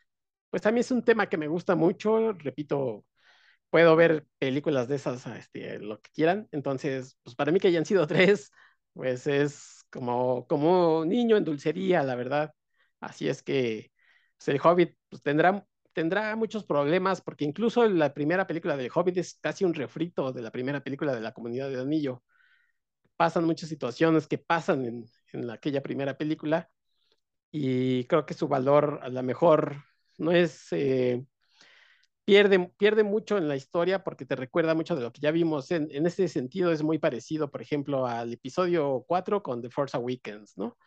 Pues 0.50 0.66
a 0.66 0.72
mí 0.72 0.82
es 0.82 0.92
un 0.92 1.04
tema 1.04 1.30
que 1.30 1.38
me 1.38 1.48
gusta 1.50 1.76
mucho, 1.76 2.34
repito, 2.34 3.06
puedo 3.70 3.96
ver 3.96 4.26
películas 4.40 4.88
de 4.88 4.96
esas, 4.98 5.26
este, 5.28 5.80
lo 5.80 6.00
que 6.02 6.10
quieran. 6.12 6.48
Entonces, 6.52 7.18
pues 7.24 7.36
para 7.36 7.52
mí 7.52 7.60
que 7.60 7.68
hayan 7.70 7.86
sido 7.86 8.08
tres, 8.08 8.52
pues 8.94 9.28
es 9.28 9.84
como, 9.92 10.48
como 10.48 11.06
niño 11.06 11.38
en 11.38 11.46
dulcería, 11.46 12.04
la 12.04 12.16
verdad. 12.16 12.54
Así 13.00 13.28
es 13.30 13.44
que 13.44 13.92
pues, 14.38 14.48
el 14.50 14.60
Hobbit 14.64 14.96
pues, 15.10 15.22
tendrá, 15.24 15.66
tendrá 15.94 16.36
muchos 16.36 16.66
problemas, 16.66 17.22
porque 17.22 17.46
incluso 17.46 17.88
la 17.88 18.14
primera 18.14 18.48
película 18.48 18.78
del 18.78 18.92
Hobbit 18.94 19.18
es 19.18 19.40
casi 19.42 19.66
un 19.66 19.74
refrito 19.74 20.32
de 20.32 20.42
la 20.42 20.52
primera 20.52 20.82
película 20.84 21.14
de 21.16 21.22
la 21.22 21.34
Comunidad 21.34 21.70
de 21.70 21.80
Anillo. 21.82 22.24
Pasan 23.18 23.46
muchas 23.46 23.70
situaciones 23.70 24.28
que 24.28 24.38
pasan 24.38 24.86
en, 24.86 25.06
en 25.34 25.50
aquella 25.50 25.84
primera 25.84 26.18
película 26.18 26.70
y 27.52 28.06
creo 28.06 28.26
que 28.26 28.34
su 28.36 28.48
valor 28.48 29.00
a 29.04 29.10
lo 29.10 29.24
mejor 29.24 29.84
no 30.18 30.32
es... 30.32 30.68
Eh, 30.74 31.26
pierde, 32.26 32.72
pierde 32.78 33.04
mucho 33.04 33.38
en 33.38 33.48
la 33.48 33.56
historia 33.56 34.04
porque 34.04 34.26
te 34.26 34.36
recuerda 34.36 34.76
mucho 34.76 34.96
de 34.96 35.02
lo 35.02 35.12
que 35.12 35.22
ya 35.22 35.32
vimos. 35.32 35.72
En, 35.72 35.88
en 35.92 36.06
ese 36.06 36.28
sentido 36.28 36.72
es 36.72 36.84
muy 36.84 36.98
parecido, 37.00 37.50
por 37.52 37.62
ejemplo, 37.62 38.06
al 38.08 38.34
episodio 38.34 39.04
4 39.08 39.42
con 39.44 39.62
The 39.62 39.70
Force 39.70 39.98
Awakens, 39.98 40.58
¿no? 40.58 40.78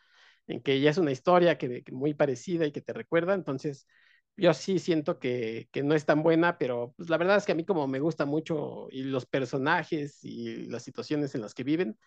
En 0.47 0.61
que 0.61 0.79
ya 0.81 0.89
es 0.91 0.97
una 0.97 1.11
historia 1.11 1.57
que, 1.57 1.83
que 1.83 1.91
muy 1.91 2.13
parecida 2.13 2.65
y 2.65 2.71
que 2.71 2.81
te 2.81 2.93
recuerda, 2.93 3.33
entonces 3.33 3.87
yo 4.35 4.53
sí 4.53 4.79
siento 4.79 5.19
que, 5.19 5.69
que, 5.71 5.83
no 5.83 5.93
es 5.95 6.05
tan 6.05 6.23
buena, 6.23 6.57
pero 6.57 6.93
pues 6.97 7.09
la 7.09 7.17
verdad 7.17 7.37
es 7.37 7.45
que 7.45 7.51
a 7.51 7.55
mí 7.55 7.65
como 7.65 7.87
me 7.87 7.99
gusta 7.99 8.25
mucho 8.25 8.87
y 8.91 9.03
los 9.03 9.25
personajes 9.25 10.23
y 10.23 10.65
las 10.67 10.83
situaciones 10.83 11.35
en 11.35 11.41
las 11.41 11.53
que 11.53 11.63
viven, 11.63 11.97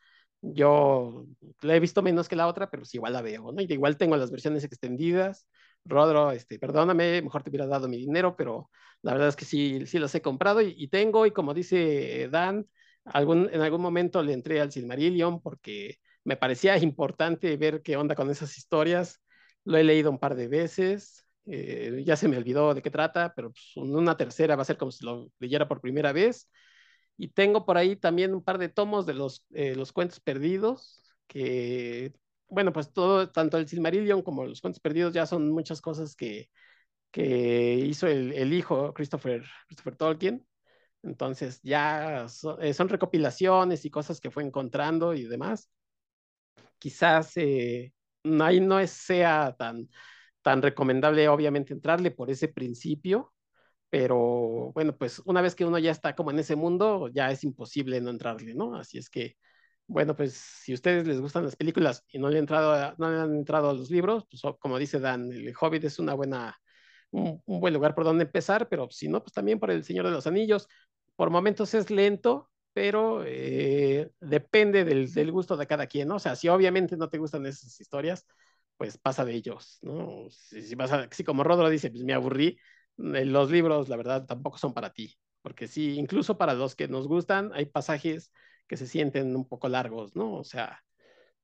yo 0.42 1.26
la 1.62 1.76
he 1.76 1.80
visto 1.80 2.02
menos 2.02 2.28
que 2.28 2.36
la 2.36 2.46
otra, 2.46 2.70
pero 2.70 2.82
pues 2.82 2.94
igual 2.94 3.12
la 3.12 3.22
veo, 3.22 3.52
¿no? 3.52 3.62
Y 3.62 3.66
igual 3.72 3.96
tengo 3.96 4.16
las 4.16 4.30
versiones 4.30 4.64
extendidas. 4.64 5.46
Rodro, 5.84 6.30
este, 6.32 6.58
perdóname, 6.58 7.22
mejor 7.22 7.42
te 7.42 7.50
hubiera 7.50 7.66
dado 7.66 7.88
mi 7.88 7.96
dinero, 7.98 8.36
pero 8.36 8.70
la 9.02 9.12
verdad 9.12 9.28
es 9.28 9.36
que 9.36 9.44
sí, 9.44 9.86
sí 9.86 9.98
los 9.98 10.14
he 10.14 10.22
comprado 10.22 10.60
y, 10.60 10.74
y 10.76 10.88
tengo, 10.88 11.26
y 11.26 11.30
como 11.30 11.54
dice 11.54 12.28
Dan, 12.30 12.66
algún, 13.04 13.48
en 13.52 13.60
algún 13.60 13.80
momento 13.80 14.22
le 14.22 14.32
entré 14.32 14.60
al 14.60 14.72
Silmarillion 14.72 15.40
porque 15.40 15.98
me 16.26 16.36
parecía 16.36 16.76
importante 16.78 17.56
ver 17.56 17.82
qué 17.82 17.96
onda 17.96 18.16
con 18.16 18.30
esas 18.30 18.58
historias. 18.58 19.22
Lo 19.64 19.78
he 19.78 19.84
leído 19.84 20.10
un 20.10 20.18
par 20.18 20.34
de 20.36 20.48
veces, 20.48 21.24
eh, 21.46 22.02
ya 22.04 22.16
se 22.16 22.28
me 22.28 22.36
olvidó 22.36 22.74
de 22.74 22.82
qué 22.82 22.90
trata, 22.90 23.32
pero 23.34 23.52
pues, 23.52 23.76
una 23.76 24.16
tercera 24.16 24.56
va 24.56 24.62
a 24.62 24.64
ser 24.64 24.76
como 24.76 24.90
si 24.90 25.04
lo 25.04 25.30
leyera 25.38 25.68
por 25.68 25.80
primera 25.80 26.12
vez. 26.12 26.50
Y 27.16 27.28
tengo 27.28 27.64
por 27.64 27.76
ahí 27.78 27.96
también 27.96 28.34
un 28.34 28.42
par 28.42 28.58
de 28.58 28.68
tomos 28.68 29.06
de 29.06 29.14
los, 29.14 29.46
eh, 29.54 29.74
los 29.76 29.92
cuentos 29.92 30.20
perdidos, 30.20 31.02
que, 31.28 32.12
bueno, 32.48 32.72
pues 32.72 32.92
todo, 32.92 33.30
tanto 33.30 33.58
el 33.58 33.68
Silmarillion 33.68 34.22
como 34.22 34.44
los 34.46 34.60
cuentos 34.60 34.80
perdidos 34.80 35.14
ya 35.14 35.26
son 35.26 35.50
muchas 35.50 35.80
cosas 35.80 36.16
que, 36.16 36.50
que 37.12 37.74
hizo 37.76 38.08
el, 38.08 38.32
el 38.32 38.52
hijo 38.52 38.94
Christopher, 38.94 39.44
Christopher 39.68 39.96
Tolkien. 39.96 40.46
Entonces 41.02 41.60
ya 41.62 42.26
eh, 42.60 42.74
son 42.74 42.88
recopilaciones 42.88 43.84
y 43.84 43.90
cosas 43.90 44.20
que 44.20 44.30
fue 44.30 44.44
encontrando 44.44 45.14
y 45.14 45.24
demás 45.24 45.70
quizás 46.78 47.36
eh, 47.36 47.92
ahí 48.40 48.60
no 48.60 48.78
es, 48.80 48.90
sea 48.90 49.54
tan, 49.58 49.88
tan 50.42 50.62
recomendable, 50.62 51.28
obviamente, 51.28 51.72
entrarle 51.74 52.10
por 52.10 52.30
ese 52.30 52.48
principio, 52.48 53.32
pero 53.90 54.72
bueno, 54.74 54.96
pues 54.96 55.20
una 55.26 55.42
vez 55.42 55.54
que 55.54 55.64
uno 55.64 55.78
ya 55.78 55.90
está 55.90 56.14
como 56.14 56.30
en 56.30 56.38
ese 56.38 56.56
mundo, 56.56 57.08
ya 57.08 57.30
es 57.30 57.44
imposible 57.44 58.00
no 58.00 58.10
entrarle, 58.10 58.54
¿no? 58.54 58.76
Así 58.76 58.98
es 58.98 59.10
que, 59.10 59.36
bueno, 59.86 60.16
pues 60.16 60.34
si 60.34 60.72
a 60.72 60.74
ustedes 60.74 61.06
les 61.06 61.20
gustan 61.20 61.44
las 61.44 61.56
películas 61.56 62.04
y 62.08 62.18
no 62.18 62.28
le, 62.28 62.36
han 62.38 62.40
entrado 62.40 62.72
a, 62.72 62.94
no 62.98 63.10
le 63.10 63.18
han 63.20 63.34
entrado 63.36 63.72
los 63.74 63.90
libros, 63.90 64.26
pues 64.30 64.42
como 64.58 64.78
dice 64.78 65.00
Dan, 65.00 65.32
el 65.32 65.54
Hobbit 65.58 65.84
es 65.84 65.98
una 65.98 66.14
buena, 66.14 66.56
un, 67.10 67.42
un 67.46 67.60
buen 67.60 67.74
lugar 67.74 67.94
por 67.94 68.04
donde 68.04 68.24
empezar, 68.24 68.68
pero 68.68 68.88
si 68.90 69.08
no, 69.08 69.22
pues 69.22 69.32
también 69.32 69.58
por 69.60 69.70
El 69.70 69.84
Señor 69.84 70.06
de 70.06 70.12
los 70.12 70.26
Anillos. 70.26 70.68
Por 71.16 71.30
momentos 71.30 71.72
es 71.74 71.90
lento, 71.90 72.50
pero 72.76 73.24
eh, 73.24 74.10
depende 74.20 74.84
del, 74.84 75.10
del, 75.10 75.32
gusto 75.32 75.56
de 75.56 75.66
cada 75.66 75.86
quien, 75.86 76.08
¿no? 76.08 76.16
O 76.16 76.18
sea, 76.18 76.36
si 76.36 76.48
obviamente 76.48 76.98
no 76.98 77.08
te 77.08 77.16
gustan 77.16 77.46
esas 77.46 77.80
historias, 77.80 78.26
pues 78.76 78.98
pasa 78.98 79.24
de 79.24 79.32
ellos, 79.32 79.78
¿no? 79.80 80.28
Si, 80.28 80.60
si, 80.60 80.74
vas 80.74 80.92
a, 80.92 81.08
si 81.10 81.24
como 81.24 81.42
Rodro 81.42 81.70
dice, 81.70 81.90
pues 81.90 82.04
me 82.04 82.12
aburrí, 82.12 82.58
eh, 82.98 83.24
los 83.24 83.50
libros, 83.50 83.88
la 83.88 83.96
verdad, 83.96 84.26
tampoco 84.26 84.58
son 84.58 84.74
para 84.74 84.92
ti, 84.92 85.16
porque 85.40 85.68
sí, 85.68 85.94
incluso 85.98 86.36
para 86.36 86.52
los 86.52 86.76
que 86.76 86.86
nos 86.86 87.08
gustan, 87.08 87.50
hay 87.54 87.64
pasajes 87.64 88.30
que 88.68 88.76
se 88.76 88.86
sienten 88.86 89.34
un 89.34 89.48
poco 89.48 89.70
largos, 89.70 90.14
¿no? 90.14 90.34
O 90.34 90.44
sea, 90.44 90.84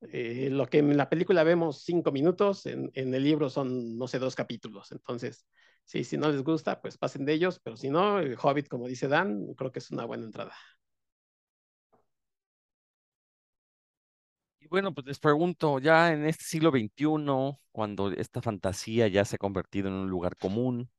eh, 0.03 0.51
lo 0.51 0.67
que 0.67 0.81
en 0.81 0.99
la 0.99 1.09
película 1.09 1.45
vemos 1.45 1.83
cinco 1.83 2.13
minutos, 2.13 2.67
en, 2.67 2.91
en, 2.93 3.15
el 3.15 3.25
libro 3.25 3.49
son, 3.49 3.97
no 3.97 4.07
sé, 4.07 4.19
dos 4.19 4.35
capítulos. 4.35 4.93
Entonces, 4.93 5.47
sí, 5.85 6.05
si 6.05 6.19
no 6.19 6.31
les 6.31 6.43
gusta, 6.43 6.83
pues 6.83 6.99
pasen 6.99 7.25
de 7.25 7.33
ellos, 7.33 7.59
pero 7.65 7.79
si 7.79 7.89
no, 7.89 8.19
el 8.19 8.37
Hobbit, 8.39 8.69
como 8.69 8.87
dice 8.87 9.09
Dan, 9.09 9.55
creo 9.55 9.73
que 9.73 9.79
es 9.79 9.91
una 9.91 10.05
buena 10.05 10.25
entrada. 10.27 10.53
Bueno, 14.73 14.95
pues 14.95 15.07
les 15.07 15.19
pregunto, 15.19 15.79
ya 15.81 16.13
en 16.13 16.25
este 16.27 16.45
siglo 16.45 16.71
XXI, 16.71 17.61
cuando 17.73 18.11
esta 18.13 18.41
fantasía 18.41 19.07
ya 19.09 19.25
se 19.27 19.37
ha 19.37 19.39
convertido 19.39 19.89
en 19.89 19.95
un 19.95 20.09
lugar 20.11 20.35
común, 20.37 20.91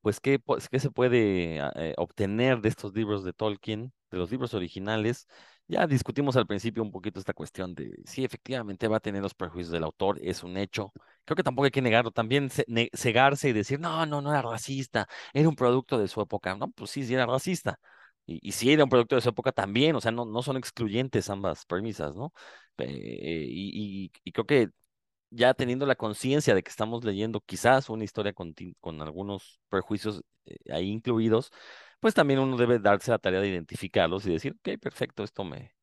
pues 0.00 0.20
¿qué, 0.20 0.40
se 0.78 0.90
puede 0.90 1.58
eh, 1.74 1.94
obtener 1.98 2.60
de 2.60 2.68
estos 2.68 2.94
libros 2.94 3.24
de 3.24 3.32
Tolkien, 3.32 3.92
de 4.10 4.18
los 4.18 4.30
libros 4.30 4.54
originales? 4.54 5.26
Ya 5.68 5.86
discutimos 5.86 6.36
al 6.36 6.46
principio 6.46 6.82
un 6.82 6.92
poquito 6.92 7.18
esta 7.18 7.34
cuestión 7.34 7.74
de 7.74 7.92
si 8.06 8.24
efectivamente 8.24 8.86
va 8.88 8.98
a 8.98 9.00
tener 9.00 9.20
los 9.22 9.34
prejuicios 9.34 9.72
del 9.72 9.82
autor, 9.84 10.18
es 10.22 10.44
un 10.44 10.56
hecho. 10.56 10.92
Creo 11.24 11.36
que 11.36 11.42
tampoco 11.42 11.64
hay 11.64 11.72
que 11.72 11.82
negarlo, 11.82 12.12
también 12.12 12.50
cegarse 12.94 13.48
y 13.48 13.52
decir, 13.52 13.80
no, 13.80 14.06
no, 14.06 14.22
no 14.22 14.30
era 14.30 14.42
racista, 14.42 15.08
era 15.34 15.48
un 15.48 15.56
producto 15.56 15.98
de 15.98 16.08
su 16.08 16.20
época. 16.22 16.54
No, 16.54 16.70
pues 16.70 16.90
sí, 16.90 17.04
sí 17.04 17.14
era 17.14 17.26
racista. 17.26 17.78
Y, 18.26 18.40
y 18.48 18.52
si 18.52 18.72
era 18.72 18.84
un 18.84 18.90
producto 18.90 19.16
de 19.16 19.22
su 19.22 19.28
época 19.28 19.52
también, 19.52 19.96
o 19.96 20.00
sea, 20.00 20.12
no, 20.12 20.24
no 20.24 20.42
son 20.42 20.56
excluyentes 20.56 21.30
ambas 21.30 21.64
premisas, 21.66 22.16
¿no? 22.16 22.32
Eh, 22.78 23.46
y, 23.48 24.10
creo 24.32 24.46
que 24.46 24.70
ya 25.30 25.54
teniendo 25.54 25.86
la 25.86 25.96
conciencia 25.96 26.54
de 26.54 26.62
que 26.62 26.70
estamos 26.70 27.04
leyendo 27.04 27.40
quizás 27.40 27.90
una 27.90 28.04
historia 28.04 28.32
con, 28.32 28.54
con 28.80 29.02
algunos 29.02 29.60
prejuicios 29.68 30.22
eh, 30.46 30.56
ahí 30.72 30.90
incluidos, 30.90 31.50
pues 32.00 32.14
también 32.14 32.40
uno 32.40 32.56
debe 32.56 32.78
darse 32.78 33.10
la 33.10 33.18
tarea 33.18 33.40
de 33.40 33.48
identificarlos 33.48 34.26
y 34.26 34.32
decir, 34.32 34.54
ok, 34.58 34.78
perfecto, 34.80 35.24
esto 35.24 35.44
me, 35.44 35.74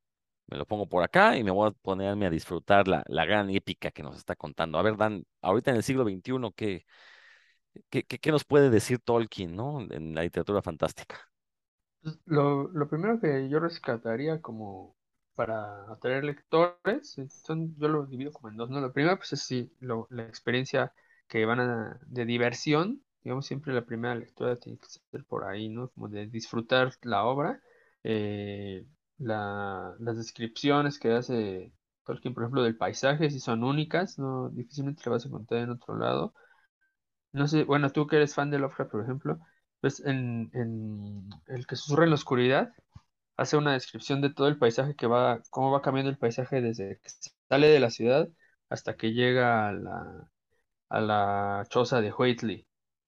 me 0.48 0.58
lo 0.58 0.66
pongo 0.66 0.88
por 0.88 1.04
acá 1.04 1.38
y 1.38 1.44
me 1.44 1.52
voy 1.52 1.70
a 1.70 1.72
ponerme 1.72 2.26
a 2.28 2.30
disfrutar 2.30 2.88
la, 2.88 3.04
la 3.08 3.26
gran 3.26 3.50
épica 3.50 3.92
que 3.92 4.04
nos 4.04 4.18
está 4.18 4.36
contando. 4.36 4.78
A 4.80 4.84
ver, 4.84 4.98
Dan, 4.98 5.26
ahorita 5.42 5.72
en 5.72 5.78
el 5.78 5.84
siglo 5.84 6.04
XXI, 6.06 6.54
¿qué, 6.54 6.86
qué, 7.90 8.04
qué, 8.04 8.20
qué 8.20 8.32
nos 8.32 8.46
puede 8.46 8.70
decir 8.70 9.00
Tolkien, 9.00 9.56
¿no? 9.56 9.82
En 9.92 10.16
la 10.16 10.24
literatura 10.24 10.62
fantástica. 10.62 11.33
Lo, 12.26 12.68
lo 12.70 12.90
primero 12.90 13.20
que 13.20 13.48
yo 13.50 13.60
rescataría 13.60 14.42
como 14.42 14.96
para 15.36 15.90
atraer 15.92 16.24
lectores, 16.26 17.16
son, 17.46 17.76
yo 17.78 17.88
lo 17.88 18.06
divido 18.06 18.32
como 18.34 18.50
en 18.50 18.58
dos, 18.58 18.70
¿no? 18.70 18.82
Lo 18.82 18.92
primero, 18.94 19.18
pues 19.18 19.34
es 19.34 19.42
sí, 19.44 19.74
lo, 19.80 20.08
la 20.10 20.24
experiencia 20.28 20.94
que 21.28 21.46
van 21.46 21.60
a, 21.62 22.00
de 22.06 22.26
diversión, 22.26 23.02
digamos, 23.24 23.46
siempre 23.46 23.74
la 23.74 23.86
primera 23.86 24.16
lectura 24.16 24.58
tiene 24.60 24.78
que 24.80 24.88
ser 24.90 25.24
por 25.26 25.46
ahí, 25.46 25.70
¿no? 25.70 25.90
Como 25.92 26.10
de 26.10 26.28
disfrutar 26.28 26.92
la 27.04 27.24
obra, 27.26 27.62
eh, 28.04 28.86
la, 29.18 29.96
las 30.00 30.18
descripciones 30.18 31.00
que 31.00 31.12
hace 31.14 31.74
Tolkien, 32.06 32.34
por 32.34 32.44
ejemplo, 32.44 32.64
del 32.64 32.76
paisaje, 32.78 33.30
si 33.30 33.40
son 33.40 33.64
únicas, 33.64 34.20
no, 34.20 34.50
difícilmente 34.50 35.04
lo 35.06 35.12
vas 35.14 35.24
a 35.26 35.28
encontrar 35.30 35.62
en 35.62 35.70
otro 35.72 35.98
lado. 35.98 36.34
No 37.32 37.48
sé, 37.48 37.64
bueno, 37.64 37.90
tú 37.92 38.08
que 38.08 38.16
eres 38.18 38.34
fan 38.36 38.50
de 38.52 38.60
Lovecraft, 38.60 38.92
por 38.92 39.02
ejemplo, 39.04 39.40
pues 39.84 40.00
en, 40.06 40.50
El 41.48 41.68
que 41.68 41.76
susurra 41.76 42.06
en 42.06 42.12
la 42.12 42.16
oscuridad, 42.16 42.74
hace 43.38 43.58
una 43.58 43.74
descripción 43.74 44.22
de 44.22 44.34
todo 44.34 44.48
el 44.48 44.58
paisaje 44.58 44.96
que 44.96 45.08
va, 45.08 45.42
cómo 45.50 45.72
va 45.72 45.82
cambiando 45.82 46.10
el 46.10 46.18
paisaje 46.18 46.62
desde 46.62 47.00
que 47.02 47.10
sale 47.50 47.68
de 47.68 47.82
la 47.82 47.90
ciudad 47.90 48.30
hasta 48.70 48.96
que 48.96 49.14
llega 49.14 49.68
a 49.68 49.74
la, 49.74 50.30
a 50.90 51.02
la 51.02 51.66
choza 51.70 52.02
de 52.02 52.14
Whately. 52.14 52.66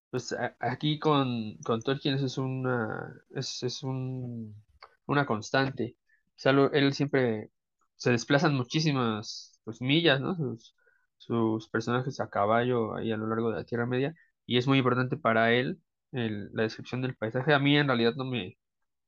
Pues 0.10 0.36
aquí 0.60 1.00
con, 1.00 1.58
con 1.66 1.82
Tolkien 1.82 2.16
eso 2.16 2.26
es 2.26 2.38
una, 2.38 3.16
es, 3.32 3.64
es 3.64 3.84
un, 3.84 4.56
una 5.06 5.26
constante. 5.26 5.96
O 6.32 6.34
sea, 6.36 6.52
él 6.74 6.94
siempre 6.94 7.52
se 7.96 8.12
desplazan 8.12 8.56
muchísimas 8.56 9.62
pues, 9.64 9.82
millas, 9.82 10.20
¿no? 10.22 10.36
Sus, 10.36 10.76
sus 11.18 11.70
personajes 11.70 12.20
a 12.20 12.30
caballo 12.30 12.96
ahí 12.96 13.12
a 13.14 13.18
lo 13.18 13.28
largo 13.28 13.52
de 13.52 13.58
la 13.58 13.66
Tierra 13.66 13.86
Media 13.86 14.14
y 14.46 14.58
es 14.58 14.68
muy 14.68 14.80
importante 14.80 15.18
para 15.18 15.54
él 15.54 15.80
el, 16.18 16.50
la 16.54 16.64
descripción 16.64 17.02
del 17.02 17.16
paisaje. 17.16 17.54
A 17.54 17.60
mí 17.60 17.78
en 17.78 17.88
realidad 17.88 18.14
no 18.16 18.26
me, 18.26 18.58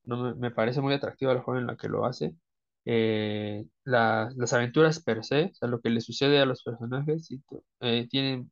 no 0.06 0.18
me, 0.24 0.36
me 0.36 0.52
parece 0.52 0.82
muy 0.82 0.94
atractiva 0.94 1.34
la 1.34 1.44
forma 1.44 1.62
en 1.62 1.68
la 1.68 1.78
que 1.78 1.90
lo 1.90 2.06
hace. 2.06 2.36
Eh, 2.86 3.66
la- 3.86 4.30
las 4.38 4.54
aventuras 4.54 5.02
per 5.04 5.24
se, 5.26 5.46
o 5.46 5.56
sea, 5.56 5.70
lo 5.70 5.82
que 5.82 5.90
le 5.92 6.02
sucede 6.02 6.40
a 6.42 6.46
los 6.48 6.64
personajes, 6.64 7.32
y 7.32 7.42
eh, 7.82 8.08
tienen 8.10 8.52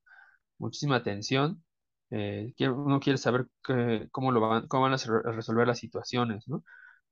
muchísima 0.57 1.03
tensión. 1.03 1.63
Eh, 2.11 2.53
uno 2.69 2.99
quiere 2.99 3.17
saber 3.17 3.47
que- 3.63 4.07
cómo, 4.11 4.31
lo 4.31 4.41
van, 4.41 4.67
cómo 4.67 4.83
van 4.83 4.93
a 4.93 4.97
resolver 5.33 5.67
las 5.67 5.79
situaciones, 5.79 6.47
¿no? 6.47 6.63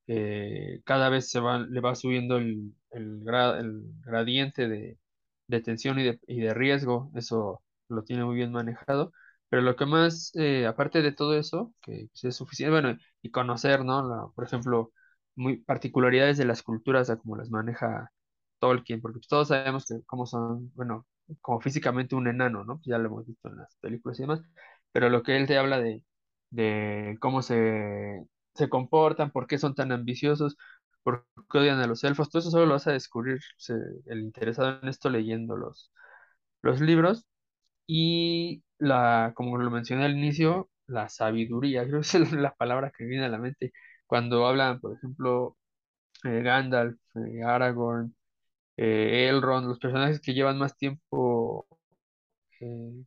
Eh, 0.07 0.81
cada 0.85 1.09
vez 1.09 1.29
se 1.29 1.39
va, 1.39 1.59
le 1.59 1.79
va 1.81 1.95
subiendo 1.95 2.37
el, 2.37 2.73
el, 2.91 3.21
gra- 3.23 3.59
el 3.59 3.83
gradiente 4.05 4.67
de, 4.67 4.97
de 5.47 5.61
tensión 5.61 5.99
y 5.99 6.03
de, 6.03 6.19
y 6.27 6.41
de 6.41 6.53
riesgo, 6.53 7.11
eso 7.15 7.63
lo 7.89 8.03
tiene 8.03 8.25
muy 8.25 8.35
bien 8.35 8.51
manejado. 8.51 9.13
Pero 9.54 9.62
lo 9.64 9.76
que 9.76 9.86
más, 9.86 10.32
eh, 10.36 10.66
aparte 10.66 11.01
de 11.04 11.12
todo 11.12 11.36
eso, 11.38 11.74
que 11.82 12.10
es 12.24 12.36
suficiente, 12.36 12.72
bueno, 12.72 12.97
y 13.22 13.30
conocer, 13.32 13.86
¿no? 13.86 14.01
La- 14.08 14.28
por 14.36 14.45
ejemplo, 14.45 14.91
muy 15.36 15.58
particularidades 15.58 16.38
de 16.39 16.45
las 16.45 16.64
culturas, 16.64 17.10
a 17.12 17.18
cómo 17.18 17.36
las 17.38 17.51
maneja 17.51 18.12
Tolkien, 18.60 18.99
porque 19.01 19.20
pues, 19.20 19.28
todos 19.28 19.49
sabemos 19.49 19.86
que 19.86 20.01
cómo 20.08 20.26
son, 20.26 20.72
bueno, 20.76 21.06
como 21.41 21.62
físicamente 21.62 22.16
un 22.16 22.28
enano, 22.28 22.64
¿no? 22.66 22.82
Ya 22.86 22.97
lo 22.97 23.08
hemos 23.10 23.28
visto 23.28 23.49
en 23.49 23.58
las 23.58 23.76
películas 23.78 24.18
y 24.20 24.24
demás, 24.24 24.41
pero 24.91 25.10
lo 25.10 25.22
que 25.24 25.38
él 25.38 25.45
te 25.47 25.58
habla 25.58 25.80
de, 25.80 26.04
de 26.49 27.18
cómo 27.22 27.41
se, 27.43 28.26
se 28.56 28.70
comportan, 28.70 29.32
por 29.32 29.45
qué 29.47 29.58
son 29.60 29.76
tan 29.76 29.91
ambiciosos, 29.91 30.58
por 31.04 31.28
qué 31.51 31.60
odian 31.60 31.80
a 31.80 31.88
los 31.88 32.04
elfos, 32.04 32.30
todo 32.30 32.39
eso 32.41 32.49
solo 32.51 32.66
lo 32.66 32.74
vas 32.74 32.88
a 32.88 32.91
descubrir 32.93 33.39
se- 33.58 33.74
el 34.08 34.22
interesado 34.22 34.80
en 34.82 34.88
esto 34.89 35.10
leyendo 35.12 35.56
los, 35.58 35.91
los 36.64 36.82
libros. 36.82 37.26
Y 37.88 38.64
la, 38.84 39.34
como 39.36 39.57
lo 39.57 39.71
mencioné 39.71 40.05
al 40.05 40.17
inicio, 40.17 40.69
la 40.88 41.09
sabiduría, 41.09 41.84
creo 41.88 42.01
que 42.01 42.17
es 42.17 42.31
la 42.34 42.53
palabra 42.55 42.91
que 42.95 43.05
viene 43.05 43.25
a 43.25 43.29
la 43.29 43.39
mente 43.39 43.73
cuando 44.07 44.45
hablan, 44.47 44.79
por 44.79 44.93
ejemplo, 44.97 45.57
eh, 46.25 46.41
Gandalf, 46.43 46.97
eh, 47.15 47.43
Aragorn, 47.43 48.15
eh, 48.77 49.29
Elrond, 49.29 49.67
los 49.67 49.79
personajes 49.79 50.21
que 50.21 50.34
llevan 50.34 50.57
más 50.59 50.77
tiempo 50.77 51.67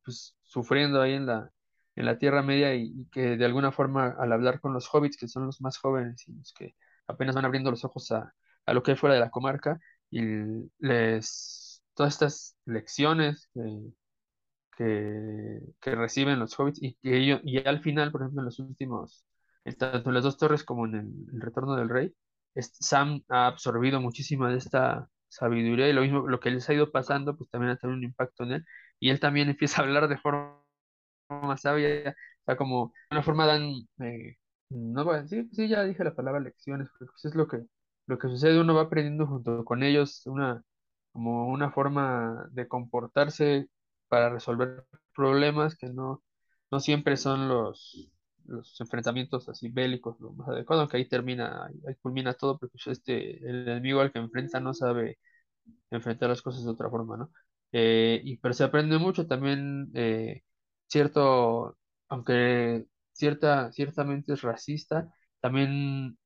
pues, 0.05 0.37
sufriendo 0.43 1.01
ahí 1.01 1.14
en 1.14 1.27
la, 1.27 1.51
en 1.97 2.07
la 2.07 2.18
Tierra 2.18 2.43
Media 2.43 2.74
y, 2.74 3.07
que 3.12 3.37
de 3.37 3.45
alguna 3.45 3.72
forma 3.72 4.14
al 4.18 4.33
hablar 4.33 4.61
con 4.61 4.72
los 4.72 4.89
hobbits, 4.93 5.16
que 5.16 5.29
son 5.29 5.47
los 5.47 5.61
más 5.61 5.79
jóvenes 5.79 6.29
y 6.29 6.33
los 6.35 6.53
que 6.53 6.74
apenas 7.07 7.35
van 7.35 7.45
abriendo 7.45 7.70
los 7.70 7.85
ojos 7.85 8.11
a, 8.12 8.35
a 8.66 8.74
lo 8.74 8.83
que 8.83 8.93
hay 8.93 8.97
fuera 8.97 9.14
de 9.14 9.20
la 9.20 9.31
comarca, 9.31 9.79
y 10.11 10.20
les 10.79 11.83
todas 11.95 12.14
estas 12.14 12.57
lecciones 12.66 13.51
que, 14.77 15.61
que 15.81 15.95
reciben 15.95 16.39
los 16.39 16.59
hobbits 16.59 16.83
y 16.83 16.95
que 16.97 17.16
ellos, 17.18 17.41
y 17.45 17.66
al 17.66 17.81
final, 17.81 18.12
por 18.12 18.22
ejemplo, 18.22 18.43
en 18.43 18.47
los 18.47 18.59
últimos, 18.61 19.24
tanto 19.79 20.11
en 20.11 20.14
las 20.14 20.24
dos 20.24 20.39
torres 20.39 20.64
como 20.64 20.87
en 20.87 20.95
el, 20.97 21.41
Retorno 21.41 21.77
del 21.77 21.89
Rey, 21.89 22.14
es- 22.55 22.77
Sam 22.81 23.22
ha 23.29 23.47
absorbido 23.49 24.01
muchísima 24.01 24.51
de 24.51 24.59
esta 24.59 25.09
sabiduría 25.29 25.89
y 25.89 25.93
lo 25.93 26.03
mismo, 26.03 26.29
lo 26.29 26.41
que 26.41 26.51
les 26.51 26.68
ha 26.70 26.74
ido 26.74 26.93
pasando, 26.93 27.37
pues 27.37 27.51
también 27.51 27.72
ha 27.72 27.77
tenido 27.77 27.97
un 27.99 28.05
impacto 28.05 28.45
en 28.45 28.53
él 28.53 28.64
y 29.01 29.11
él 29.11 29.20
también 29.20 29.49
empieza 29.51 29.83
a 29.83 29.85
hablar 29.85 30.09
de 30.09 30.18
forma 30.18 30.62
sabia, 31.57 32.11
o 32.11 32.45
sea, 32.47 32.57
como 32.57 32.93
de 33.11 33.16
una 33.16 33.22
forma 33.22 33.47
dan, 33.47 33.62
eh, 34.01 34.37
no 34.70 35.05
voy 35.05 35.16
a 35.16 35.22
decir, 35.22 35.49
sí, 35.53 35.68
ya 35.68 35.85
dije 35.85 36.05
la 36.05 36.14
palabra 36.14 36.41
lecciones, 36.41 36.89
pero 36.99 37.11
pues 37.12 37.24
es 37.24 37.35
lo 37.35 37.47
que, 37.49 37.64
lo 38.07 38.18
que 38.18 38.29
sucede, 38.29 38.61
uno 38.61 38.74
va 38.74 38.83
aprendiendo 38.83 39.27
junto 39.27 39.64
con 39.64 39.83
ellos 39.83 40.22
una, 40.27 40.62
como 41.12 41.49
una 41.49 41.70
forma 41.70 42.47
de 42.53 42.68
comportarse 42.68 43.68
para 44.09 44.31
resolver 44.31 44.87
problemas 45.15 45.77
que 45.77 45.89
no, 45.89 46.23
no 46.71 46.81
siempre 46.81 47.17
son 47.17 47.49
los, 47.49 48.11
los 48.47 48.81
enfrentamientos 48.81 49.49
así 49.49 49.69
bélicos 49.71 50.21
lo 50.21 50.33
más 50.33 50.49
adecuado, 50.49 50.83
aunque 50.83 50.99
ahí 50.99 51.09
termina, 51.09 51.67
ahí, 51.67 51.95
culmina 52.03 52.35
todo, 52.35 52.59
porque 52.59 52.73
pues, 52.73 52.99
este, 52.99 53.39
el 53.49 53.69
enemigo 53.69 54.01
al 54.01 54.13
que 54.13 54.19
enfrenta 54.19 54.61
no 54.61 54.75
sabe 54.75 55.19
enfrentar 55.91 56.29
las 56.31 56.43
cosas 56.43 56.65
de 56.65 56.71
otra 56.71 56.91
forma, 56.91 57.17
¿no? 57.17 57.31
Eh, 57.73 58.21
y, 58.25 58.39
pero 58.39 58.55
se 58.55 58.65
aprende 58.65 58.99
mucho 58.99 59.27
también, 59.27 59.91
eh, 59.95 60.43
cierto, 60.87 61.77
aunque 62.09 62.87
cierta, 63.13 63.73
ciertamente 63.73 64.33
es 64.35 64.43
racista. 64.43 65.13
También, 65.41 66.19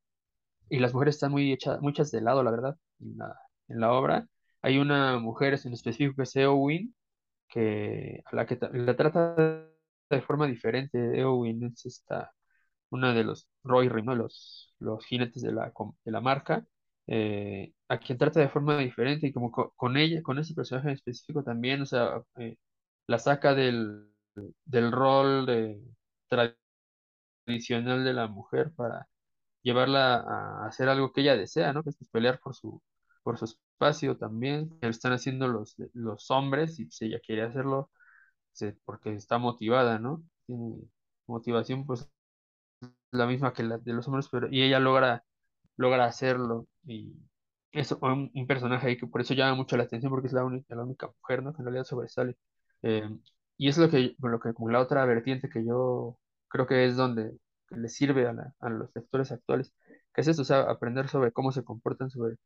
y 0.68 0.78
las 0.80 0.94
mujeres 0.94 1.16
están 1.16 1.32
muy 1.32 1.52
hechas, 1.52 1.80
muchas 1.82 2.10
de 2.10 2.20
lado, 2.22 2.42
la 2.42 2.50
verdad, 2.50 2.76
en 3.00 3.18
la, 3.18 3.36
en 3.68 3.80
la 3.80 3.92
obra. 3.92 4.28
Hay 4.62 4.78
una 4.78 5.18
mujer 5.18 5.58
en 5.64 5.72
específico 5.72 6.16
que 6.16 6.22
es 6.24 6.36
Eowyn, 6.36 6.94
que 7.50 8.22
a 8.26 8.36
la 8.36 8.46
que 8.46 8.58
la 8.72 8.96
trata 8.96 9.34
de 10.10 10.22
forma 10.22 10.46
diferente. 10.48 10.98
Eowyn 11.20 11.64
es 11.66 11.86
esta, 11.86 12.32
una 12.90 13.14
de 13.14 13.24
los 13.24 13.48
Roy 13.64 13.88
¿no? 14.04 14.14
los, 14.16 14.74
los 14.80 15.04
jinetes 15.06 15.42
de 15.42 15.52
la, 15.52 15.72
de 16.04 16.12
la 16.12 16.20
marca, 16.20 16.66
eh, 17.06 17.72
a 17.88 17.98
quien 17.98 18.18
trata 18.18 18.40
de 18.40 18.48
forma 18.48 18.78
diferente 18.78 19.26
y 19.28 19.32
como 19.32 19.50
con, 19.52 19.96
ella, 19.96 20.22
con 20.22 20.38
ese 20.38 20.54
personaje 20.54 20.88
en 20.88 20.94
específico 20.94 21.42
también, 21.44 21.82
o 21.82 21.86
sea, 21.86 22.22
eh, 22.38 22.56
la 23.06 23.18
saca 23.18 23.54
del, 23.54 24.10
del 24.64 24.92
rol 24.92 25.46
de, 25.46 25.80
tradicional 27.46 28.04
de 28.04 28.12
la 28.14 28.26
mujer 28.28 28.72
para 28.74 29.08
llevarla 29.62 30.16
a 30.16 30.66
hacer 30.68 30.88
algo 30.88 31.12
que 31.12 31.22
ella 31.22 31.36
desea, 31.36 31.72
¿no? 31.72 31.82
Que 31.82 31.90
es 31.90 31.98
pelear 32.10 32.40
por 32.40 32.54
su, 32.54 32.82
por 33.22 33.38
su 33.38 33.46
espacio 33.80 34.16
también, 34.18 34.70
que 34.80 34.86
lo 34.86 34.90
están 34.90 35.12
haciendo 35.12 35.48
los, 35.48 35.76
los 35.94 36.30
hombres 36.30 36.78
y 36.80 36.90
si 36.90 37.06
ella 37.06 37.20
quiere 37.24 37.42
hacerlo 37.42 37.90
porque 38.84 39.14
está 39.14 39.38
motivada, 39.38 39.98
¿no? 39.98 40.22
Tiene 40.46 40.76
motivación 41.26 41.86
pues 41.86 42.08
la 43.12 43.26
misma 43.26 43.52
que 43.52 43.62
la 43.62 43.78
de 43.78 43.92
los 43.92 44.06
hombres, 44.08 44.28
pero 44.30 44.48
y 44.50 44.62
ella 44.62 44.78
logra, 44.80 45.24
logra 45.76 46.04
hacerlo 46.06 46.68
y 46.84 47.14
es 47.72 47.92
un, 47.92 48.30
un 48.34 48.46
personaje 48.46 48.88
ahí 48.88 48.98
que 48.98 49.06
por 49.06 49.20
eso 49.20 49.34
llama 49.34 49.54
mucho 49.56 49.76
la 49.76 49.84
atención 49.84 50.10
porque 50.10 50.28
es 50.28 50.32
la 50.32 50.44
única, 50.44 50.74
la 50.74 50.84
única 50.84 51.08
mujer, 51.08 51.42
¿no? 51.42 51.52
Que 51.54 51.60
en 51.62 51.66
realidad 51.66 51.84
sobresale. 51.84 52.36
Eh, 52.82 53.08
y 53.56 53.68
es 53.68 53.78
lo 53.78 53.90
que, 53.90 54.14
lo 54.20 54.40
que 54.40 54.54
como 54.54 54.70
la 54.70 54.80
otra 54.80 55.04
vertiente 55.04 55.48
que 55.50 55.64
yo 55.64 56.18
creo 56.48 56.66
que 56.66 56.86
es 56.86 56.96
donde 56.96 57.36
le 57.70 57.88
sirve 57.88 58.26
a, 58.28 58.34
a 58.60 58.70
los 58.70 58.90
lectores 58.94 59.30
actuales, 59.32 59.72
que 60.14 60.22
es 60.22 60.28
eso, 60.28 60.42
o 60.42 60.44
sea, 60.44 60.62
aprender 60.62 61.08
sobre 61.08 61.32
cómo 61.32 61.52
se 61.52 61.64
comportan, 61.64 62.10
sobre 62.10 62.36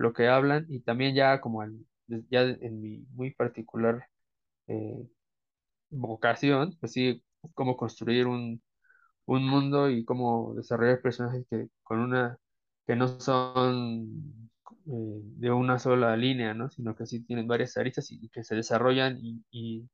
lo 0.00 0.12
que 0.14 0.28
hablan 0.28 0.66
y 0.70 0.80
también 0.80 1.14
ya 1.14 1.40
como 1.40 1.64
ya 2.30 2.42
en 2.42 2.80
mi 2.80 2.98
muy 3.12 3.32
particular 3.34 4.06
eh, 4.68 5.06
vocación, 5.90 6.76
pues 6.80 6.92
sí, 6.92 7.22
cómo 7.54 7.76
construir 7.76 8.26
un, 8.26 8.62
un 9.26 9.46
mundo 9.48 9.90
y 9.90 10.04
cómo 10.04 10.54
desarrollar 10.56 11.02
personajes 11.02 11.46
que 11.50 11.68
con 11.84 12.00
una 12.00 12.38
que 12.86 12.96
no 12.96 13.08
son 13.20 14.50
eh, 14.86 15.20
de 15.38 15.50
una 15.52 15.78
sola 15.78 16.16
línea, 16.16 16.54
¿no? 16.54 16.70
Sino 16.70 16.96
que 16.96 17.06
sí 17.06 17.22
tienen 17.24 17.46
varias 17.48 17.76
aristas 17.76 18.10
y, 18.12 18.28
que 18.30 18.44
se 18.44 18.56
desarrollan 18.56 19.18
y, 19.22 19.44
y, 19.50 19.88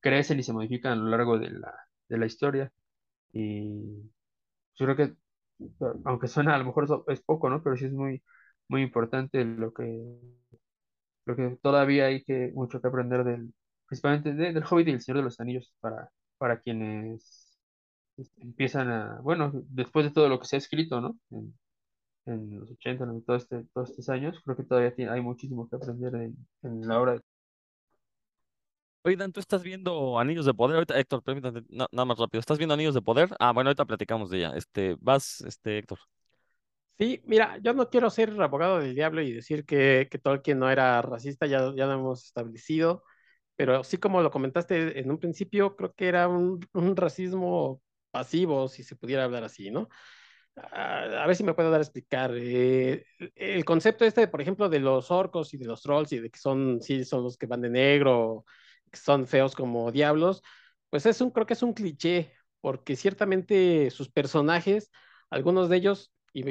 crecen 0.00 0.40
y 0.40 0.42
se 0.44 0.52
modifican 0.54 0.92
a 0.94 0.96
lo 0.96 1.08
largo 1.10 1.38
de 1.38 1.50
la, 1.50 1.74
de 2.08 2.18
la 2.18 2.26
historia. 2.26 2.72
Y 3.32 4.10
yo 4.76 4.86
creo 4.86 4.96
que, 4.96 5.14
aunque 6.04 6.28
suena 6.28 6.54
a 6.54 6.58
lo 6.58 6.64
mejor 6.66 7.04
es 7.08 7.20
poco, 7.22 7.50
¿no? 7.50 7.62
Pero 7.62 7.76
sí 7.76 7.86
es 7.86 7.92
muy, 7.92 8.22
muy 8.70 8.82
importante 8.82 9.44
lo 9.44 9.72
que, 9.74 10.16
lo 11.26 11.36
que 11.36 11.58
todavía 11.60 12.06
hay 12.06 12.22
que 12.22 12.52
mucho 12.54 12.80
que 12.80 12.88
aprender 12.88 13.24
del, 13.24 13.52
principalmente 13.86 14.32
del 14.32 14.64
Hobbit 14.64 14.88
y 14.88 14.90
el 14.92 15.00
Señor 15.00 15.18
de 15.18 15.24
los 15.24 15.40
Anillos 15.40 15.74
para, 15.80 16.10
para 16.38 16.60
quienes 16.60 17.58
empiezan 18.38 18.88
a, 18.90 19.20
bueno, 19.22 19.50
después 19.68 20.06
de 20.06 20.12
todo 20.12 20.28
lo 20.28 20.38
que 20.38 20.46
se 20.46 20.56
ha 20.56 20.58
escrito, 20.58 21.00
¿no? 21.00 21.18
En, 21.30 21.52
en 22.26 22.60
los 22.60 22.70
80, 22.70 23.04
en 23.04 23.24
todo 23.24 23.36
este, 23.36 23.64
todos 23.74 23.90
estos 23.90 24.08
años, 24.08 24.40
creo 24.44 24.56
que 24.56 24.62
todavía 24.62 24.92
hay 25.12 25.20
muchísimo 25.20 25.68
que 25.68 25.76
aprender 25.76 26.14
en, 26.14 26.36
la 26.88 27.00
obra 27.00 27.14
de 27.14 27.20
Oye, 29.02 29.16
tú 29.32 29.40
estás 29.40 29.62
viendo 29.62 30.18
Anillos 30.18 30.44
de 30.44 30.52
Poder. 30.52 30.76
Ahorita, 30.76 30.98
Héctor, 30.98 31.22
permítame, 31.22 31.62
nada 31.70 32.04
más 32.04 32.18
rápido. 32.18 32.38
¿Estás 32.38 32.58
viendo 32.58 32.74
Anillos 32.74 32.94
de 32.94 33.00
Poder? 33.00 33.30
Ah, 33.38 33.50
bueno, 33.52 33.68
ahorita 33.68 33.86
platicamos 33.86 34.28
de 34.28 34.38
ella. 34.38 34.52
Este, 34.54 34.94
vas, 35.00 35.40
este, 35.40 35.78
Héctor. 35.78 35.98
Sí, 37.00 37.22
mira, 37.24 37.56
yo 37.62 37.72
no 37.72 37.88
quiero 37.88 38.10
ser 38.10 38.30
abogado 38.42 38.78
del 38.78 38.94
diablo 38.94 39.22
y 39.22 39.32
decir 39.32 39.64
que, 39.64 40.06
que 40.10 40.18
Tolkien 40.18 40.58
no 40.58 40.68
era 40.70 41.00
racista, 41.00 41.46
ya, 41.46 41.72
ya 41.74 41.86
lo 41.86 41.94
hemos 41.94 42.26
establecido, 42.26 43.02
pero 43.56 43.84
sí 43.84 43.98
como 43.98 44.22
lo 44.22 44.30
comentaste 44.30 44.98
en 45.00 45.10
un 45.10 45.18
principio, 45.18 45.76
creo 45.76 45.94
que 45.94 46.08
era 46.08 46.28
un, 46.28 46.60
un 46.74 46.96
racismo 46.96 47.82
pasivo, 48.10 48.68
si 48.68 48.82
se 48.82 48.96
pudiera 48.96 49.24
hablar 49.24 49.44
así, 49.44 49.70
¿no? 49.70 49.88
A, 50.56 51.24
a 51.24 51.26
ver 51.28 51.36
si 51.36 51.44
me 51.44 51.54
puedo 51.54 51.70
dar 51.70 51.80
a 51.80 51.84
explicar. 51.84 52.32
Eh, 52.36 53.04
el 53.36 53.64
concepto 53.64 54.04
este, 54.04 54.28
por 54.28 54.40
ejemplo, 54.42 54.68
de 54.68 54.80
los 54.80 55.10
orcos 55.10 55.54
y 55.54 55.58
de 55.58 55.66
los 55.66 55.82
trolls 55.82 56.12
y 56.12 56.20
de 56.20 56.30
que 56.30 56.38
son, 56.40 56.80
sí, 56.82 57.04
son 57.04 57.24
los 57.24 57.36
que 57.38 57.46
van 57.46 57.62
de 57.62 57.70
negro, 57.70 58.44
que 58.90 58.98
son 58.98 59.26
feos 59.26 59.54
como 59.56 59.92
diablos, 59.92 60.42
pues 60.90 61.06
es 61.06 61.20
un, 61.20 61.30
creo 61.30 61.46
que 61.46 61.54
es 61.54 61.62
un 61.62 61.74
cliché, 61.74 62.34
porque 62.60 62.96
ciertamente 62.96 63.90
sus 63.90 64.10
personajes, 64.10 64.90
algunos 65.30 65.68
de 65.68 65.76
ellos, 65.78 66.12
y 66.32 66.42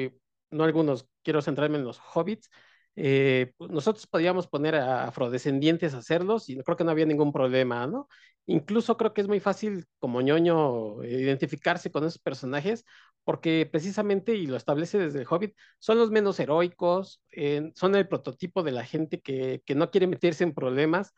no 0.50 0.64
algunos, 0.64 1.06
quiero 1.22 1.42
centrarme 1.42 1.78
en 1.78 1.84
los 1.84 2.00
hobbits, 2.00 2.50
eh, 2.96 3.52
pues, 3.56 3.70
nosotros 3.70 4.06
podíamos 4.06 4.48
poner 4.48 4.74
a 4.74 5.04
afrodescendientes 5.06 5.94
a 5.94 5.98
hacerlos 5.98 6.48
y 6.48 6.58
creo 6.62 6.76
que 6.76 6.84
no 6.84 6.90
había 6.90 7.06
ningún 7.06 7.32
problema, 7.32 7.86
¿no? 7.86 8.08
Incluso 8.46 8.96
creo 8.96 9.14
que 9.14 9.20
es 9.20 9.28
muy 9.28 9.40
fácil 9.40 9.86
como 9.98 10.20
ñoño 10.20 11.02
identificarse 11.04 11.90
con 11.90 12.04
esos 12.04 12.18
personajes 12.18 12.84
porque 13.24 13.68
precisamente, 13.70 14.34
y 14.34 14.46
lo 14.46 14.56
establece 14.56 14.98
desde 14.98 15.20
el 15.20 15.26
Hobbit, 15.28 15.54
son 15.78 15.98
los 15.98 16.10
menos 16.10 16.40
heroicos, 16.40 17.22
eh, 17.32 17.70
son 17.74 17.94
el 17.94 18.08
prototipo 18.08 18.62
de 18.62 18.72
la 18.72 18.84
gente 18.84 19.20
que, 19.20 19.62
que 19.64 19.74
no 19.74 19.90
quiere 19.90 20.06
meterse 20.06 20.42
en 20.44 20.54
problemas, 20.54 21.14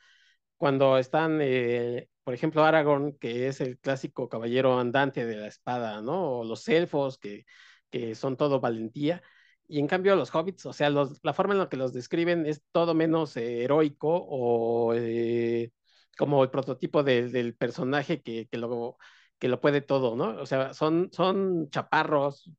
cuando 0.56 0.98
están, 0.98 1.40
eh, 1.42 2.08
por 2.24 2.34
ejemplo, 2.34 2.62
Aragorn, 2.64 3.14
que 3.18 3.48
es 3.48 3.60
el 3.60 3.78
clásico 3.78 4.28
caballero 4.28 4.78
andante 4.78 5.26
de 5.26 5.36
la 5.36 5.48
espada, 5.48 6.00
¿no? 6.02 6.38
O 6.40 6.44
los 6.44 6.68
elfos, 6.68 7.18
que, 7.18 7.44
que 7.92 8.16
son 8.16 8.36
todo 8.36 8.60
valentía. 8.60 9.22
Y 9.68 9.78
en 9.78 9.86
cambio 9.86 10.16
los 10.16 10.34
hobbits, 10.34 10.66
o 10.66 10.72
sea, 10.72 10.90
los, 10.90 11.20
la 11.22 11.34
forma 11.34 11.54
en 11.54 11.60
la 11.60 11.68
que 11.68 11.76
los 11.76 11.92
describen 11.92 12.46
es 12.46 12.64
todo 12.72 12.94
menos 12.94 13.36
eh, 13.36 13.64
heroico 13.64 14.08
o 14.28 14.94
eh, 14.94 15.72
como 16.18 16.42
el 16.42 16.50
prototipo 16.50 17.02
del 17.04 17.54
personaje 17.56 18.22
que, 18.22 18.48
que, 18.48 18.58
lo, 18.58 18.98
que 19.38 19.48
lo 19.48 19.60
puede 19.60 19.80
todo, 19.82 20.16
¿no? 20.16 20.40
O 20.42 20.46
sea, 20.46 20.74
son, 20.74 21.10
son 21.12 21.70
chaparros, 21.70 22.50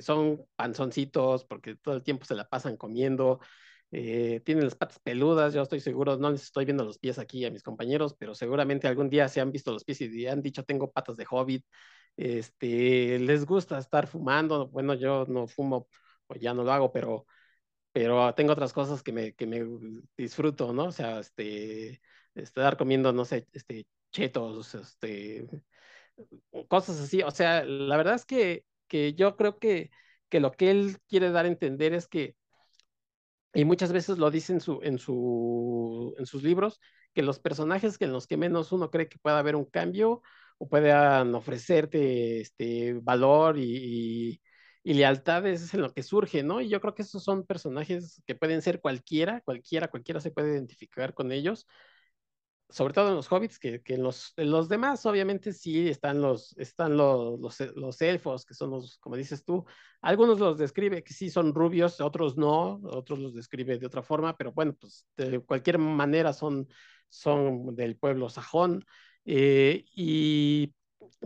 son 0.00 0.44
panzoncitos 0.56 1.44
porque 1.44 1.76
todo 1.76 1.94
el 1.96 2.02
tiempo 2.02 2.24
se 2.24 2.34
la 2.34 2.48
pasan 2.48 2.76
comiendo, 2.76 3.40
eh, 3.92 4.40
tienen 4.44 4.64
las 4.64 4.74
patas 4.74 4.98
peludas, 5.00 5.54
yo 5.54 5.62
estoy 5.62 5.80
seguro, 5.80 6.16
no 6.16 6.30
les 6.30 6.42
estoy 6.44 6.64
viendo 6.64 6.84
los 6.84 6.98
pies 6.98 7.18
aquí 7.18 7.44
a 7.44 7.50
mis 7.50 7.62
compañeros, 7.62 8.14
pero 8.18 8.34
seguramente 8.34 8.88
algún 8.88 9.10
día 9.10 9.28
se 9.28 9.40
han 9.40 9.52
visto 9.52 9.72
los 9.72 9.84
pies 9.84 10.00
y 10.00 10.26
han 10.26 10.42
dicho 10.42 10.64
tengo 10.64 10.90
patas 10.90 11.16
de 11.16 11.26
hobbit. 11.30 11.64
Este, 12.16 13.18
les 13.18 13.46
gusta 13.46 13.78
estar 13.78 14.06
fumando, 14.06 14.68
bueno, 14.68 14.94
yo 14.94 15.26
no 15.28 15.46
fumo, 15.46 15.88
pues 16.26 16.40
ya 16.40 16.54
no 16.54 16.64
lo 16.64 16.72
hago, 16.72 16.92
pero, 16.92 17.26
pero 17.92 18.34
tengo 18.34 18.52
otras 18.52 18.72
cosas 18.72 19.02
que 19.02 19.12
me, 19.12 19.34
que 19.34 19.46
me 19.46 19.62
disfruto, 20.16 20.72
¿no? 20.72 20.86
O 20.86 20.92
sea, 20.92 21.20
este, 21.20 22.00
estar 22.34 22.76
comiendo, 22.76 23.12
no 23.12 23.24
sé, 23.24 23.46
este, 23.52 23.86
chetos, 24.10 24.74
este, 24.74 25.46
cosas 26.68 27.00
así. 27.00 27.22
O 27.22 27.30
sea, 27.30 27.64
la 27.64 27.96
verdad 27.96 28.14
es 28.14 28.24
que, 28.24 28.64
que 28.88 29.14
yo 29.14 29.36
creo 29.36 29.58
que, 29.58 29.90
que 30.28 30.40
lo 30.40 30.52
que 30.52 30.70
él 30.70 30.98
quiere 31.08 31.30
dar 31.30 31.44
a 31.44 31.48
entender 31.48 31.92
es 31.94 32.08
que 32.08 32.36
y 33.54 33.64
muchas 33.64 33.92
veces 33.92 34.18
lo 34.18 34.30
dice 34.30 34.52
en, 34.52 34.60
su, 34.60 34.80
en, 34.82 34.98
su, 34.98 36.14
en 36.18 36.26
sus 36.26 36.42
libros, 36.42 36.80
que 37.14 37.22
los 37.22 37.38
personajes 37.38 37.98
que 37.98 38.06
en 38.06 38.12
los 38.12 38.26
que 38.26 38.36
menos 38.36 38.72
uno 38.72 38.90
cree 38.90 39.08
que 39.08 39.18
pueda 39.18 39.38
haber 39.38 39.56
un 39.56 39.66
cambio 39.66 40.22
o 40.58 40.68
puedan 40.68 41.34
ofrecerte 41.34 42.40
este 42.40 42.94
valor 42.94 43.58
y, 43.58 44.40
y, 44.82 44.94
lealtades 44.94 45.62
es 45.62 45.74
en 45.74 45.82
lo 45.82 45.92
que 45.92 46.02
surge, 46.02 46.42
¿no? 46.42 46.60
Y 46.60 46.68
yo 46.68 46.80
creo 46.80 46.94
que 46.94 47.02
esos 47.02 47.24
son 47.24 47.44
personajes 47.46 48.22
que 48.26 48.34
pueden 48.34 48.62
ser 48.62 48.80
cualquiera, 48.80 49.40
cualquiera, 49.42 49.88
cualquiera 49.88 50.20
se 50.20 50.30
puede 50.30 50.52
identificar 50.52 51.14
con 51.14 51.32
ellos 51.32 51.66
sobre 52.72 52.94
todo 52.94 53.08
en 53.08 53.14
los 53.14 53.30
hobbits, 53.30 53.58
que, 53.58 53.82
que 53.82 53.98
los, 53.98 54.32
los 54.36 54.68
demás 54.68 55.04
obviamente 55.06 55.52
sí 55.52 55.88
están 55.88 56.20
los, 56.20 56.56
están 56.58 56.96
los, 56.96 57.38
los, 57.38 57.60
los, 57.76 58.00
elfos, 58.00 58.46
que 58.46 58.54
son 58.54 58.70
los, 58.70 58.98
como 58.98 59.16
dices 59.16 59.44
tú, 59.44 59.64
algunos 60.00 60.40
los 60.40 60.58
describe 60.58 61.04
que 61.04 61.12
sí 61.12 61.30
son 61.30 61.54
rubios, 61.54 62.00
otros 62.00 62.36
no, 62.36 62.80
otros 62.84 63.18
los 63.18 63.34
describe 63.34 63.78
de 63.78 63.86
otra 63.86 64.02
forma, 64.02 64.36
pero 64.36 64.52
bueno, 64.52 64.74
pues 64.80 65.06
de 65.16 65.40
cualquier 65.40 65.78
manera 65.78 66.32
son, 66.32 66.68
son 67.08 67.74
del 67.76 67.96
pueblo 67.96 68.28
sajón. 68.28 68.84
Eh, 69.24 69.84
y, 69.94 70.74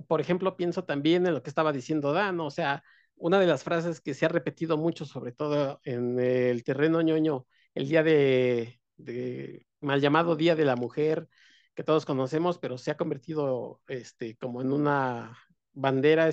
por 0.09 0.21
ejemplo, 0.21 0.57
pienso 0.57 0.85
también 0.85 1.27
en 1.27 1.35
lo 1.35 1.43
que 1.43 1.51
estaba 1.51 1.73
diciendo 1.73 2.13
Dan, 2.13 2.41
o 2.41 2.51
sea, 2.51 2.83
una 3.17 3.41
de 3.41 3.47
las 3.47 3.65
frases 3.65 4.01
que 4.01 4.15
se 4.15 4.27
ha 4.27 4.29
repetido 4.29 4.77
mucho, 4.77 5.05
sobre 5.07 5.33
todo 5.33 5.81
en 5.85 6.19
el 6.21 6.65
terreno 6.65 7.01
ñoño, 7.01 7.47
el 7.75 7.89
día 7.89 8.03
de, 8.03 8.81
de 8.97 9.67
mal 9.81 10.01
llamado 10.01 10.37
Día 10.37 10.57
de 10.57 10.65
la 10.65 10.77
Mujer, 10.77 11.29
que 11.75 11.85
todos 11.85 12.07
conocemos, 12.07 12.59
pero 12.59 12.79
se 12.79 12.91
ha 12.91 12.97
convertido 12.97 13.81
este, 13.89 14.37
como 14.37 14.63
en 14.63 14.73
una 14.73 15.37
bandera 15.73 16.29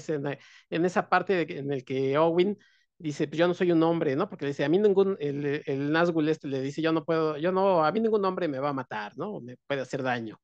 en, 0.69 0.85
esa 0.85 1.09
parte 1.09 1.59
en 1.59 1.71
el 1.71 1.83
que 1.83 2.17
Owen 2.17 2.57
dice, 2.97 3.27
pues 3.27 3.37
yo 3.39 3.47
no 3.47 3.53
soy 3.53 3.71
un 3.71 3.83
hombre, 3.83 4.15
¿no? 4.15 4.29
Porque 4.29 4.45
le 4.45 4.51
dice, 4.51 4.63
a 4.63 4.69
mí 4.69 4.79
ningún, 4.79 5.17
el, 5.19 5.61
el 5.65 5.91
Nazgûl 5.91 6.29
este 6.29 6.47
le 6.47 6.61
dice, 6.61 6.81
yo 6.81 6.93
no 6.93 7.03
puedo, 7.05 7.37
yo 7.37 7.51
no, 7.51 7.83
a 7.83 7.91
mí 7.91 7.99
ningún 7.99 8.23
hombre 8.25 8.47
me 8.47 8.59
va 8.59 8.69
a 8.69 8.73
matar, 8.73 9.17
¿no? 9.17 9.41
Me 9.41 9.57
puede 9.67 9.81
hacer 9.81 10.01
daño. 10.03 10.39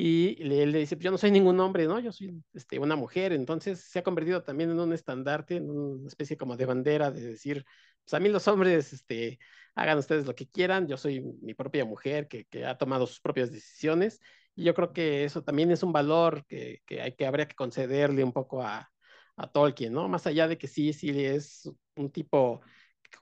Y 0.00 0.42
él 0.42 0.72
le 0.72 0.78
dice, 0.80 0.96
"Pues 0.96 1.04
yo 1.04 1.10
no 1.10 1.18
soy 1.18 1.30
ningún 1.30 1.58
hombre, 1.60 1.86
¿no? 1.86 1.98
Yo 2.00 2.12
soy 2.12 2.42
este, 2.54 2.78
una 2.78 2.96
mujer, 2.96 3.32
entonces 3.32 3.80
se 3.80 3.98
ha 3.98 4.02
convertido 4.02 4.42
también 4.42 4.70
en 4.70 4.78
un 4.80 4.92
estandarte, 4.92 5.56
en 5.56 5.70
una 5.70 6.06
especie 6.08 6.36
como 6.36 6.56
de 6.56 6.66
bandera 6.66 7.10
de 7.10 7.20
decir, 7.22 7.64
pues 8.04 8.14
a 8.14 8.20
mí 8.20 8.28
los 8.28 8.46
hombres, 8.48 8.92
este, 8.92 9.38
hagan 9.74 9.98
ustedes 9.98 10.26
lo 10.26 10.34
que 10.34 10.48
quieran, 10.48 10.86
yo 10.88 10.96
soy 10.96 11.20
mi 11.42 11.54
propia 11.54 11.84
mujer 11.84 12.28
que, 12.28 12.44
que 12.46 12.64
ha 12.66 12.78
tomado 12.78 13.06
sus 13.06 13.20
propias 13.20 13.50
decisiones, 13.52 14.20
y 14.54 14.64
yo 14.64 14.74
creo 14.74 14.92
que 14.92 15.24
eso 15.24 15.42
también 15.42 15.70
es 15.70 15.82
un 15.82 15.92
valor 15.92 16.44
que, 16.46 16.80
que, 16.86 17.00
hay, 17.02 17.12
que 17.14 17.26
habría 17.26 17.46
que 17.48 17.54
concederle 17.54 18.24
un 18.24 18.32
poco 18.32 18.62
a, 18.62 18.90
a 19.36 19.46
Tolkien, 19.50 19.92
¿no? 19.92 20.08
Más 20.08 20.26
allá 20.26 20.48
de 20.48 20.58
que 20.58 20.66
sí, 20.68 20.92
sí 20.92 21.10
es 21.24 21.70
un 21.96 22.10
tipo 22.10 22.60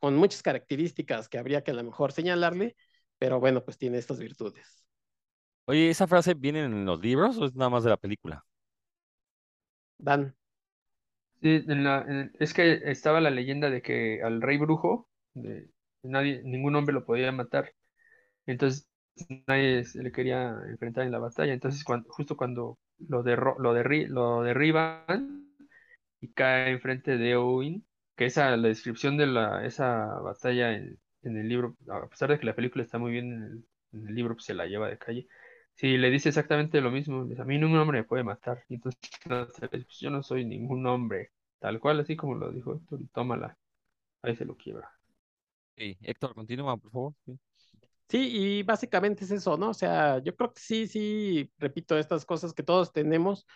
con 0.01 0.17
muchas 0.17 0.43
características 0.43 1.29
que 1.29 1.39
habría 1.39 1.63
que 1.63 1.71
a 1.73 1.75
lo 1.75 1.85
mejor 1.85 2.13
señalarle, 2.13 2.77
pero 3.19 3.41
bueno, 3.41 3.65
pues 3.65 3.79
tiene 3.79 3.99
estas 3.99 4.19
virtudes. 4.19 4.86
Oye, 5.67 5.91
¿esa 5.91 6.07
frase 6.09 6.35
viene 6.35 6.65
en 6.65 6.85
los 6.85 7.01
libros 7.01 7.37
o 7.39 7.45
es 7.47 7.55
nada 7.55 7.71
más 7.71 7.85
de 7.85 7.91
la 7.91 7.97
película? 7.97 8.45
Dan. 9.99 10.35
Sí, 11.43 11.63
en 11.69 11.85
la, 11.85 12.03
en- 12.09 12.33
es 12.39 12.55
que 12.55 12.81
estaba 12.91 13.21
la 13.21 13.31
leyenda 13.31 13.71
de 13.71 13.83
que 13.83 14.23
al 14.23 14.41
rey 14.43 14.57
brujo, 14.59 15.09
de, 15.35 15.69
nadie, 16.03 16.43
ningún 16.45 16.75
hombre 16.77 16.95
lo 16.95 17.05
podía 17.05 17.31
matar. 17.33 17.73
Entonces 18.47 18.89
nadie 19.49 19.85
se 19.85 20.03
le 20.03 20.13
quería 20.13 20.51
enfrentar 20.71 21.05
en 21.07 21.13
la 21.13 21.19
batalla. 21.19 21.53
Entonces 21.55 21.85
cuando, 21.85 22.11
justo 22.13 22.37
cuando 22.37 22.79
lo, 23.09 23.25
derro- 23.25 23.57
lo, 23.59 23.75
derri- 23.77 24.09
lo 24.09 24.43
derriban 24.43 25.07
y 26.21 26.33
cae 26.33 26.73
enfrente 26.73 27.17
de 27.19 27.31
Eowyn, 27.33 27.87
que 28.17 28.27
esa, 28.27 28.57
la 28.57 28.69
descripción 28.69 29.17
de 29.17 29.27
la, 29.27 29.65
esa 29.67 30.07
batalla 30.21 30.73
en, 30.75 30.99
en 31.23 31.37
el 31.39 31.49
libro, 31.49 31.77
a 31.91 32.09
pesar 32.09 32.31
de 32.31 32.39
que 32.41 32.47
la 32.47 32.55
película 32.57 32.85
está 32.85 32.99
muy 32.99 33.13
bien 33.13 33.33
en 33.33 33.43
el, 33.45 33.65
en 33.93 34.09
el 34.09 34.15
libro, 34.15 34.35
pues 34.35 34.47
se 34.47 34.55
la 34.55 34.67
lleva 34.67 34.89
de 34.89 34.99
calle. 34.99 35.29
Sí, 35.77 35.97
le 35.99 36.11
dice 36.11 36.29
exactamente 36.31 36.81
lo 36.81 36.91
mismo. 36.91 37.25
dice, 37.27 37.43
a 37.43 37.45
mí 37.45 37.59
ningún 37.59 37.79
hombre 37.79 37.99
me 38.01 38.05
puede 38.05 38.25
matar. 38.25 38.65
Y 38.69 38.75
entonces 38.77 39.01
pues, 39.71 39.87
yo 40.01 40.11
no 40.11 40.23
soy 40.23 40.45
ningún 40.45 40.87
hombre. 40.87 41.33
Tal 41.59 41.81
cual, 41.81 42.01
así 42.01 42.17
como 42.17 42.35
lo 42.35 42.51
dijo 42.53 42.75
Héctor, 42.75 43.01
y 43.03 43.07
tómala. 43.09 43.59
Ahí 44.23 44.37
se 44.37 44.45
lo 44.47 44.57
quiebra. 44.57 44.91
Sí, 45.77 45.97
Héctor, 46.03 46.35
continúa, 46.35 46.77
por 46.77 46.91
favor. 46.91 47.15
Sí. 47.25 47.39
Sí, 48.09 48.29
y 48.61 48.63
básicamente 48.63 49.25
es 49.25 49.33
eso, 49.33 49.57
¿no? 49.57 49.71
O 49.71 49.75
sea, 49.75 50.19
yo 50.23 50.37
creo 50.37 50.53
que 50.53 50.61
sí, 50.61 50.87
sí, 50.87 51.53
repito, 51.59 51.99
estas 51.99 52.25
cosas 52.25 52.53
que 52.55 52.63
todos 52.63 52.93
tenemos, 52.93 53.47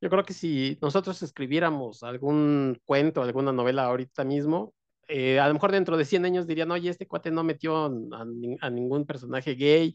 yo 0.00 0.10
creo 0.10 0.24
que 0.24 0.34
si 0.34 0.78
nosotros 0.82 1.22
escribiéramos 1.22 2.02
algún 2.02 2.78
cuento, 2.84 3.22
alguna 3.22 3.52
novela 3.52 3.84
ahorita 3.84 4.24
mismo, 4.24 4.74
eh, 5.08 5.40
a 5.40 5.48
lo 5.48 5.54
mejor 5.54 5.72
dentro 5.72 5.96
de 5.96 6.04
100 6.04 6.24
años 6.26 6.46
dirían, 6.46 6.70
oye, 6.70 6.90
este 6.90 7.06
cuate 7.08 7.30
no 7.30 7.44
metió 7.44 7.86
a, 7.86 8.24
ni- 8.26 8.58
a 8.60 8.68
ningún 8.70 9.06
personaje 9.06 9.54
gay, 9.54 9.94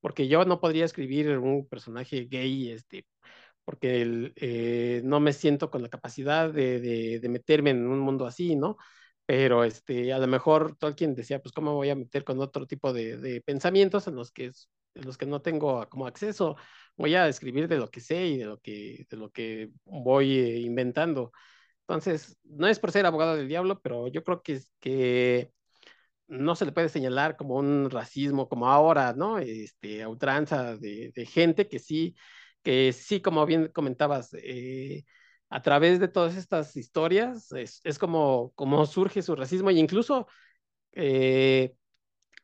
porque 0.00 0.28
yo 0.28 0.44
no 0.44 0.60
podría 0.60 0.84
escribir 0.84 1.38
un 1.38 1.66
personaje 1.68 2.26
gay, 2.30 2.70
este, 2.70 3.06
porque 3.64 4.02
el, 4.02 4.32
eh, 4.36 5.02
no 5.04 5.20
me 5.20 5.32
siento 5.32 5.70
con 5.70 5.82
la 5.82 5.88
capacidad 5.88 6.52
de, 6.52 6.80
de, 6.80 7.20
de 7.20 7.28
meterme 7.28 7.70
en 7.70 7.86
un 7.86 8.00
mundo 8.00 8.26
así, 8.26 8.56
¿no? 8.56 8.76
pero 9.30 9.62
este, 9.62 10.12
a 10.12 10.18
lo 10.18 10.26
mejor 10.26 10.76
Tolkien 10.76 11.14
decía, 11.14 11.40
pues 11.40 11.52
cómo 11.52 11.74
voy 11.74 11.88
a 11.90 11.94
meter 11.94 12.24
con 12.24 12.40
otro 12.40 12.66
tipo 12.66 12.92
de, 12.92 13.16
de 13.16 13.40
pensamientos 13.40 14.08
en 14.08 14.16
los 14.16 14.32
que 14.32 14.46
es, 14.46 14.68
en 14.94 15.06
los 15.06 15.16
que 15.16 15.24
no 15.26 15.40
tengo 15.40 15.88
como 15.88 16.08
acceso, 16.08 16.56
voy 16.96 17.14
a 17.14 17.28
escribir 17.28 17.68
de 17.68 17.78
lo 17.78 17.88
que 17.90 18.00
sé 18.00 18.26
y 18.26 18.38
de 18.38 18.46
lo 18.46 18.58
que, 18.58 19.06
de 19.08 19.16
lo 19.16 19.30
que 19.30 19.70
voy 19.84 20.36
eh, 20.36 20.58
inventando. 20.60 21.30
Entonces, 21.82 22.36
no 22.44 22.66
es 22.68 22.80
por 22.80 22.90
ser 22.92 23.06
abogado 23.06 23.36
del 23.36 23.48
diablo, 23.48 23.80
pero 23.80 24.08
yo 24.08 24.24
creo 24.24 24.42
que, 24.42 24.60
que 24.80 25.52
no 26.30 26.54
se 26.56 26.64
le 26.64 26.72
puede 26.72 26.88
señalar 26.88 27.36
como 27.36 27.56
un 27.56 27.90
racismo 27.90 28.48
como 28.48 28.68
ahora, 28.68 29.12
¿no? 29.14 29.38
Este, 29.38 30.02
a 30.02 30.08
ultranza 30.08 30.76
de, 30.76 31.12
gente 31.26 31.68
que 31.68 31.78
sí, 31.78 32.16
que 32.62 32.92
sí, 32.92 33.20
como 33.20 33.46
bien 33.46 33.68
comentabas, 33.74 34.34
eh, 34.34 35.04
a 35.50 35.62
través 35.62 36.00
de 36.00 36.08
todas 36.08 36.36
estas 36.36 36.76
historias 36.76 37.52
es, 37.52 37.80
es 37.84 37.98
como, 37.98 38.52
como 38.54 38.86
surge 38.86 39.22
su 39.22 39.34
racismo 39.36 39.70
e 39.70 39.74
incluso 39.74 40.28
eh, 40.92 41.74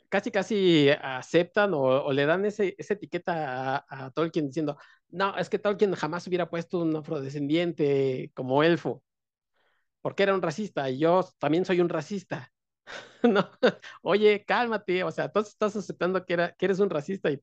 casi 0.08 0.30
casi 0.30 0.88
aceptan 0.90 1.74
o, 1.74 1.80
o 1.80 2.12
le 2.12 2.26
dan 2.26 2.44
ese, 2.44 2.74
esa 2.78 2.94
etiqueta 2.94 3.76
a, 3.76 4.06
a, 4.06 4.10
Tolkien 4.10 4.48
diciendo, 4.48 4.76
no, 5.08 5.36
es 5.38 5.48
que 5.48 5.58
Tolkien 5.58 5.94
jamás 5.94 6.26
hubiera 6.26 6.48
puesto 6.50 6.80
un 6.80 6.96
afrodescendiente 6.96 8.32
como 8.34 8.62
elfo, 8.62 9.02
porque 10.02 10.22
era 10.24 10.34
un 10.34 10.42
racista 10.42 10.90
y 10.90 10.98
yo 10.98 11.24
también 11.38 11.64
soy 11.64 11.80
un 11.80 11.88
racista. 11.88 12.52
no, 13.22 13.50
oye, 14.02 14.44
cálmate, 14.44 15.04
o 15.04 15.10
sea, 15.10 15.30
tú 15.30 15.40
estás 15.40 15.76
aceptando 15.76 16.24
que, 16.24 16.34
era, 16.34 16.56
eres 16.58 16.80
un 16.80 16.90
racista 16.90 17.30
y 17.30 17.40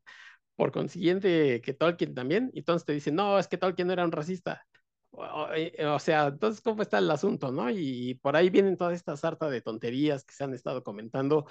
por 0.56 0.72
consiguiente 0.72 1.62
que 1.62 1.74
Tolkien 1.74 2.14
también, 2.16 2.52
y 2.54 2.60
entonces 2.60 2.86
te 2.86 2.94
dicen, 2.94 3.16
no, 3.16 3.40
es 3.40 3.48
que 3.48 3.58
Tolkien 3.58 3.88
no 3.88 3.94
era 3.94 4.06
un 4.06 4.12
racista. 4.12 4.66
O, 5.12 5.48
o, 5.94 6.00
sea, 6.00 6.28
entonces, 6.28 6.62
¿cómo 6.62 6.82
está 6.82 6.98
el 6.98 7.12
asunto, 7.12 7.52
no? 7.52 7.70
Y 7.70 8.16
por 8.16 8.36
ahí 8.36 8.50
vienen 8.50 8.78
todas 8.78 8.96
estas 8.96 9.20
sarta 9.20 9.50
de 9.50 9.62
tonterías 9.62 10.26
que 10.26 10.34
se 10.34 10.44
han 10.44 10.54
estado 10.54 10.84
comentando, 10.84 11.46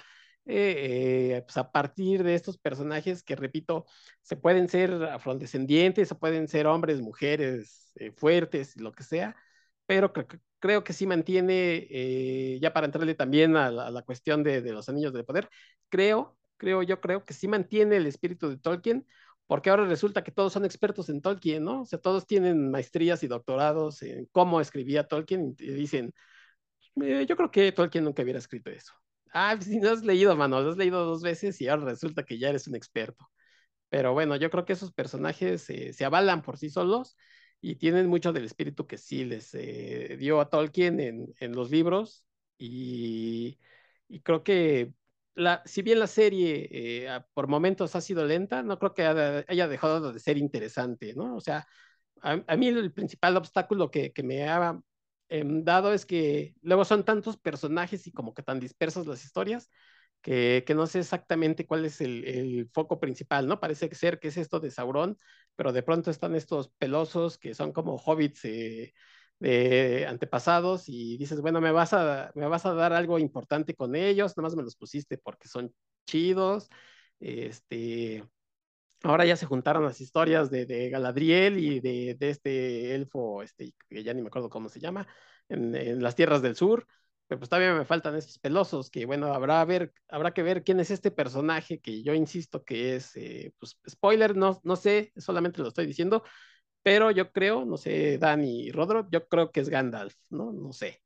eh, 0.45 1.37
eh, 1.37 1.41
pues 1.43 1.55
a 1.57 1.71
partir 1.71 2.23
de 2.23 2.35
estos 2.35 2.57
personajes 2.57 3.23
que, 3.23 3.35
repito, 3.37 3.85
se 4.21 4.35
pueden 4.35 4.67
ser 4.67 4.91
afrodescendientes, 5.05 6.09
se 6.09 6.15
pueden 6.15 6.47
ser 6.49 6.67
hombres, 6.67 7.01
mujeres, 7.01 7.93
eh, 7.95 8.11
fuertes, 8.11 8.75
lo 8.81 8.91
que 8.91 9.03
sea, 9.03 9.35
pero 9.85 10.11
creo, 10.11 10.27
creo 10.63 10.85
que 10.85 10.93
sí 10.93 11.05
mantiene, 11.05 11.87
eh, 11.89 12.57
ya 12.61 12.71
para 12.71 12.85
entrarle 12.85 13.15
también 13.15 13.57
a 13.57 13.69
la, 13.69 13.87
a 13.87 13.91
la 13.91 14.01
cuestión 14.03 14.43
de, 14.43 14.61
de, 14.61 14.71
los 14.71 14.87
anillos 14.87 15.11
de 15.11 15.25
poder, 15.25 15.49
creo, 15.89 16.37
creo, 16.55 16.83
yo 16.83 17.01
creo 17.01 17.25
que 17.25 17.33
sí 17.33 17.49
mantiene 17.49 17.97
el 17.97 18.07
espíritu 18.07 18.47
de 18.49 18.57
Tolkien, 18.57 19.05
porque 19.45 19.69
ahora 19.69 19.85
resulta 19.85 20.23
que 20.23 20.31
todos 20.31 20.53
son 20.53 20.63
expertos 20.63 21.09
en 21.09 21.21
Tolkien, 21.21 21.65
¿no? 21.65 21.81
O 21.81 21.85
sea, 21.85 21.99
todos 21.99 22.25
tienen 22.25 22.71
maestrías 22.71 23.23
y 23.23 23.27
doctorados 23.27 24.01
en 24.03 24.25
cómo 24.31 24.61
escribía 24.61 25.05
Tolkien 25.05 25.53
y 25.59 25.73
dicen, 25.73 26.13
eh, 27.01 27.25
yo 27.27 27.35
creo 27.35 27.51
que 27.51 27.73
Tolkien 27.73 28.05
nunca 28.05 28.23
hubiera 28.23 28.39
escrito 28.39 28.69
eso. 28.69 28.93
Ah, 29.33 29.55
pues 29.57 29.67
si 29.67 29.79
no 29.81 29.89
has 29.91 30.03
leído, 30.05 30.33
mano, 30.37 30.61
lo 30.61 30.71
has 30.71 30.77
leído 30.77 31.03
dos 31.03 31.23
veces 31.23 31.59
y 31.59 31.67
ahora 31.67 31.83
resulta 31.83 32.23
que 32.23 32.39
ya 32.39 32.47
eres 32.47 32.69
un 32.69 32.75
experto. 32.75 33.27
Pero 33.89 34.13
bueno, 34.13 34.37
yo 34.37 34.49
creo 34.49 34.63
que 34.63 34.73
esos 34.73 34.93
personajes 34.93 35.69
eh, 35.69 35.91
se 35.91 36.05
avalan 36.05 36.41
por 36.41 36.57
sí 36.57 36.69
solos 36.69 37.17
y 37.63 37.75
tienen 37.75 38.07
mucho 38.07 38.33
del 38.33 38.43
espíritu 38.43 38.87
que 38.87 38.97
sí 38.97 39.23
les 39.23 39.55
eh, 39.55 40.17
dio 40.19 40.41
a 40.41 40.49
Tolkien 40.49 40.99
en, 40.99 41.33
en 41.39 41.53
los 41.53 41.71
libros 41.71 42.25
y, 42.57 43.57
y, 44.09 44.19
creo 44.21 44.43
que 44.43 44.93
la, 45.33 45.63
si 45.65 45.81
bien 45.81 45.99
la 45.99 46.07
serie 46.07 46.67
eh, 46.71 47.21
por 47.33 47.47
momentos 47.47 47.95
ha 47.95 48.01
sido 48.01 48.25
lenta, 48.25 48.63
no 48.63 48.79
creo 48.79 48.93
que 48.93 49.05
haya, 49.05 49.67
dejado 49.69 50.11
de 50.11 50.19
ser 50.19 50.37
interesante, 50.37 51.13
¿no? 51.15 51.37
O 51.37 51.39
sea, 51.39 51.65
a, 52.21 52.43
a 52.45 52.57
mí 52.57 52.67
el 52.67 52.91
principal 52.91 53.37
obstáculo 53.37 53.89
que, 53.89 54.11
que 54.11 54.23
me 54.23 54.43
ha 54.49 54.77
eh, 55.29 55.43
dado 55.45 55.93
es 55.93 56.05
que 56.05 56.55
luego 56.61 56.83
son 56.83 57.05
tantos 57.05 57.37
personajes 57.37 58.05
y 58.07 58.11
como 58.11 58.33
que 58.33 58.43
tan 58.43 58.59
dispersas 58.59 59.07
las 59.07 59.23
historias 59.23 59.69
que, 60.21 60.63
que 60.65 60.75
no 60.75 60.87
sé 60.87 60.99
exactamente 60.99 61.67
cuál 61.67 61.85
es 61.85 62.01
el, 62.01 62.25
el, 62.25 62.69
foco 62.73 62.99
principal, 62.99 63.47
¿no? 63.47 63.59
Parece 63.59 63.93
ser 63.95 64.19
que 64.19 64.29
es 64.29 64.37
esto 64.37 64.59
de 64.59 64.71
Sauron, 64.71 65.17
pero 65.55 65.71
de 65.73 65.83
pronto 65.83 66.11
están 66.11 66.35
estos 66.35 66.69
pelosos 66.77 67.37
que 67.37 67.53
son 67.53 67.71
como 67.71 67.95
hobbits 67.97 68.41
de 69.39 70.05
antepasados 70.07 70.85
y 70.87 71.17
dices, 71.17 71.41
bueno, 71.41 71.59
me 71.59 71.71
vas, 71.71 71.93
a, 71.93 72.31
me 72.35 72.47
vas 72.47 72.65
a 72.65 72.73
dar 72.73 72.93
algo 72.93 73.19
importante 73.19 73.75
con 73.75 73.95
ellos, 73.95 74.37
nada 74.37 74.43
más 74.47 74.55
me 74.55 74.63
los 74.63 74.75
pusiste 74.75 75.17
porque 75.17 75.47
son 75.47 75.73
chidos, 76.05 76.69
este... 77.19 78.23
Ahora 79.05 79.25
ya 79.25 79.35
se 79.35 79.45
juntaron 79.45 79.83
las 79.83 79.99
historias 79.99 80.49
de, 80.49 80.65
de 80.65 80.89
Galadriel 80.89 81.59
y 81.59 81.81
de, 81.81 82.15
este 82.21 82.95
elfo, 82.95 83.43
este, 83.43 83.73
que 83.89 84.01
ya 84.01 84.13
ni 84.13 84.21
me 84.21 84.27
acuerdo 84.29 84.49
cómo 84.49 84.69
se 84.69 84.79
llama, 84.79 85.07
en 85.49 86.01
las 86.01 86.15
tierras 86.15 86.41
del 86.41 86.55
sur, 86.55 86.87
pues 87.37 87.49
todavía 87.49 87.73
me 87.73 87.85
faltan 87.85 88.15
esos 88.15 88.39
pelosos, 88.39 88.89
que 88.89 89.05
bueno, 89.05 89.33
habrá, 89.33 89.63
ver, 89.65 89.93
habrá 90.09 90.33
que 90.33 90.43
ver 90.43 90.63
quién 90.63 90.79
es 90.79 90.91
este 90.91 91.11
personaje 91.11 91.79
que 91.79 92.03
yo 92.03 92.13
insisto 92.13 92.63
que 92.63 92.95
es, 92.95 93.15
eh, 93.15 93.53
pues 93.59 93.77
spoiler, 93.89 94.35
no, 94.35 94.59
no 94.63 94.75
sé, 94.75 95.11
solamente 95.17 95.61
lo 95.61 95.69
estoy 95.69 95.85
diciendo, 95.85 96.23
pero 96.83 97.11
yo 97.11 97.31
creo, 97.31 97.65
no 97.65 97.77
sé, 97.77 98.17
Dani 98.19 98.71
Rodro, 98.71 99.07
yo 99.11 99.27
creo 99.29 99.51
que 99.51 99.61
es 99.61 99.69
Gandalf, 99.69 100.15
¿no? 100.31 100.51
No 100.53 100.73
sé. 100.73 101.01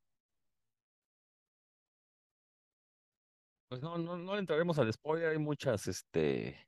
Pues 3.68 3.82
no, 3.82 3.98
no, 3.98 4.18
no 4.18 4.38
entraremos 4.38 4.80
al 4.80 4.92
spoiler, 4.94 5.30
hay 5.30 5.38
muchas, 5.38 5.88
este, 5.88 6.68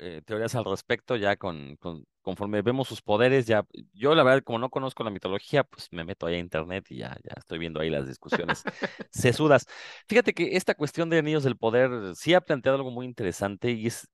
eh, 0.00 0.22
teorías 0.24 0.54
al 0.54 0.64
respecto, 0.64 1.14
ya 1.16 1.36
con, 1.36 1.76
con, 1.76 2.06
conforme 2.22 2.62
vemos 2.62 2.88
sus 2.88 3.02
poderes, 3.02 3.46
ya, 3.46 3.66
yo 3.92 4.14
la 4.14 4.22
verdad, 4.22 4.42
como 4.42 4.58
no 4.58 4.70
conozco 4.70 5.04
la 5.04 5.10
mitología, 5.10 5.62
pues 5.64 5.88
me 5.92 6.04
meto 6.04 6.26
ahí 6.26 6.36
a 6.36 6.38
internet 6.38 6.86
y 6.90 6.98
ya, 6.98 7.16
ya 7.22 7.34
estoy 7.36 7.58
viendo 7.58 7.80
ahí 7.80 7.90
las 7.90 8.08
discusiones 8.08 8.64
sesudas. 9.10 9.66
Fíjate 10.08 10.32
que 10.32 10.56
esta 10.56 10.74
cuestión 10.74 11.10
de 11.10 11.18
anillos 11.18 11.44
del 11.44 11.56
poder 11.58 12.16
sí 12.16 12.32
ha 12.32 12.40
planteado 12.40 12.78
algo 12.78 12.90
muy 12.90 13.04
interesante 13.06 13.72
y 13.72 13.86
es 13.88 14.08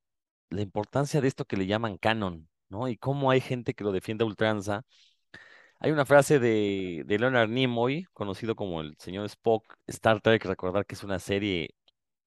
la 0.51 0.63
importancia 0.63 1.21
de 1.21 1.29
esto 1.29 1.45
que 1.45 1.57
le 1.57 1.67
llaman 1.67 1.99
canon, 1.99 2.49
¿no? 2.69 2.89
Y 2.89 2.97
cómo 2.97 3.31
hay 3.31 3.41
gente 3.41 3.75
que 3.75 3.85
lo 3.85 3.93
defiende 3.93 4.25
a 4.25 4.27
ultranza. 4.27 4.83
Hay 5.79 5.93
una 5.93 6.07
frase 6.07 6.39
de, 6.41 7.05
de 7.07 7.19
Leonard 7.19 7.49
Nimoy, 7.51 8.07
conocido 8.13 8.57
como 8.57 8.81
el 8.81 8.97
señor 8.99 9.27
Spock, 9.27 9.77
Star 9.87 10.21
Trek, 10.21 10.45
recordar 10.45 10.87
que 10.87 10.97
es 10.97 11.05
una 11.05 11.19
serie 11.21 11.76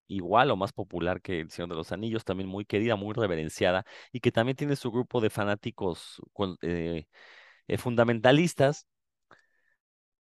igual 0.10 0.52
o 0.52 0.58
más 0.58 0.74
popular 0.74 1.22
que 1.22 1.40
El 1.42 1.52
Señor 1.52 1.70
de 1.70 1.76
los 1.76 1.92
Anillos, 1.94 2.26
también 2.26 2.50
muy 2.50 2.66
querida, 2.66 2.96
muy 2.98 3.14
reverenciada, 3.14 3.86
y 4.12 4.20
que 4.20 4.32
también 4.32 4.58
tiene 4.58 4.76
su 4.76 4.92
grupo 4.92 5.22
de 5.22 5.30
fanáticos 5.30 6.22
eh, 6.62 7.06
eh, 7.68 7.78
fundamentalistas. 7.78 8.88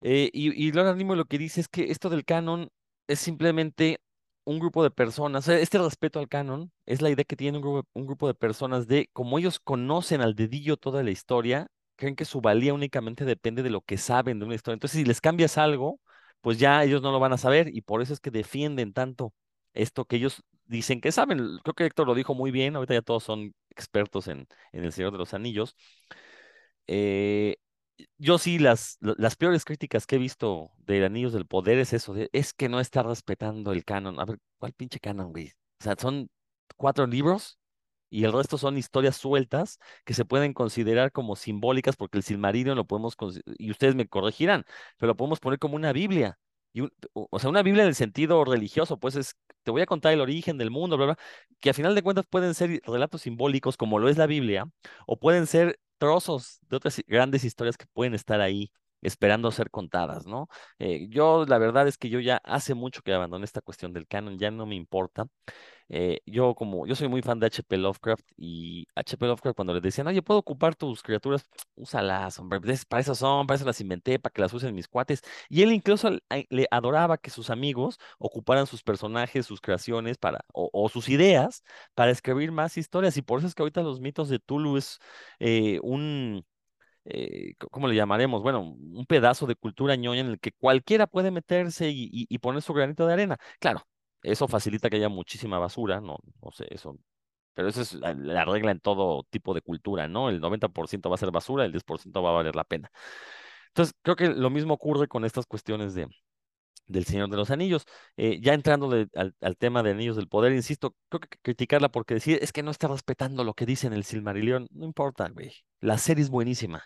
Eh, 0.03 0.31
y, 0.33 0.53
y 0.69 0.73
Lord 0.73 0.97
Nimoy 0.97 1.17
lo 1.17 1.25
que 1.25 1.39
dice 1.39 1.61
es 1.61 1.69
que 1.69 1.91
esto 1.91 2.11
del 2.11 2.25
canon 2.25 2.71
es 3.09 3.19
simplemente 3.19 4.01
un 4.45 4.59
grupo 4.61 4.83
de 4.85 4.91
personas, 4.91 5.49
este 5.49 5.79
respeto 5.79 6.21
al 6.21 6.29
canon 6.29 6.71
es 6.87 7.03
la 7.03 7.11
idea 7.11 7.25
que 7.25 7.35
tiene 7.37 7.59
un 7.59 7.63
grupo, 7.63 7.89
un 7.95 8.07
grupo 8.07 8.29
de 8.29 8.35
personas 8.35 8.87
de, 8.87 9.09
como 9.13 9.39
ellos 9.39 9.59
conocen 9.59 10.21
al 10.21 10.35
dedillo 10.37 10.77
toda 10.77 11.03
la 11.03 11.11
historia, 11.11 11.67
creen 11.97 12.15
que 12.15 12.25
su 12.25 12.41
valía 12.41 12.75
únicamente 12.75 13.25
depende 13.25 13.63
de 13.63 13.71
lo 13.71 13.81
que 13.81 13.99
saben 13.99 14.39
de 14.39 14.45
una 14.47 14.55
historia. 14.55 14.75
Entonces, 14.75 15.01
si 15.01 15.05
les 15.05 15.21
cambias 15.21 15.59
algo, 15.59 16.01
pues 16.41 16.59
ya 16.59 16.85
ellos 16.85 17.03
no 17.03 17.11
lo 17.11 17.19
van 17.21 17.33
a 17.33 17.39
saber 17.39 17.69
y 17.75 17.81
por 17.83 18.03
eso 18.03 18.13
es 18.13 18.21
que 18.21 18.31
defienden 18.31 18.93
tanto 18.93 19.33
esto 19.77 20.05
que 20.07 20.17
ellos 20.17 20.43
dicen 20.67 21.01
que 21.01 21.13
saben. 21.13 21.59
Creo 21.63 21.75
que 21.75 21.87
Héctor 21.87 22.07
lo 22.07 22.15
dijo 22.15 22.35
muy 22.35 22.51
bien, 22.51 22.77
ahorita 22.77 22.95
ya 22.95 23.03
todos 23.03 23.25
son 23.25 23.55
expertos 23.71 24.29
en, 24.29 24.49
en 24.73 24.85
El 24.85 24.93
Señor 24.93 25.13
de 25.13 25.19
los 25.19 25.35
Anillos. 25.35 25.77
Eh, 26.87 27.57
yo 28.19 28.39
sí, 28.39 28.59
las, 28.59 28.99
las 29.01 29.37
peores 29.37 29.65
críticas 29.65 30.07
que 30.07 30.17
he 30.17 30.19
visto 30.19 30.73
de 30.79 31.05
Anillos 31.05 31.33
del 31.33 31.47
Poder 31.47 31.79
es 31.79 31.93
eso, 31.93 32.15
es 32.33 32.53
que 32.55 32.69
no 32.69 32.81
está 32.81 33.03
respetando 33.03 33.73
el 33.73 33.85
canon. 33.85 34.21
A 34.21 34.25
ver, 34.25 34.39
¿cuál 34.59 34.73
pinche 34.73 35.01
canon, 35.01 35.33
güey? 35.33 35.49
O 35.81 35.85
sea, 35.85 35.97
son 35.99 36.31
cuatro 36.77 37.07
libros 37.07 37.59
y 38.11 38.25
el 38.25 38.33
resto 38.33 38.59
son 38.59 38.79
historias 38.79 39.17
sueltas 39.17 39.79
que 40.05 40.15
se 40.15 40.25
pueden 40.25 40.53
considerar 40.55 41.13
como 41.13 41.37
simbólicas 41.37 41.97
porque 41.97 42.19
el 42.19 42.25
Silmarillion 42.25 42.77
lo 42.77 42.87
podemos, 42.87 43.17
y 43.59 43.71
ustedes 43.71 43.95
me 43.95 44.09
corregirán, 44.09 44.65
pero 44.99 45.09
lo 45.09 45.17
podemos 45.17 45.41
poner 45.41 45.59
como 45.59 45.77
una 45.77 45.93
Biblia. 45.93 46.39
Y 46.77 46.83
o 47.15 47.39
sea, 47.39 47.49
una 47.49 47.63
Biblia 47.63 47.85
en 47.85 47.89
el 47.89 47.95
sentido 47.95 48.45
religioso, 48.45 48.99
pues 48.99 49.17
es, 49.17 49.35
te 49.63 49.71
voy 49.71 49.81
a 49.81 49.87
contar 49.87 50.13
el 50.13 50.21
origen 50.21 50.59
del 50.59 50.71
mundo, 50.71 50.99
bla, 50.99 51.07
bla, 51.07 51.19
que 51.59 51.71
a 51.71 51.75
final 51.75 51.95
de 51.95 52.03
cuentas 52.03 52.27
pueden 52.29 52.53
ser 52.55 52.83
relatos 52.85 53.23
simbólicos 53.23 53.79
como 53.79 53.99
lo 53.99 54.11
es 54.11 54.19
la 54.19 54.27
Biblia, 54.27 54.69
o 55.07 55.19
pueden 55.19 55.47
ser 55.47 55.81
trozos 55.97 56.59
de 56.69 56.77
otras 56.77 57.01
grandes 57.07 57.45
historias 57.45 57.79
que 57.79 57.87
pueden 57.95 58.13
estar 58.15 58.43
ahí 58.43 58.71
esperando 59.03 59.51
ser 59.51 59.71
contadas, 59.71 60.27
¿no? 60.27 60.49
Eh, 60.79 61.07
yo 61.11 61.45
la 61.47 61.59
verdad 61.59 61.89
es 61.89 61.99
que 61.99 62.09
yo 62.09 62.21
ya 62.21 62.41
hace 62.45 62.75
mucho 62.75 63.03
que 63.03 63.13
abandoné 63.13 63.45
esta 63.45 63.61
cuestión 63.61 63.93
del 63.93 64.07
canon, 64.07 64.39
ya 64.39 64.51
no 64.51 64.67
me 64.67 64.75
importa. 64.75 65.27
Eh, 65.89 66.21
yo 66.27 66.55
como, 66.55 66.87
yo 66.87 66.97
soy 66.97 67.09
muy 67.09 67.23
fan 67.23 67.39
de 67.39 67.47
H.P. 67.47 67.77
Lovecraft 67.77 68.25
y 68.37 68.87
H.P. 68.97 69.27
Lovecraft 69.27 69.57
cuando 69.57 69.73
le 69.75 69.81
decían, 69.81 70.07
oye, 70.09 70.23
¿puedo 70.23 70.41
ocupar 70.41 70.75
tus 70.75 71.03
criaturas? 71.03 71.45
Úsalas, 71.77 72.39
hombre, 72.39 72.61
para 72.89 73.01
eso 73.01 73.15
son, 73.15 73.47
para 73.47 73.57
eso 73.57 73.65
las 73.65 73.81
inventé, 73.81 74.19
para 74.19 74.33
que 74.33 74.41
las 74.41 74.53
usen 74.53 74.75
mis 74.75 74.89
cuates. 74.89 75.23
Y 75.49 75.63
él 75.63 75.73
incluso 75.73 76.11
le 76.51 76.67
adoraba 76.71 77.19
que 77.19 77.31
sus 77.31 77.51
amigos 77.51 77.99
ocuparan 78.19 78.67
sus 78.67 78.83
personajes, 78.83 79.47
sus 79.47 79.61
creaciones 79.61 80.19
para, 80.19 80.45
o, 80.53 80.89
sus 80.89 81.09
ideas 81.09 81.63
para 81.95 82.11
escribir 82.11 82.53
más 82.53 82.77
historias. 82.77 83.17
Y 83.17 83.23
por 83.23 83.39
eso 83.39 83.49
es 83.49 83.55
que 83.55 83.63
ahorita 83.63 83.83
los 83.83 84.01
mitos 84.01 84.29
de 84.29 84.39
Tulu 84.39 84.77
es 84.77 84.99
eh, 85.39 85.79
un 85.83 86.45
eh, 87.09 87.55
¿cómo 87.71 87.89
le 87.89 87.95
llamaremos? 87.95 88.43
Bueno, 88.43 88.61
un 88.63 89.07
pedazo 89.07 89.47
de 89.47 89.55
cultura 89.55 89.97
ñoña 89.97 90.21
en 90.21 90.27
el 90.29 90.41
que 90.41 90.53
cualquiera 90.53 91.07
puede 91.07 91.31
meterse 91.31 91.91
y, 91.91 92.39
poner 92.39 92.63
su 92.63 92.75
granito 92.75 93.07
de 93.07 93.13
arena. 93.13 93.39
Claro, 93.61 93.87
eso 94.23 94.49
facilita 94.49 94.91
que 94.91 94.97
haya 94.97 95.09
muchísima 95.09 95.59
basura, 95.59 96.01
no, 96.01 96.19
sé, 96.53 96.67
eso, 96.71 96.99
pero 97.55 97.69
eso 97.69 97.83
es 97.83 97.95
la, 97.95 98.45
regla 98.45 98.73
en 98.73 98.81
todo 98.81 99.25
tipo 99.31 99.55
de 99.55 99.63
cultura, 99.63 100.09
¿no? 100.09 100.29
El 100.29 100.41
90% 100.41 101.09
va 101.09 101.15
a 101.15 101.19
ser 101.19 101.31
basura, 101.31 101.65
el 101.65 101.73
10% 101.73 102.23
va 102.23 102.31
a 102.31 102.33
valer 102.35 102.57
la 102.57 102.65
pena. 102.65 102.91
Entonces, 103.69 103.95
creo 104.03 104.17
que 104.17 104.29
lo 104.29 104.51
mismo 104.51 104.75
ocurre 104.75 105.09
con 105.09 105.25
estas 105.25 105.47
cuestiones 105.47 105.95
de, 105.95 106.09
del 106.87 107.05
Señor 107.05 107.31
de 107.31 107.37
los 107.37 107.51
Anillos. 107.51 107.85
Eh, 108.17 108.41
ya 108.41 108.55
entrando 108.55 108.91
al, 109.15 109.57
tema 109.59 109.83
de 109.83 109.91
Anillos 109.93 110.17
del 110.17 110.29
Poder, 110.29 110.53
insisto, 110.53 110.95
creo 111.09 111.21
que 111.21 111.39
criticarla 111.43 111.89
porque 111.91 112.15
decir 112.15 112.39
es 112.43 112.53
que 112.53 112.63
no 112.63 112.71
está 112.71 112.89
respetando 112.89 113.45
lo 113.45 113.55
que 113.55 113.67
dice 113.67 113.87
en 113.87 113.93
el 113.93 114.05
Silmarillion, 114.05 114.69
no 114.73 114.85
importa, 114.87 115.29
güey. 115.29 115.53
La 115.81 115.99
serie 115.99 116.23
es 116.25 116.31
buenísima. 116.31 116.85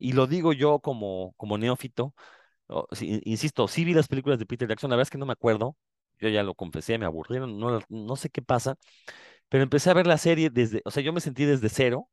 Y 0.00 0.12
lo 0.14 0.26
digo 0.28 0.52
yo 0.54 0.80
como, 0.80 1.34
como 1.38 1.58
neófito, 1.58 2.14
insisto, 3.00 3.68
sí 3.68 3.84
vi 3.84 3.94
las 3.94 4.08
películas 4.08 4.38
de 4.38 4.46
Peter 4.46 4.68
Jackson, 4.68 4.90
la 4.90 4.96
verdad 4.96 5.08
es 5.08 5.10
que 5.10 5.18
no 5.18 5.26
me 5.26 5.32
acuerdo, 5.32 5.76
yo 6.18 6.28
ya 6.28 6.42
lo 6.42 6.54
confesé, 6.54 6.98
me 6.98 7.06
aburrieron, 7.06 7.58
no, 7.58 7.80
no 7.88 8.16
sé 8.16 8.30
qué 8.30 8.42
pasa, 8.42 8.76
pero 9.48 9.62
empecé 9.64 9.90
a 9.90 9.94
ver 9.94 10.06
la 10.06 10.18
serie 10.18 10.50
desde, 10.50 10.82
o 10.84 10.90
sea, 10.90 11.02
yo 11.02 11.12
me 11.12 11.20
sentí 11.20 11.44
desde 11.44 11.68
cero, 11.68 12.08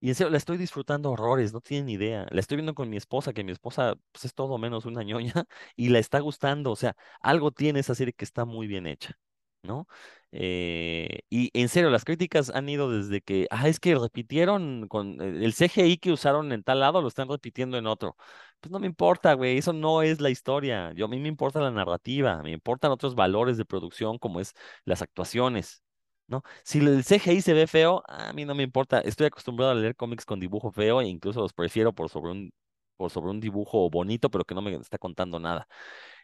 y 0.00 0.10
en 0.10 0.16
serio, 0.16 0.30
la 0.30 0.38
estoy 0.38 0.58
disfrutando 0.58 1.10
horrores, 1.12 1.52
no 1.52 1.60
tienen 1.60 1.88
idea. 1.90 2.26
La 2.30 2.40
estoy 2.40 2.56
viendo 2.56 2.74
con 2.74 2.90
mi 2.90 2.96
esposa, 2.98 3.32
que 3.34 3.44
mi 3.44 3.52
esposa 3.52 3.96
pues, 4.12 4.26
es 4.26 4.34
todo 4.34 4.58
menos 4.58 4.86
una 4.86 5.02
ñoña, 5.04 5.32
y 5.76 5.90
la 5.90 5.98
está 6.00 6.20
gustando, 6.20 6.72
o 6.72 6.76
sea, 6.76 6.96
algo 7.20 7.52
tiene 7.52 7.80
esa 7.80 7.94
serie 7.94 8.14
que 8.14 8.24
está 8.24 8.44
muy 8.46 8.66
bien 8.68 8.86
hecha. 8.86 9.18
¿No? 9.62 9.86
Eh, 10.32 11.20
y 11.30 11.50
en 11.58 11.68
serio, 11.68 11.90
las 11.90 12.04
críticas 12.04 12.50
han 12.50 12.68
ido 12.68 12.90
desde 12.90 13.20
que, 13.20 13.46
ah, 13.50 13.68
es 13.68 13.80
que 13.80 13.94
repitieron 13.96 14.86
con 14.88 15.20
eh, 15.20 15.44
el 15.44 15.52
CGI 15.54 15.98
que 15.98 16.12
usaron 16.12 16.52
en 16.52 16.62
tal 16.62 16.80
lado, 16.80 17.02
lo 17.02 17.08
están 17.08 17.28
repitiendo 17.28 17.78
en 17.78 17.86
otro. 17.86 18.16
Pues 18.60 18.70
no 18.72 18.78
me 18.78 18.86
importa, 18.86 19.34
güey, 19.34 19.58
eso 19.58 19.72
no 19.72 20.02
es 20.02 20.20
la 20.20 20.30
historia. 20.30 20.92
Yo 20.94 21.06
a 21.06 21.08
mí 21.08 21.18
me 21.18 21.28
importa 21.28 21.60
la 21.60 21.70
narrativa, 21.70 22.42
me 22.42 22.52
importan 22.52 22.90
otros 22.90 23.14
valores 23.14 23.56
de 23.56 23.64
producción 23.64 24.18
como 24.18 24.40
es 24.40 24.52
las 24.84 25.02
actuaciones, 25.02 25.82
¿no? 26.26 26.42
Si 26.64 26.78
el 26.78 27.04
CGI 27.04 27.40
se 27.42 27.52
ve 27.54 27.66
feo, 27.66 28.02
a 28.08 28.32
mí 28.32 28.44
no 28.44 28.54
me 28.54 28.62
importa. 28.62 29.00
Estoy 29.00 29.26
acostumbrado 29.26 29.72
a 29.72 29.74
leer 29.74 29.96
cómics 29.96 30.24
con 30.24 30.40
dibujo 30.40 30.70
feo 30.72 31.00
e 31.00 31.06
incluso 31.06 31.40
los 31.40 31.52
prefiero 31.52 31.92
por 31.94 32.08
sobre 32.08 32.32
un, 32.32 32.52
por 32.96 33.10
sobre 33.10 33.30
un 33.30 33.40
dibujo 33.40 33.88
bonito, 33.90 34.30
pero 34.30 34.44
que 34.44 34.54
no 34.54 34.62
me 34.62 34.74
está 34.76 34.98
contando 34.98 35.38
nada. 35.38 35.68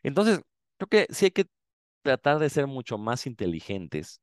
Entonces, 0.03 0.41
creo 0.78 0.89
que 0.89 1.07
sí 1.14 1.26
hay 1.26 1.30
que 1.33 1.47
tratar 2.03 2.39
de 2.39 2.51
ser 2.51 2.67
mucho 2.67 2.99
más 2.99 3.27
inteligentes 3.27 4.21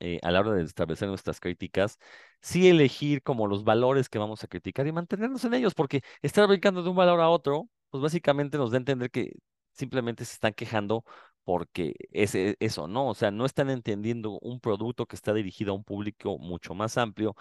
eh, 0.00 0.18
a 0.22 0.30
la 0.30 0.40
hora 0.40 0.52
de 0.52 0.62
establecer 0.62 1.08
nuestras 1.08 1.40
críticas, 1.40 1.98
sí 2.42 2.68
elegir 2.68 3.22
como 3.22 3.46
los 3.46 3.64
valores 3.64 4.08
que 4.08 4.18
vamos 4.18 4.44
a 4.44 4.46
criticar 4.48 4.86
y 4.86 4.92
mantenernos 4.92 5.44
en 5.44 5.54
ellos, 5.54 5.74
porque 5.74 6.02
estar 6.22 6.46
brincando 6.46 6.82
de 6.82 6.90
un 6.90 6.96
valor 6.96 7.20
a 7.20 7.30
otro, 7.30 7.68
pues 7.90 8.02
básicamente 8.02 8.58
nos 8.58 8.70
da 8.70 8.76
a 8.76 8.80
entender 8.80 9.10
que 9.10 9.32
simplemente 9.72 10.24
se 10.24 10.34
están 10.34 10.52
quejando 10.54 11.04
porque 11.44 11.94
es 12.10 12.34
e, 12.34 12.56
eso, 12.60 12.88
¿no? 12.88 13.08
O 13.08 13.14
sea, 13.14 13.30
no 13.30 13.46
están 13.46 13.70
entendiendo 13.70 14.38
un 14.40 14.60
producto 14.60 15.06
que 15.06 15.16
está 15.16 15.32
dirigido 15.32 15.72
a 15.72 15.76
un 15.76 15.84
público 15.84 16.38
mucho 16.38 16.74
más 16.74 16.98
amplio, 16.98 17.34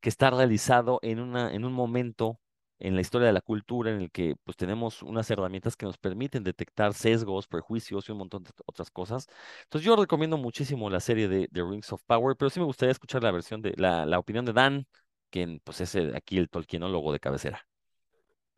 que 0.00 0.08
está 0.10 0.30
realizado 0.30 1.00
en, 1.02 1.20
una, 1.20 1.52
en 1.54 1.64
un 1.64 1.72
momento 1.72 2.40
en 2.78 2.94
la 2.94 3.00
historia 3.00 3.26
de 3.26 3.32
la 3.32 3.40
cultura 3.40 3.90
en 3.90 4.02
el 4.02 4.10
que 4.10 4.36
pues 4.44 4.56
tenemos 4.56 5.02
unas 5.02 5.30
herramientas 5.30 5.76
que 5.76 5.86
nos 5.86 5.98
permiten 5.98 6.44
detectar 6.44 6.94
sesgos, 6.94 7.46
prejuicios 7.46 8.08
y 8.08 8.12
un 8.12 8.18
montón 8.18 8.44
de 8.44 8.50
otras 8.66 8.90
cosas. 8.90 9.26
Entonces 9.64 9.86
yo 9.86 9.96
recomiendo 9.96 10.36
muchísimo 10.36 10.90
la 10.90 11.00
serie 11.00 11.28
de, 11.28 11.48
The 11.52 11.62
Rings 11.62 11.92
of 11.92 12.02
Power, 12.04 12.36
pero 12.36 12.50
sí 12.50 12.60
me 12.60 12.66
gustaría 12.66 12.92
escuchar 12.92 13.22
la 13.22 13.32
versión 13.32 13.62
de 13.62 13.74
la, 13.76 14.06
la 14.06 14.18
opinión 14.18 14.44
de 14.44 14.52
Dan, 14.52 14.86
quien 15.30 15.60
pues 15.64 15.80
es 15.80 15.96
aquí 16.14 16.38
el 16.38 16.48
tolkienólogo 16.48 17.12
de 17.12 17.20
cabecera. 17.20 17.66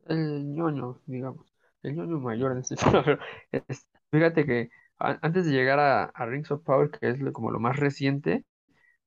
El 0.06 0.54
ñoño, 0.54 1.00
digamos, 1.06 1.54
el 1.82 1.96
ñoño 1.96 2.18
mayor 2.20 2.52
en 2.52 2.58
este 2.58 2.76
Fíjate 4.10 4.44
que 4.44 4.70
antes 4.98 5.46
de 5.46 5.52
llegar 5.52 5.78
a, 5.80 6.26
Rings 6.26 6.50
of 6.50 6.62
Power, 6.62 6.90
que 6.90 7.08
es 7.08 7.18
como 7.32 7.50
lo 7.50 7.58
más 7.58 7.76
reciente, 7.78 8.44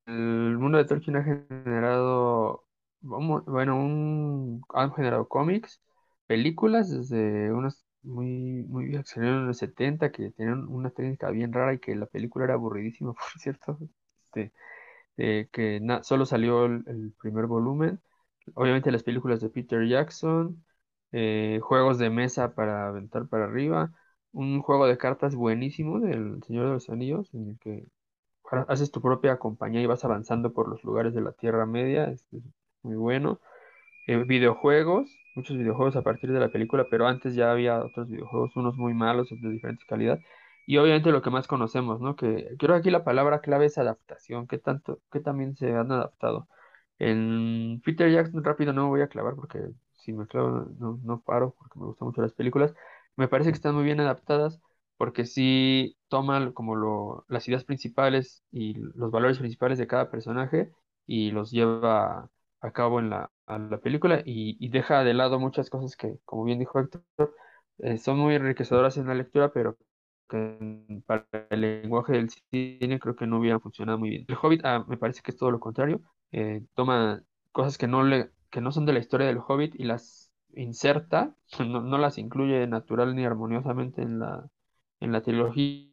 el 0.07 0.57
mundo 0.57 0.78
de 0.78 0.86
Tolkien 0.86 1.18
ha 1.18 1.24
generado 1.24 2.66
bueno, 3.03 3.77
un, 3.77 4.63
han 4.69 4.93
generado 4.93 5.27
cómics, 5.27 5.81
películas, 6.27 6.89
desde 6.89 7.51
unas 7.53 7.85
muy, 8.03 8.63
muy 8.67 8.85
viejas 8.85 9.09
salieron 9.09 9.41
en 9.41 9.47
los 9.47 9.57
70, 9.57 10.11
que 10.11 10.31
tenían 10.31 10.67
una 10.67 10.89
técnica 10.91 11.29
bien 11.31 11.53
rara 11.53 11.73
y 11.73 11.79
que 11.79 11.95
la 11.95 12.05
película 12.05 12.45
era 12.45 12.55
aburridísima, 12.55 13.13
por 13.13 13.41
cierto, 13.41 13.77
este, 14.25 14.53
eh, 15.17 15.49
que 15.51 15.81
solo 16.03 16.25
salió 16.25 16.65
el, 16.65 17.13
primer 17.21 17.47
volumen. 17.47 18.01
Obviamente 18.55 18.91
las 18.91 19.03
películas 19.03 19.41
de 19.41 19.49
Peter 19.49 19.87
Jackson, 19.87 20.65
eh, 21.11 21.59
juegos 21.63 21.97
de 21.99 22.09
mesa 22.09 22.55
para 22.55 22.87
aventar 22.87 23.27
para 23.27 23.45
arriba, 23.45 23.93
un 24.31 24.61
juego 24.61 24.87
de 24.87 24.97
cartas 24.97 25.35
buenísimo 25.35 25.99
del 25.99 26.41
Señor 26.43 26.67
de 26.67 26.73
los 26.73 26.89
Anillos, 26.89 27.33
en 27.33 27.49
el 27.51 27.59
que 27.59 27.85
haces 28.67 28.91
tu 28.91 29.01
propia 29.01 29.39
compañía 29.39 29.81
y 29.81 29.85
vas 29.87 30.05
avanzando 30.05 30.53
por 30.53 30.69
los 30.69 30.83
lugares 30.83 31.13
de 31.13 31.21
la 31.21 31.33
Tierra 31.33 31.65
Media. 31.65 32.05
Este, 32.05 32.41
muy 32.84 32.95
bueno. 32.95 33.39
Eh, 34.07 34.17
videojuegos, 34.25 35.09
muchos 35.36 35.57
videojuegos 35.57 35.95
a 35.95 36.03
partir 36.03 36.31
de 36.31 36.39
la 36.39 36.49
película, 36.51 36.88
pero 36.89 37.07
antes 37.07 37.36
ya 37.36 37.51
había 37.51 37.84
otros 37.84 38.09
videojuegos, 38.09 38.55
unos 38.55 38.75
muy 38.77 38.93
malos, 38.93 39.29
de 39.31 39.49
diferentes 39.51 39.86
calidad. 39.86 40.19
Y 40.65 40.77
obviamente 40.77 41.11
lo 41.11 41.21
que 41.21 41.29
más 41.29 41.47
conocemos, 41.47 42.01
¿no? 42.01 42.15
Que 42.15 42.55
creo 42.59 42.75
que 42.75 42.79
aquí 42.79 42.91
la 42.91 43.03
palabra 43.03 43.41
clave 43.41 43.65
es 43.67 43.77
adaptación, 43.77 44.47
¿qué 44.47 44.57
tanto, 44.59 45.01
qué 45.11 45.19
también 45.19 45.55
se 45.55 45.71
han 45.73 45.91
adaptado? 45.91 46.47
En 46.99 47.81
Peter 47.84 48.09
Jackson, 48.11 48.43
rápido 48.43 48.73
no 48.73 48.84
me 48.84 48.89
voy 48.89 49.01
a 49.01 49.07
clavar 49.07 49.36
porque 49.36 49.59
si 49.93 50.13
me 50.13 50.27
clavo 50.27 50.67
no, 50.79 50.99
no 51.03 51.21
paro 51.21 51.55
porque 51.57 51.79
me 51.79 51.86
gustan 51.88 52.07
mucho 52.09 52.21
las 52.21 52.34
películas. 52.34 52.73
Me 53.15 53.27
parece 53.27 53.51
que 53.51 53.55
están 53.55 53.75
muy 53.75 53.84
bien 53.84 53.99
adaptadas 53.99 54.61
porque 54.97 55.25
sí 55.25 55.97
toman 56.07 56.53
como 56.53 56.75
lo, 56.75 57.25
las 57.27 57.47
ideas 57.47 57.65
principales 57.65 58.43
y 58.51 58.75
los 58.75 59.11
valores 59.11 59.39
principales 59.39 59.77
de 59.79 59.88
cada 59.88 60.09
personaje 60.11 60.71
y 61.05 61.31
los 61.31 61.51
lleva 61.51 62.29
a 62.64 62.72
cabo 62.72 62.99
en 62.99 63.09
la, 63.09 63.30
la 63.47 63.78
película 63.80 64.22
y, 64.26 64.70
deja 64.70 65.03
de 65.03 65.14
lado 65.14 65.39
muchas 65.39 65.70
cosas 65.70 65.97
que, 65.97 66.18
como 66.26 66.45
bien 66.45 66.59
dijo 66.59 66.80
Héctor, 66.80 67.36
eh, 67.80 67.97
son 67.97 68.18
muy 68.20 68.36
enriquecedoras 68.36 68.97
en 68.97 69.07
la 69.07 69.16
lectura, 69.16 69.51
pero 69.51 69.78
que 70.30 71.01
para 71.05 71.28
el 71.49 71.61
lenguaje 71.61 72.14
del 72.14 72.30
cine 72.30 72.99
creo 72.99 73.16
que 73.16 73.28
no 73.28 73.39
hubieran 73.39 73.61
funcionado 73.61 73.99
muy 73.99 74.09
bien. 74.09 74.26
El 74.28 74.38
Hobbit 74.41 74.61
ah, 74.66 74.86
me 74.88 74.97
parece 74.97 75.22
que 75.22 75.32
es 75.32 75.38
todo 75.38 75.51
lo 75.51 75.59
contrario, 75.59 76.01
eh, 76.32 76.64
toma 76.74 77.22
cosas 77.51 77.78
que 77.78 77.88
no, 77.88 78.03
le, 78.03 78.32
que 78.49 78.61
no 78.61 78.72
son 78.72 78.86
de 78.86 78.93
la 78.93 78.99
historia 78.99 79.28
del 79.28 79.39
Hobbit 79.45 79.76
y 79.76 79.84
las 79.84 80.32
inserta, 80.55 81.36
no, 81.59 81.82
no 81.82 81.97
las 81.97 82.18
incluye 82.18 82.66
natural 82.68 83.14
ni 83.16 83.26
armoniosamente 83.26 84.01
en 84.01 84.20
la, 84.20 84.47
en 85.01 85.11
la 85.11 85.22
trilogía, 85.22 85.89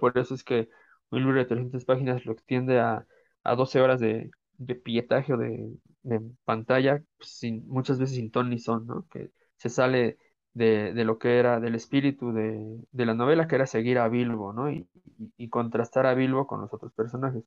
por 0.00 0.16
eso 0.18 0.34
es 0.34 0.44
que 0.44 0.68
un 1.10 1.20
libro 1.20 1.38
de 1.38 1.44
300 1.44 1.84
páginas 1.84 2.24
lo 2.26 2.32
extiende 2.32 2.80
a, 2.80 3.06
a 3.44 3.54
12 3.54 3.80
horas 3.80 4.00
de, 4.00 4.30
de 4.58 4.74
pietaje 4.74 5.32
o 5.34 5.36
de, 5.38 5.70
de 6.02 6.20
pantalla, 6.44 7.02
pues, 7.18 7.40
muchas 7.66 7.98
veces 7.98 8.16
sin 8.16 8.30
ton 8.30 8.50
ni 8.50 8.58
son, 8.58 8.86
¿no? 8.86 9.06
Que 9.10 9.30
se 9.56 9.68
sale 9.70 10.18
de, 10.54 10.92
de 10.94 11.04
lo 11.04 11.18
que 11.18 11.38
era 11.38 11.60
del 11.60 11.74
espíritu 11.74 12.32
de, 12.32 12.78
de 12.92 13.06
la 13.06 13.14
novela, 13.14 13.46
que 13.48 13.56
era 13.56 13.66
seguir 13.66 13.98
a 13.98 14.08
Bilbo, 14.08 14.52
¿no? 14.52 14.70
Y, 14.70 14.88
y- 15.36 15.48
contrastar 15.50 16.06
a 16.06 16.14
Bilbo 16.14 16.46
con 16.46 16.60
los 16.60 16.72
otros 16.74 16.92
personajes. 16.92 17.44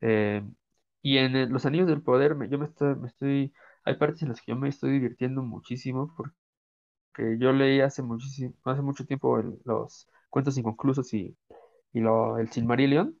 Eh, 0.00 0.42
y 1.02 1.18
en 1.18 1.52
Los 1.52 1.66
Anillos 1.66 1.88
del 1.88 2.02
Poder, 2.02 2.34
me- 2.36 2.48
yo 2.48 2.58
me 2.58 2.66
estoy, 2.66 2.94
me 2.96 3.08
estoy, 3.08 3.52
hay 3.84 3.96
partes 3.96 4.22
en 4.22 4.28
las 4.30 4.40
que 4.42 4.52
yo 4.52 4.56
me 4.56 4.68
estoy 4.68 4.92
divirtiendo 4.92 5.42
muchísimo 5.42 6.12
porque 6.16 7.38
yo 7.38 7.52
leí 7.52 7.80
hace 7.80 8.02
muchísimo, 8.02 8.54
hace 8.64 8.82
mucho 8.82 9.04
tiempo 9.06 9.38
los 9.64 10.08
cuentos 10.30 10.56
inconclusos 10.58 11.12
y, 11.14 11.36
y 11.92 12.00
lo, 12.00 12.38
el 12.38 12.50
Silmarillion 12.50 13.18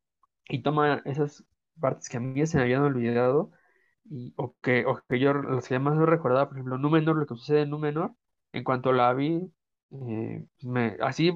y 0.48 0.62
toma 0.62 1.02
esas 1.06 1.44
partes 1.80 2.08
que 2.08 2.18
a 2.18 2.20
mí 2.20 2.46
se 2.46 2.58
me 2.58 2.64
habían 2.64 2.82
olvidado 2.82 3.52
y, 4.04 4.34
o 4.36 4.56
que, 4.62 4.86
o 4.86 5.00
que 5.08 5.20
yo 5.20 5.34
las 5.34 5.68
que 5.68 5.78
más 5.80 5.96
no 5.96 6.06
recordaba, 6.06 6.48
por 6.48 6.58
ejemplo, 6.58 6.78
Númenor, 6.78 7.16
lo 7.16 7.26
que 7.26 7.34
sucede 7.36 7.62
en 7.62 7.70
Númenor, 7.70 8.14
en 8.52 8.64
cuanto 8.64 8.92
la 8.92 9.12
vi, 9.14 9.52
eh, 9.92 10.46
pues 10.56 10.64
me, 10.66 10.96
así 11.02 11.32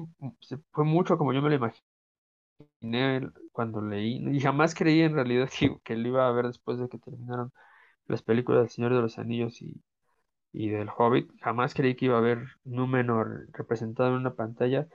fue 0.71 0.85
mucho 0.85 1.17
como 1.17 1.33
yo 1.33 1.41
me 1.41 1.49
lo 1.49 1.55
imaginé 1.55 1.83
cuando 3.51 3.81
leí, 3.81 4.17
y 4.35 4.39
jamás 4.41 4.75
creí 4.75 5.01
en 5.01 5.13
realidad 5.15 5.49
que, 5.59 5.77
que 5.83 5.95
lo 5.95 6.07
iba 6.07 6.27
a 6.27 6.31
ver 6.31 6.47
después 6.47 6.77
de 6.79 6.89
que 6.89 6.97
terminaron 6.99 7.51
las 8.07 8.23
películas 8.23 8.61
del 8.63 8.69
Señor 8.71 8.95
de 8.95 9.01
los 9.01 9.19
Anillos 9.19 9.61
y, 9.61 9.83
y 10.53 10.69
del 10.69 10.89
Hobbit, 10.95 11.31
jamás 11.41 11.73
creí 11.75 11.95
que 11.95 12.05
iba 12.05 12.17
a 12.19 12.21
ver 12.21 12.47
Númenor 12.65 13.47
representado 13.53 14.09
en 14.11 14.15
una 14.17 14.35
pantalla 14.35 14.87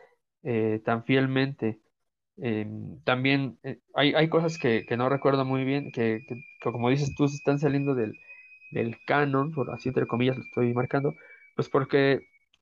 eh, 0.44 0.82
tan 0.84 1.04
fielmente. 1.04 1.80
Em, 2.38 3.00
también 3.04 3.58
eh, 3.62 3.80
hay, 3.94 4.14
hay 4.14 4.28
cosas 4.28 4.58
que, 4.58 4.86
que 4.86 4.96
no 4.96 5.08
recuerdo 5.08 5.44
muy 5.44 5.64
bien, 5.64 5.92
que, 5.92 6.22
que- 6.28 6.36
como 6.62 6.90
dices 6.90 7.14
tú, 7.16 7.28
se 7.28 7.36
están 7.36 7.58
saliendo 7.58 7.94
del, 7.94 8.14
del 8.72 8.96
canon, 9.06 9.52
por 9.52 9.70
así 9.72 9.88
entre 9.90 10.06
comillas 10.06 10.36
lo 10.36 10.42
estoy 10.44 10.72
marcando, 10.74 11.14
pues 11.56 11.68
porque 11.68 12.20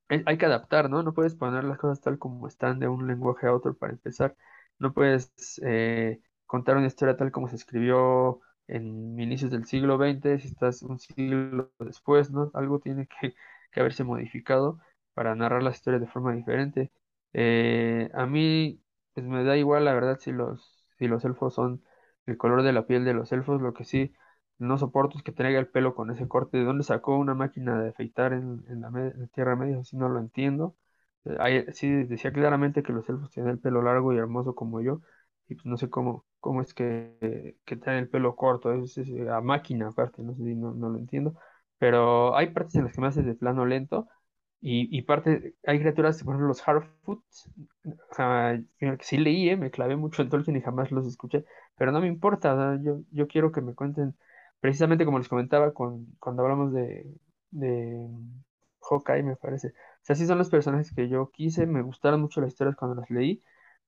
hay, 0.08 0.38
que 0.38 0.46
adaptar, 0.46 0.88
¿no? 0.90 1.02
No 1.02 1.12
puedes 1.14 1.34
poner 1.34 1.64
las 1.64 1.78
cosas 1.78 2.00
tal 2.00 2.18
como 2.18 2.46
están 2.48 2.78
de 2.78 2.88
un 2.88 3.06
lenguaje 3.06 3.46
a 3.46 3.54
otro 3.54 3.76
para 3.76 3.92
empezar. 3.92 4.36
No 4.78 4.92
puedes 4.94 5.32
eh, 5.64 6.20
contar 6.46 6.76
una 6.76 6.86
historia 6.86 7.16
tal 7.16 7.30
como 7.32 7.48
se 7.48 7.56
escribió 7.56 8.40
en 8.68 9.18
inicios 9.20 9.50
del 9.50 9.66
siglo 9.66 9.98
XX, 9.98 10.38
si 10.38 10.48
estás 10.48 10.82
un 10.82 10.98
siglo 10.98 11.72
después, 11.78 12.30
¿no? 12.30 12.50
Algo 12.54 12.80
tiene 12.80 13.06
que, 13.20 13.34
que 13.72 13.80
haberse 13.80 14.04
modificado 14.04 14.80
para 15.14 15.34
narrar 15.34 15.62
la 15.62 15.70
historia 15.70 15.98
de 16.00 16.06
forma 16.06 16.32
diferente. 16.34 16.90
Eh, 17.34 18.10
a 18.14 18.24
mí 18.26 18.80
pues 19.20 19.30
me 19.30 19.44
da 19.44 19.56
igual, 19.56 19.84
la 19.84 19.94
verdad, 19.94 20.18
si 20.20 20.32
los, 20.32 20.84
si 20.98 21.08
los 21.08 21.24
elfos 21.24 21.54
son 21.54 21.82
el 22.26 22.36
color 22.36 22.62
de 22.62 22.72
la 22.72 22.86
piel 22.86 23.04
de 23.04 23.14
los 23.14 23.32
elfos, 23.32 23.60
lo 23.60 23.74
que 23.74 23.84
sí 23.84 24.12
no 24.58 24.76
soporto 24.78 25.18
es 25.18 25.24
que 25.24 25.32
traiga 25.32 25.58
el 25.58 25.68
pelo 25.68 25.94
con 25.94 26.10
ese 26.10 26.28
corte. 26.28 26.58
¿De 26.58 26.64
dónde 26.64 26.84
sacó 26.84 27.16
una 27.16 27.34
máquina 27.34 27.80
de 27.80 27.90
afeitar 27.90 28.32
en, 28.32 28.64
en 28.68 28.80
la, 28.80 28.90
Tierra 29.32 29.56
Media? 29.56 29.78
Así 29.80 29.96
no 29.96 30.08
lo 30.08 30.18
entiendo. 30.20 30.76
Eh, 31.24 31.36
ahí 31.40 31.64
sí 31.72 31.88
decía 32.04 32.32
claramente 32.32 32.82
que 32.82 32.92
los 32.92 33.08
elfos 33.08 33.30
tienen 33.30 33.52
el 33.52 33.58
pelo 33.60 33.82
largo 33.82 34.12
y 34.12 34.18
hermoso 34.18 34.54
como 34.54 34.80
yo, 34.80 35.00
y 35.48 35.54
pues 35.54 35.66
no 35.66 35.76
sé 35.76 35.88
cómo, 35.90 36.24
cómo 36.40 36.60
es 36.62 36.74
que, 36.74 37.56
que 37.64 37.76
traen 37.76 38.00
el 38.00 38.08
pelo 38.08 38.36
corto, 38.36 38.72
es, 38.72 38.98
es 38.98 39.08
a 39.28 39.40
máquina 39.40 39.88
aparte, 39.88 40.22
no 40.22 40.34
sé 40.34 40.44
si 40.44 40.54
no, 40.54 40.74
no 40.74 40.88
lo 40.90 40.98
entiendo. 40.98 41.34
Pero 41.78 42.36
hay 42.36 42.48
partes 42.52 42.74
en 42.76 42.84
las 42.84 42.94
que 42.94 43.00
me 43.00 43.06
hace 43.08 43.22
de 43.22 43.34
plano 43.34 43.64
lento. 43.64 44.08
Y, 44.60 44.96
y 44.96 45.02
parte, 45.02 45.54
hay 45.66 45.78
criaturas, 45.78 46.22
por 46.24 46.34
ejemplo, 46.34 46.48
los 46.48 46.66
Harfoots, 46.66 47.50
o 48.10 48.14
sea, 48.14 48.60
que 48.78 48.96
sí 49.02 49.16
leí, 49.18 49.48
eh, 49.50 49.56
me 49.56 49.70
clavé 49.70 49.94
mucho 49.96 50.22
en 50.22 50.28
Tolkien 50.30 50.56
y 50.56 50.60
jamás 50.62 50.90
los 50.90 51.06
escuché, 51.06 51.44
pero 51.76 51.92
no 51.92 52.00
me 52.00 52.08
importa, 52.08 52.76
yo, 52.82 53.00
yo 53.12 53.28
quiero 53.28 53.52
que 53.52 53.60
me 53.60 53.74
cuenten, 53.74 54.16
precisamente 54.60 55.04
como 55.04 55.18
les 55.18 55.28
comentaba 55.28 55.72
con, 55.72 56.06
cuando 56.18 56.42
hablamos 56.42 56.72
de, 56.72 57.06
de 57.50 58.08
Hawkeye, 58.82 59.22
me 59.22 59.36
parece. 59.36 59.68
O 59.68 59.72
sea, 60.02 60.16
sí 60.16 60.26
son 60.26 60.38
los 60.38 60.50
personajes 60.50 60.92
que 60.92 61.08
yo 61.08 61.30
quise, 61.30 61.66
me 61.66 61.82
gustaron 61.82 62.20
mucho 62.20 62.40
las 62.40 62.48
historias 62.50 62.76
cuando 62.76 63.00
las 63.00 63.10
leí, 63.10 63.42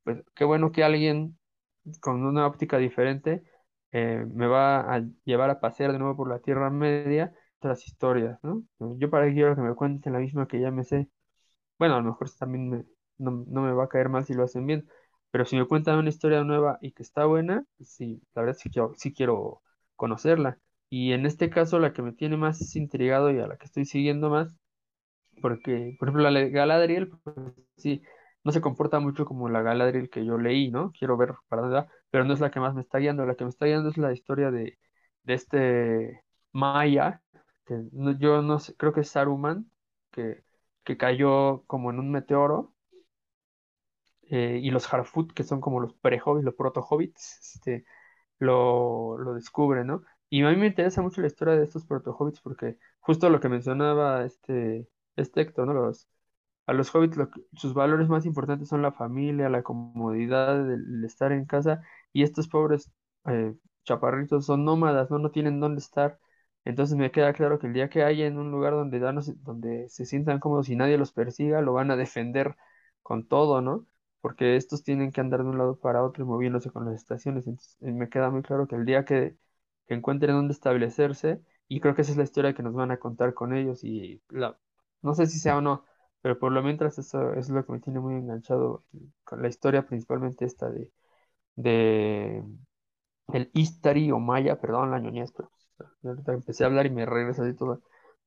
pues 0.05 0.23
qué 0.35 0.45
bueno 0.45 0.71
que 0.73 0.85
alguien 0.85 1.37
con 2.01 2.25
una 2.25 2.47
óptica 2.47 2.79
diferente 2.79 3.43
eh, 3.93 4.25
me 4.33 4.47
va 4.47 4.81
a 4.95 5.03
llevar 5.25 5.51
a 5.51 5.61
pasear 5.61 5.93
de 5.93 5.99
nuevo 5.99 6.17
por 6.17 6.29
la 6.29 6.41
Tierra 6.41 6.71
Media 6.71 7.35
otras 7.61 7.87
historias, 7.87 8.39
¿no? 8.45 8.65
Yo 8.99 9.11
para 9.11 9.27
qué 9.29 9.35
quiero 9.35 9.55
que 9.57 9.63
me 9.63 9.75
cuenten 9.77 10.13
la 10.15 10.21
misma 10.21 10.49
que 10.49 10.61
ya 10.61 10.71
me 10.73 10.85
sé. 10.85 11.09
Bueno, 11.79 11.97
a 11.97 11.99
lo 12.01 12.05
mejor 12.07 12.31
también 12.39 12.69
me- 12.71 12.85
no, 13.19 13.45
no 13.49 13.63
me 13.63 13.73
va 13.73 13.85
a 13.85 13.89
caer 13.89 14.09
mal 14.09 14.25
si 14.27 14.35
lo 14.35 14.45
hacen 14.45 14.67
bien, 14.67 14.89
pero 15.31 15.45
si 15.45 15.57
me 15.57 15.67
cuentan 15.67 15.99
una 15.99 16.09
historia 16.11 16.45
nueva 16.45 16.79
y 16.83 16.93
que 16.93 17.03
está 17.03 17.27
buena, 17.27 17.65
sí, 17.81 18.23
la 18.35 18.43
verdad 18.43 18.59
sí 18.61 18.71
quiero, 18.71 18.95
sí 18.97 19.13
quiero 19.15 19.63
conocerla. 19.97 20.59
Y 20.91 21.13
en 21.13 21.27
este 21.27 21.51
caso, 21.51 21.79
la 21.79 21.93
que 21.93 22.03
me 22.03 22.13
tiene 22.13 22.37
más 22.37 22.75
intrigado 22.77 23.31
y 23.31 23.39
a 23.41 23.47
la 23.47 23.57
que 23.59 23.67
estoy 23.67 23.85
siguiendo 23.87 24.31
más, 24.31 24.57
porque, 25.41 25.97
por 25.99 26.09
ejemplo, 26.09 26.29
la 26.31 26.39
de 26.41 26.51
Galadriel, 26.51 27.09
pues 27.25 27.37
sí, 27.77 28.03
no 28.45 28.53
se 28.53 28.61
comporta 28.61 29.01
mucho 29.01 29.25
como 29.25 29.49
la 29.49 29.63
Galadriel 29.63 30.11
que 30.11 30.25
yo 30.25 30.39
leí, 30.39 30.71
¿no? 30.71 30.93
Quiero 30.93 31.17
ver 31.17 31.35
para 31.49 31.63
dónde 31.63 31.77
va, 31.79 31.89
pero 32.11 32.25
no 32.25 32.35
es 32.35 32.41
la 32.41 32.51
que 32.51 32.61
más 32.61 32.75
me 32.75 32.81
está 32.83 32.99
guiando. 32.99 33.25
La 33.27 33.35
que 33.37 33.45
me 33.45 33.51
está 33.51 33.67
guiando 33.67 33.89
es 33.91 33.97
la 33.99 34.13
historia 34.13 34.51
de, 34.51 34.79
de 35.25 35.35
este 35.35 36.23
Maya, 36.53 37.23
no- 37.93 38.19
yo 38.19 38.43
no 38.43 38.59
sé, 38.61 38.75
creo 38.77 38.93
que 38.93 39.01
es 39.01 39.09
Saruman, 39.11 39.71
que, 40.11 40.45
que 40.85 40.97
cayó 40.97 41.65
como 41.67 41.91
en 41.91 41.99
un 41.99 42.11
meteoro, 42.11 42.75
eh, 44.31 44.61
y 44.63 44.71
los 44.71 44.93
Harfoot, 44.93 45.33
que 45.33 45.43
son 45.45 45.61
como 45.61 45.81
los 45.81 45.95
pre-hobbits, 45.95 46.45
los 46.45 46.55
proto-hobbits, 46.55 47.39
este, 47.57 47.85
lo, 48.41 49.19
lo 49.19 49.35
descubre, 49.35 49.85
¿no? 49.85 50.05
Y 50.31 50.43
a 50.45 50.51
mí 50.51 50.57
me 50.57 50.69
interesa 50.69 51.03
mucho 51.03 51.21
la 51.23 51.29
historia 51.29 51.57
de 51.57 51.65
estos 51.65 51.87
proto-hobbits 51.87 52.41
porque 52.43 52.79
justo 53.01 53.31
lo 53.31 53.41
que 53.41 53.51
mencionaba 53.51 54.25
este, 54.25 54.89
este 55.17 55.43
a 56.67 56.73
los 56.73 56.95
hobbits 56.95 57.17
lo 57.17 57.31
sus 57.57 57.75
valores 57.75 58.09
más 58.09 58.27
importantes 58.27 58.69
son 58.69 58.83
la 58.83 58.93
familia, 58.93 59.49
la 59.51 59.63
comodidad, 59.63 60.71
el 60.73 61.05
estar 61.05 61.33
en 61.33 61.45
casa, 61.47 61.83
y 62.13 62.23
estos 62.23 62.49
pobres 62.49 62.91
eh, 63.27 63.55
chaparritos 63.85 64.47
son 64.47 64.65
nómadas, 64.65 65.11
¿no? 65.11 65.19
No 65.19 65.31
tienen 65.31 65.61
dónde 65.61 65.81
estar. 65.81 66.19
Entonces 66.71 66.97
me 66.97 67.11
queda 67.11 67.33
claro 67.35 67.59
que 67.59 67.67
el 67.69 67.73
día 67.75 67.89
que 67.91 68.03
haya 68.05 68.27
en 68.27 68.39
un 68.39 68.51
lugar 68.51 68.73
donde, 68.75 68.99
dan- 69.01 69.21
donde 69.43 69.89
se 69.89 70.07
sientan 70.07 70.41
cómodos 70.41 70.69
y 70.71 70.77
nadie 70.77 70.99
los 70.99 71.13
persiga, 71.13 71.61
lo 71.63 71.73
van 71.75 71.91
a 71.91 71.97
defender 71.97 72.57
con 73.03 73.27
todo, 73.29 73.61
¿no? 73.63 73.87
Porque 74.21 74.57
estos 74.57 74.85
tienen 74.85 75.13
que 75.13 75.21
andar 75.21 75.43
de 75.43 75.49
un 75.51 75.59
lado 75.59 75.79
para 75.79 76.03
otro 76.05 76.25
y 76.25 76.27
moviéndose 76.27 76.71
con 76.71 76.85
las 76.87 76.95
estaciones. 76.97 77.47
Entonces 77.47 77.77
eh, 77.83 77.93
me 77.93 78.09
queda 78.09 78.31
muy 78.31 78.43
claro 78.43 78.67
que 78.69 78.77
el 78.77 78.85
día 78.87 79.05
que, 79.05 79.37
encuentren 79.89 80.35
dónde 80.37 80.53
establecerse, 80.55 81.43
y 81.69 81.81
creo 81.81 81.95
que 81.95 82.03
esa 82.03 82.13
es 82.13 82.17
la 82.19 82.23
historia 82.25 82.55
que 82.55 82.63
nos 82.63 82.75
van 82.75 82.91
a 82.93 82.99
contar 82.99 83.35
con 83.35 83.55
ellos, 83.55 83.83
y 83.85 84.23
la, 84.29 84.57
no 85.03 85.15
sé 85.15 85.27
si 85.27 85.39
sea 85.39 85.57
o 85.59 85.61
no. 85.61 85.85
Pero 86.23 86.39
por 86.39 86.53
lo 86.53 86.63
mientras 86.63 86.99
eso 86.99 87.33
es 87.35 87.49
lo 87.51 87.65
que 87.67 87.73
me 87.73 87.81
tiene 87.81 87.99
muy 88.01 88.15
enganchado 88.15 88.85
con 89.25 89.43
la 89.43 89.49
historia, 89.49 89.87
principalmente 89.87 90.45
esta 90.45 90.71
de, 91.57 92.45
el 93.33 93.51
Istari 93.55 94.11
o 94.13 94.19
Maya, 94.21 94.61
perdón, 94.61 94.91
la 94.91 94.99
ñoñez, 95.01 95.33
pero 95.33 95.51
ahorita 96.05 96.33
empecé 96.35 96.65
a 96.65 96.67
hablar 96.69 96.87
y 96.87 96.91
me 96.91 97.07
regresa 97.07 97.43
así 97.43 97.55
toda, 97.55 97.79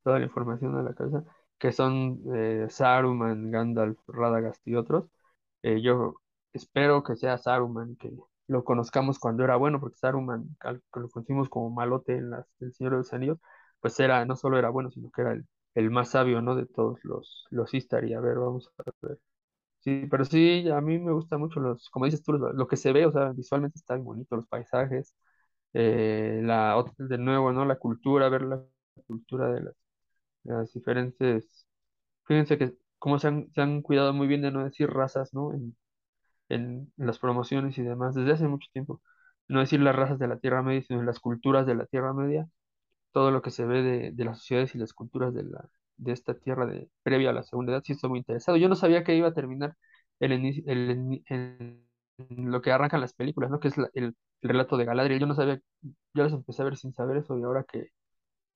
toda 0.03 0.19
la 0.19 0.25
información 0.25 0.75
a 0.77 0.83
la 0.83 0.93
cabeza, 0.93 1.23
que 1.57 1.71
son 1.71 2.19
eh, 2.35 2.67
Saruman, 2.69 3.51
Gandalf, 3.51 3.97
Radagast 4.07 4.65
y 4.67 4.75
otros. 4.75 5.05
Eh, 5.63 5.81
yo 5.81 6.15
espero 6.53 7.03
que 7.03 7.15
sea 7.15 7.37
Saruman, 7.37 7.95
que 7.95 8.11
lo 8.47 8.63
conozcamos 8.63 9.19
cuando 9.19 9.43
era 9.43 9.55
bueno, 9.55 9.79
porque 9.79 9.97
Saruman, 9.97 10.55
que 10.61 10.99
lo 10.99 11.09
conocimos 11.09 11.49
como 11.49 11.69
malote 11.69 12.13
en 12.17 12.31
las, 12.31 12.45
El 12.59 12.73
Señor 12.73 12.93
de 12.93 12.97
los 12.99 13.13
Anillos, 13.13 13.39
pues 13.79 13.99
era, 13.99 14.25
no 14.25 14.35
solo 14.35 14.57
era 14.59 14.69
bueno, 14.69 14.91
sino 14.91 15.11
que 15.11 15.21
era 15.21 15.33
el, 15.33 15.45
el 15.75 15.89
más 15.91 16.09
sabio, 16.11 16.41
¿no? 16.41 16.55
De 16.55 16.65
todos 16.65 16.99
los, 17.03 17.45
los 17.51 17.73
Istari. 17.73 18.13
A 18.13 18.19
ver, 18.21 18.37
vamos 18.39 18.71
a 18.77 18.83
ver. 19.07 19.19
Sí, 19.79 20.07
pero 20.09 20.23
sí, 20.25 20.69
a 20.69 20.79
mí 20.81 20.97
me 20.99 21.11
gusta 21.11 21.37
mucho 21.37 21.59
los, 21.59 21.89
como 21.89 22.05
dices 22.05 22.23
tú, 22.23 22.31
lo, 22.33 22.53
lo 22.53 22.67
que 22.67 22.77
se 22.77 22.93
ve, 22.93 23.05
o 23.05 23.11
sea, 23.11 23.31
visualmente 23.33 23.77
está 23.77 23.95
bien 23.95 24.05
bonito, 24.05 24.35
los 24.37 24.47
paisajes, 24.47 25.13
eh, 25.73 26.39
la, 26.43 26.75
ot- 26.77 26.95
de 26.97 27.17
nuevo, 27.17 27.51
¿no? 27.51 27.65
La 27.65 27.77
cultura, 27.77 28.29
ver 28.29 28.43
la 28.43 28.63
cultura 29.07 29.49
de 29.53 29.61
las, 29.63 29.75
de 30.43 30.53
las 30.55 30.73
diferentes, 30.73 31.67
fíjense 32.25 32.57
que 32.59 32.75
cómo 32.99 33.19
se 33.19 33.27
han, 33.29 33.51
se 33.53 33.61
han 33.61 33.81
cuidado 33.83 34.13
muy 34.13 34.27
bien 34.27 34.41
de 34.43 34.51
no 34.51 34.65
decir 34.65 34.89
razas, 34.91 35.33
¿no? 35.33 35.53
En, 35.53 35.75
en, 36.49 36.91
las 36.97 37.19
promociones 37.19 37.77
y 37.77 37.83
demás, 37.83 38.15
desde 38.15 38.33
hace 38.33 38.47
mucho 38.47 38.69
tiempo. 38.73 39.01
No 39.47 39.59
decir 39.59 39.79
las 39.81 39.95
razas 39.95 40.19
de 40.19 40.27
la 40.27 40.37
Tierra 40.39 40.61
Media, 40.63 40.81
sino 40.83 41.03
las 41.03 41.19
culturas 41.19 41.65
de 41.67 41.75
la 41.75 41.85
Tierra 41.85 42.13
Media, 42.13 42.47
todo 43.11 43.31
lo 43.31 43.41
que 43.41 43.51
se 43.51 43.65
ve 43.65 43.81
de, 43.83 44.11
de 44.11 44.25
las 44.25 44.39
sociedades 44.39 44.75
y 44.75 44.79
las 44.79 44.93
culturas 44.93 45.33
de 45.33 45.43
la, 45.43 45.69
de 45.97 46.11
esta 46.13 46.33
tierra 46.35 46.65
de, 46.65 46.89
previa 47.03 47.31
a 47.31 47.33
la 47.33 47.43
Segunda 47.43 47.73
Edad, 47.73 47.83
sí 47.85 47.93
estoy 47.93 48.09
muy 48.11 48.19
interesado. 48.19 48.57
Yo 48.57 48.69
no 48.69 48.75
sabía 48.75 49.03
que 49.03 49.15
iba 49.15 49.29
a 49.29 49.33
terminar 49.33 49.75
el, 50.19 50.33
el 50.67 51.19
en 51.29 52.51
lo 52.51 52.61
que 52.61 52.71
arrancan 52.71 53.01
las 53.01 53.13
películas, 53.13 53.49
¿no? 53.51 53.59
Que 53.59 53.69
es 53.69 53.75
el, 53.93 54.15
el 54.43 54.49
relato 54.51 54.77
de 54.77 54.85
Galadriel. 54.85 55.19
Yo 55.21 55.27
no 55.27 55.35
sabía, 55.35 55.61
yo 55.83 56.23
los 56.23 56.33
empecé 56.33 56.61
a 56.61 56.65
ver 56.65 56.77
sin 56.77 56.93
saber 56.93 57.17
eso 57.17 57.37
y 57.39 57.43
ahora 57.43 57.65
que, 57.65 57.89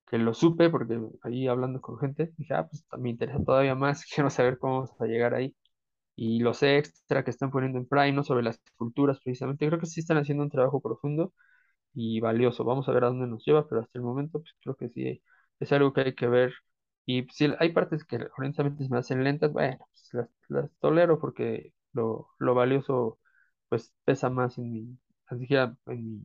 que 0.07 0.17
lo 0.17 0.33
supe, 0.33 0.69
porque 0.69 0.99
ahí 1.23 1.47
hablando 1.47 1.81
con 1.81 1.99
gente, 1.99 2.33
dije, 2.37 2.53
ah, 2.53 2.67
pues 2.69 2.85
me 2.99 3.09
interesa 3.09 3.43
todavía 3.43 3.75
más, 3.75 4.05
quiero 4.13 4.29
saber 4.29 4.57
cómo 4.59 4.75
vamos 4.83 5.01
a 5.01 5.05
llegar 5.05 5.33
ahí. 5.35 5.55
Y 6.15 6.39
los 6.41 6.63
extra 6.63 7.23
que 7.23 7.31
están 7.31 7.51
poniendo 7.51 7.79
en 7.79 7.87
Prime, 7.87 8.13
¿no? 8.13 8.23
Sobre 8.23 8.43
las 8.43 8.59
culturas 8.77 9.19
precisamente, 9.23 9.67
creo 9.67 9.79
que 9.79 9.87
sí 9.87 10.01
están 10.01 10.17
haciendo 10.17 10.43
un 10.43 10.51
trabajo 10.51 10.81
profundo 10.81 11.33
y 11.93 12.19
valioso. 12.19 12.63
Vamos 12.63 12.87
a 12.89 12.91
ver 12.93 13.03
a 13.05 13.07
dónde 13.07 13.27
nos 13.27 13.45
lleva, 13.45 13.67
pero 13.67 13.81
hasta 13.81 13.97
el 13.99 14.03
momento 14.05 14.39
pues 14.41 14.53
creo 14.61 14.75
que 14.75 14.89
sí 14.89 15.21
es 15.59 15.71
algo 15.71 15.93
que 15.93 16.01
hay 16.01 16.15
que 16.15 16.27
ver. 16.27 16.53
Y 17.05 17.23
pues, 17.23 17.35
si 17.37 17.47
hay 17.59 17.71
partes 17.73 18.05
que 18.05 18.19
honestamente 18.37 18.87
me 18.89 18.97
hacen 18.99 19.23
lentas, 19.23 19.51
bueno, 19.53 19.77
pues 19.91 20.09
las, 20.13 20.29
las 20.49 20.71
tolero 20.79 21.19
porque 21.19 21.73
lo, 21.93 22.29
lo 22.39 22.53
valioso 22.55 23.19
pues 23.69 23.93
pesa 24.05 24.29
más 24.29 24.57
en 24.57 24.71
mi, 24.71 24.97
en 25.29 25.39
mi, 25.39 26.21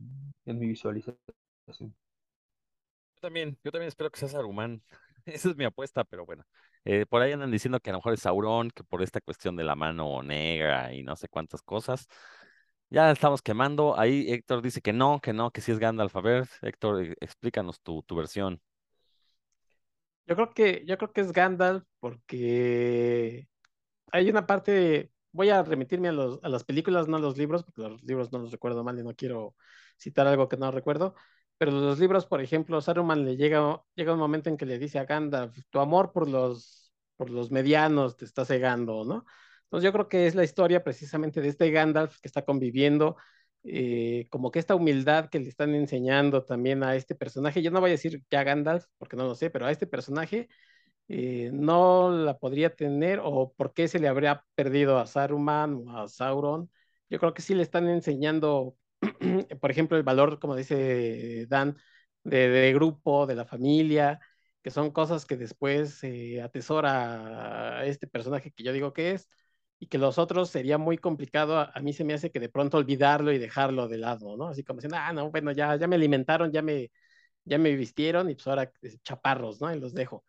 en 0.46 0.58
mi 0.58 0.66
visualización. 0.68 1.18
Yo 1.66 3.20
también, 3.20 3.58
yo 3.64 3.70
también 3.70 3.88
espero 3.88 4.10
que 4.10 4.20
sea 4.20 4.28
Saruman. 4.28 4.82
Esa 5.26 5.50
es 5.50 5.56
mi 5.56 5.64
apuesta, 5.64 6.04
pero 6.04 6.26
bueno. 6.26 6.44
Eh, 6.84 7.06
por 7.06 7.22
ahí 7.22 7.32
andan 7.32 7.50
diciendo 7.50 7.78
que 7.80 7.90
a 7.90 7.92
lo 7.92 7.98
mejor 7.98 8.14
es 8.14 8.20
Sauron, 8.20 8.70
que 8.70 8.82
por 8.82 9.02
esta 9.02 9.20
cuestión 9.20 9.54
de 9.56 9.64
la 9.64 9.76
mano 9.76 10.22
negra 10.22 10.92
y 10.92 11.02
no 11.04 11.14
sé 11.14 11.28
cuántas 11.28 11.62
cosas. 11.62 12.06
Ya 12.90 13.10
estamos 13.10 13.40
quemando. 13.40 13.98
Ahí 13.98 14.30
Héctor 14.30 14.62
dice 14.62 14.80
que 14.80 14.92
no, 14.92 15.20
que 15.20 15.32
no, 15.32 15.50
que 15.50 15.60
sí 15.60 15.72
es 15.72 15.78
Gandalf. 15.78 16.14
A 16.16 16.20
ver, 16.20 16.48
Héctor, 16.60 17.02
eh, 17.04 17.14
explícanos 17.20 17.80
tu, 17.80 18.02
tu 18.02 18.16
versión. 18.16 18.60
Yo 20.26 20.34
creo 20.34 20.50
que, 20.50 20.84
yo 20.86 20.98
creo 20.98 21.12
que 21.12 21.20
es 21.20 21.32
Gandalf 21.32 21.84
porque 22.00 23.48
hay 24.12 24.30
una 24.30 24.46
parte, 24.46 25.11
voy 25.32 25.50
a 25.50 25.62
remitirme 25.62 26.08
a, 26.08 26.12
los, 26.12 26.40
a 26.42 26.48
las 26.48 26.64
películas, 26.64 27.08
no 27.08 27.16
a 27.16 27.20
los 27.20 27.36
libros, 27.38 27.64
porque 27.64 27.82
los 27.82 28.02
libros 28.04 28.32
no 28.32 28.38
los 28.38 28.52
recuerdo 28.52 28.84
mal 28.84 28.98
y 28.98 29.02
no 29.02 29.14
quiero 29.14 29.56
citar 29.98 30.26
algo 30.26 30.48
que 30.48 30.56
no 30.56 30.70
recuerdo, 30.70 31.14
pero 31.58 31.72
los 31.72 31.98
libros, 31.98 32.26
por 32.26 32.40
ejemplo, 32.40 32.80
Saruman 32.80 33.24
le 33.24 33.36
llega, 33.36 33.82
llega 33.94 34.12
un 34.12 34.18
momento 34.18 34.48
en 34.50 34.56
que 34.56 34.66
le 34.66 34.78
dice 34.78 34.98
a 34.98 35.04
Gandalf, 35.04 35.56
tu 35.70 35.78
amor 35.80 36.12
por 36.12 36.28
los, 36.28 36.92
por 37.16 37.30
los 37.30 37.50
medianos 37.50 38.16
te 38.16 38.24
está 38.24 38.44
cegando, 38.44 39.04
¿no? 39.04 39.24
Entonces 39.64 39.84
yo 39.84 39.92
creo 39.92 40.08
que 40.08 40.26
es 40.26 40.34
la 40.34 40.44
historia 40.44 40.82
precisamente 40.84 41.40
de 41.40 41.48
este 41.48 41.70
Gandalf 41.70 42.18
que 42.20 42.28
está 42.28 42.44
conviviendo, 42.44 43.16
eh, 43.64 44.26
como 44.30 44.50
que 44.50 44.58
esta 44.58 44.74
humildad 44.74 45.28
que 45.30 45.38
le 45.38 45.48
están 45.48 45.74
enseñando 45.74 46.44
también 46.44 46.82
a 46.82 46.96
este 46.96 47.14
personaje, 47.14 47.62
yo 47.62 47.70
no 47.70 47.80
voy 47.80 47.90
a 47.90 47.92
decir 47.92 48.22
ya 48.30 48.42
Gandalf, 48.44 48.86
porque 48.98 49.16
no 49.16 49.24
lo 49.24 49.34
sé, 49.34 49.50
pero 49.50 49.66
a 49.66 49.70
este 49.70 49.86
personaje 49.86 50.48
eh, 51.08 51.50
no 51.52 52.10
la 52.10 52.38
podría 52.38 52.74
tener 52.74 53.20
o 53.22 53.52
por 53.56 53.74
qué 53.74 53.88
se 53.88 53.98
le 53.98 54.08
habría 54.08 54.44
perdido 54.54 54.98
a 54.98 55.06
Saruman 55.06 55.74
o 55.74 55.98
a 55.98 56.08
Sauron. 56.08 56.70
Yo 57.10 57.18
creo 57.18 57.34
que 57.34 57.42
sí 57.42 57.54
le 57.54 57.62
están 57.62 57.88
enseñando, 57.88 58.76
por 59.60 59.70
ejemplo, 59.70 59.96
el 59.96 60.02
valor, 60.02 60.38
como 60.38 60.56
dice 60.56 61.46
Dan, 61.48 61.76
de, 62.24 62.72
grupo, 62.74 63.26
de 63.26 63.34
la 63.34 63.44
familia, 63.44 64.20
que 64.62 64.70
son 64.70 64.90
cosas 64.90 65.26
que 65.26 65.36
después 65.36 66.02
eh, 66.04 66.40
atesora 66.42 67.84
este 67.86 68.06
personaje 68.06 68.52
que 68.52 68.62
yo 68.64 68.72
digo 68.72 68.92
que 68.92 69.12
es, 69.12 69.28
y 69.78 69.86
que 69.88 69.98
los 69.98 70.18
otros 70.18 70.50
sería 70.50 70.78
muy 70.78 70.96
complicado. 70.98 71.58
A, 71.58 71.72
a, 71.74 71.80
mí 71.80 71.92
se 71.92 72.04
me 72.04 72.14
hace 72.14 72.30
que 72.30 72.40
de 72.40 72.48
pronto 72.48 72.76
olvidarlo 72.78 73.32
y 73.32 73.38
dejarlo 73.38 73.88
de 73.88 73.98
lado, 73.98 74.36
¿no? 74.36 74.48
Así 74.48 74.62
como 74.64 74.78
diciendo, 74.78 74.96
ah, 75.00 75.12
no, 75.12 75.30
bueno, 75.30 75.50
ya, 75.52 75.76
ya 75.76 75.88
me 75.88 75.96
alimentaron, 75.96 76.52
ya 76.52 76.62
me, 76.62 76.90
ya 77.44 77.58
me 77.58 77.74
vistieron 77.76 78.30
y 78.30 78.34
pues 78.34 78.46
ahora 78.46 78.72
chaparros, 79.02 79.60
¿no? 79.60 79.74
Y 79.74 79.80
los 79.80 79.94
dejo. 79.94 80.24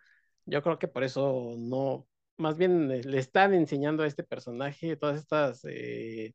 Yo 0.45 0.61
creo 0.61 0.79
que 0.79 0.87
por 0.87 1.03
eso 1.03 1.55
no, 1.57 2.07
más 2.37 2.57
bien 2.57 2.91
eh, 2.91 3.01
le 3.03 3.19
están 3.19 3.53
enseñando 3.53 4.03
a 4.03 4.07
este 4.07 4.23
personaje 4.23 4.97
todas 4.97 5.19
estas 5.19 5.65
eh, 5.65 6.33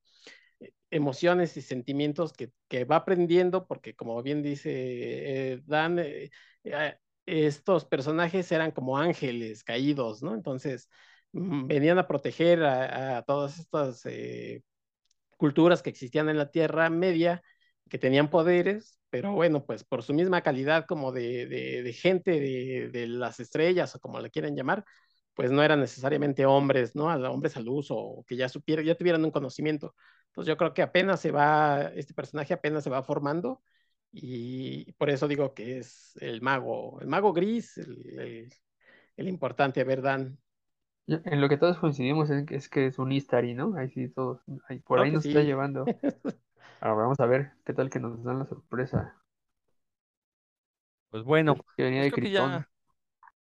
emociones 0.91 1.57
y 1.57 1.63
sentimientos 1.63 2.33
que, 2.33 2.51
que, 2.69 2.85
va 2.85 2.97
aprendiendo, 2.97 3.67
porque 3.67 3.95
como 3.95 4.23
bien 4.23 4.43
dice 4.43 4.73
eh, 5.55 5.61
Dan, 5.67 6.01
estos 7.27 7.85
personajes 7.85 8.51
eran 8.53 8.71
como 8.73 8.99
ángeles 8.99 9.65
caídos, 9.65 10.23
¿no? 10.23 10.35
Entonces 10.35 10.89
mm, 11.33 11.67
venían 11.67 11.99
a 11.99 12.09
proteger 12.09 12.65
a, 12.65 13.23
todas 13.23 13.59
estas 13.59 14.03
culturas 15.37 15.83
que 15.83 15.91
existían 15.91 16.29
en 16.29 16.39
la 16.39 16.51
Tierra 16.51 16.91
Media, 16.91 17.43
que 17.89 17.99
tenían 17.99 18.31
poderes, 18.31 18.99
pero 19.11 19.33
bueno, 19.33 19.65
pues 19.65 19.85
por 19.85 20.03
su 20.03 20.15
misma 20.15 20.43
calidad 20.43 20.87
como 20.87 21.13
de, 21.13 21.47
de, 21.47 21.83
de 21.83 21.93
gente 21.93 22.33
de, 22.33 22.91
de, 22.93 23.07
las 23.07 23.41
estrellas 23.41 23.95
o 23.95 24.01
como 24.01 24.21
le 24.21 24.31
quieran 24.31 24.57
llamar, 24.57 24.85
pues 25.35 25.51
no 25.51 25.63
eran 25.63 25.81
necesariamente 25.81 26.47
hombres, 26.47 26.95
¿no? 26.97 27.07
Hombres 27.31 27.57
al 27.57 27.69
uso 27.69 27.97
o 27.97 28.25
que 28.25 28.37
ya 28.37 28.49
supieran, 28.49 28.85
ya 28.85 28.97
tuvieran 28.97 29.25
un 29.25 29.31
conocimiento. 29.31 29.95
Entonces 30.29 30.49
yo 30.49 30.57
creo 30.57 30.75
que 30.75 30.83
apenas 30.83 31.21
se 31.21 31.31
va, 31.31 31.91
este 31.95 32.15
personaje 32.15 32.55
apenas 32.55 32.85
se 32.85 32.91
va 32.91 33.03
formando 33.03 33.63
y 34.13 34.93
por 34.95 35.11
eso 35.11 35.29
digo 35.29 35.55
que 35.55 35.79
es 35.79 36.17
el 36.21 36.41
mago, 36.43 37.01
el 37.01 37.07
mago 37.09 37.33
gris, 37.33 37.79
el, 37.79 38.19
el, 38.19 38.53
el 39.17 39.29
importante, 39.29 39.85
¿verdad? 39.85 40.29
En 41.07 41.41
lo 41.41 41.49
que 41.49 41.57
todos 41.57 41.79
coincidimos 41.79 42.29
es 42.29 42.45
que 42.45 42.57
es, 42.57 42.69
que 42.69 42.87
es 42.87 42.99
un 42.99 43.13
Istari, 43.13 43.55
¿no? 43.55 43.75
Ahí 43.77 43.89
sí, 43.89 44.09
todos, 44.09 44.43
ahí, 44.69 44.79
por 44.81 45.01
ahí 45.01 45.11
nos 45.11 45.23
sí. 45.23 45.31
está 45.31 45.43
llevando. 45.43 45.85
Ahora 46.81 47.03
vamos 47.03 47.21
a 47.21 47.27
ver 47.27 47.53
qué 47.65 47.73
tal 47.73 47.91
que 47.91 47.99
nos 47.99 48.23
dan 48.23 48.39
la 48.39 48.47
sorpresa. 48.47 49.17
Pues 51.11 51.25
bueno, 51.25 51.57
que 51.77 51.83
venía 51.83 52.03
pues 52.03 52.13
de 52.13 52.13
creo 52.13 52.25
que 52.25 52.31
ya, 52.31 52.69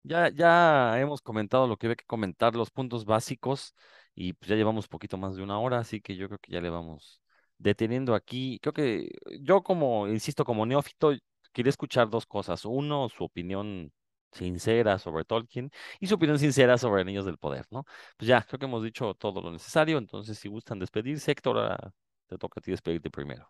ya, 0.04 0.30
ya 0.30 1.00
hemos 1.00 1.22
comentado 1.22 1.68
lo 1.68 1.78
que 1.78 1.88
había 1.88 1.96
que 1.96 2.06
comentar, 2.06 2.56
los 2.56 2.70
puntos 2.70 3.06
básicos, 3.06 3.74
y 4.14 4.34
pues 4.34 4.50
ya 4.50 4.56
llevamos 4.56 4.88
poquito 4.88 5.18
más 5.18 5.36
de 5.36 5.44
una 5.44 5.60
hora, 5.60 5.80
así 5.80 6.00
que 6.00 6.16
yo 6.16 6.28
creo 6.28 6.40
que 6.40 6.52
ya 6.52 6.62
le 6.62 6.70
vamos 6.70 7.22
deteniendo 7.58 8.14
aquí. 8.16 8.60
Creo 8.62 8.74
que 8.74 9.10
yo 9.42 9.64
como, 9.64 10.08
insisto, 10.08 10.46
como 10.46 10.66
neófito, 10.66 11.14
quería 11.54 11.70
escuchar 11.70 12.10
dos 12.10 12.26
cosas. 12.26 12.66
Uno, 12.66 13.10
su 13.10 13.24
opinión 13.24 13.92
sincera 14.32 15.00
sobre 15.00 15.24
Tolkien 15.26 15.72
y 16.00 16.08
su 16.08 16.16
opinión 16.16 16.38
sincera 16.40 16.78
sobre 16.78 17.06
Niños 17.06 17.26
del 17.26 17.38
Poder, 17.38 17.66
¿no? 17.72 17.86
Pues 18.18 18.28
ya, 18.28 18.42
creo 18.44 18.60
que 18.60 18.66
hemos 18.66 18.84
dicho 18.84 19.14
todo 19.16 19.42
lo 19.42 19.52
necesario, 19.52 19.98
entonces 19.98 20.38
si 20.38 20.50
gustan 20.50 20.80
despedirse, 20.80 21.32
Héctor, 21.32 21.58
ahora 21.58 21.94
te 22.28 22.38
toca 22.38 22.60
a 22.60 22.62
ti 22.62 22.72
despedirte 22.72 23.10
primero. 23.10 23.50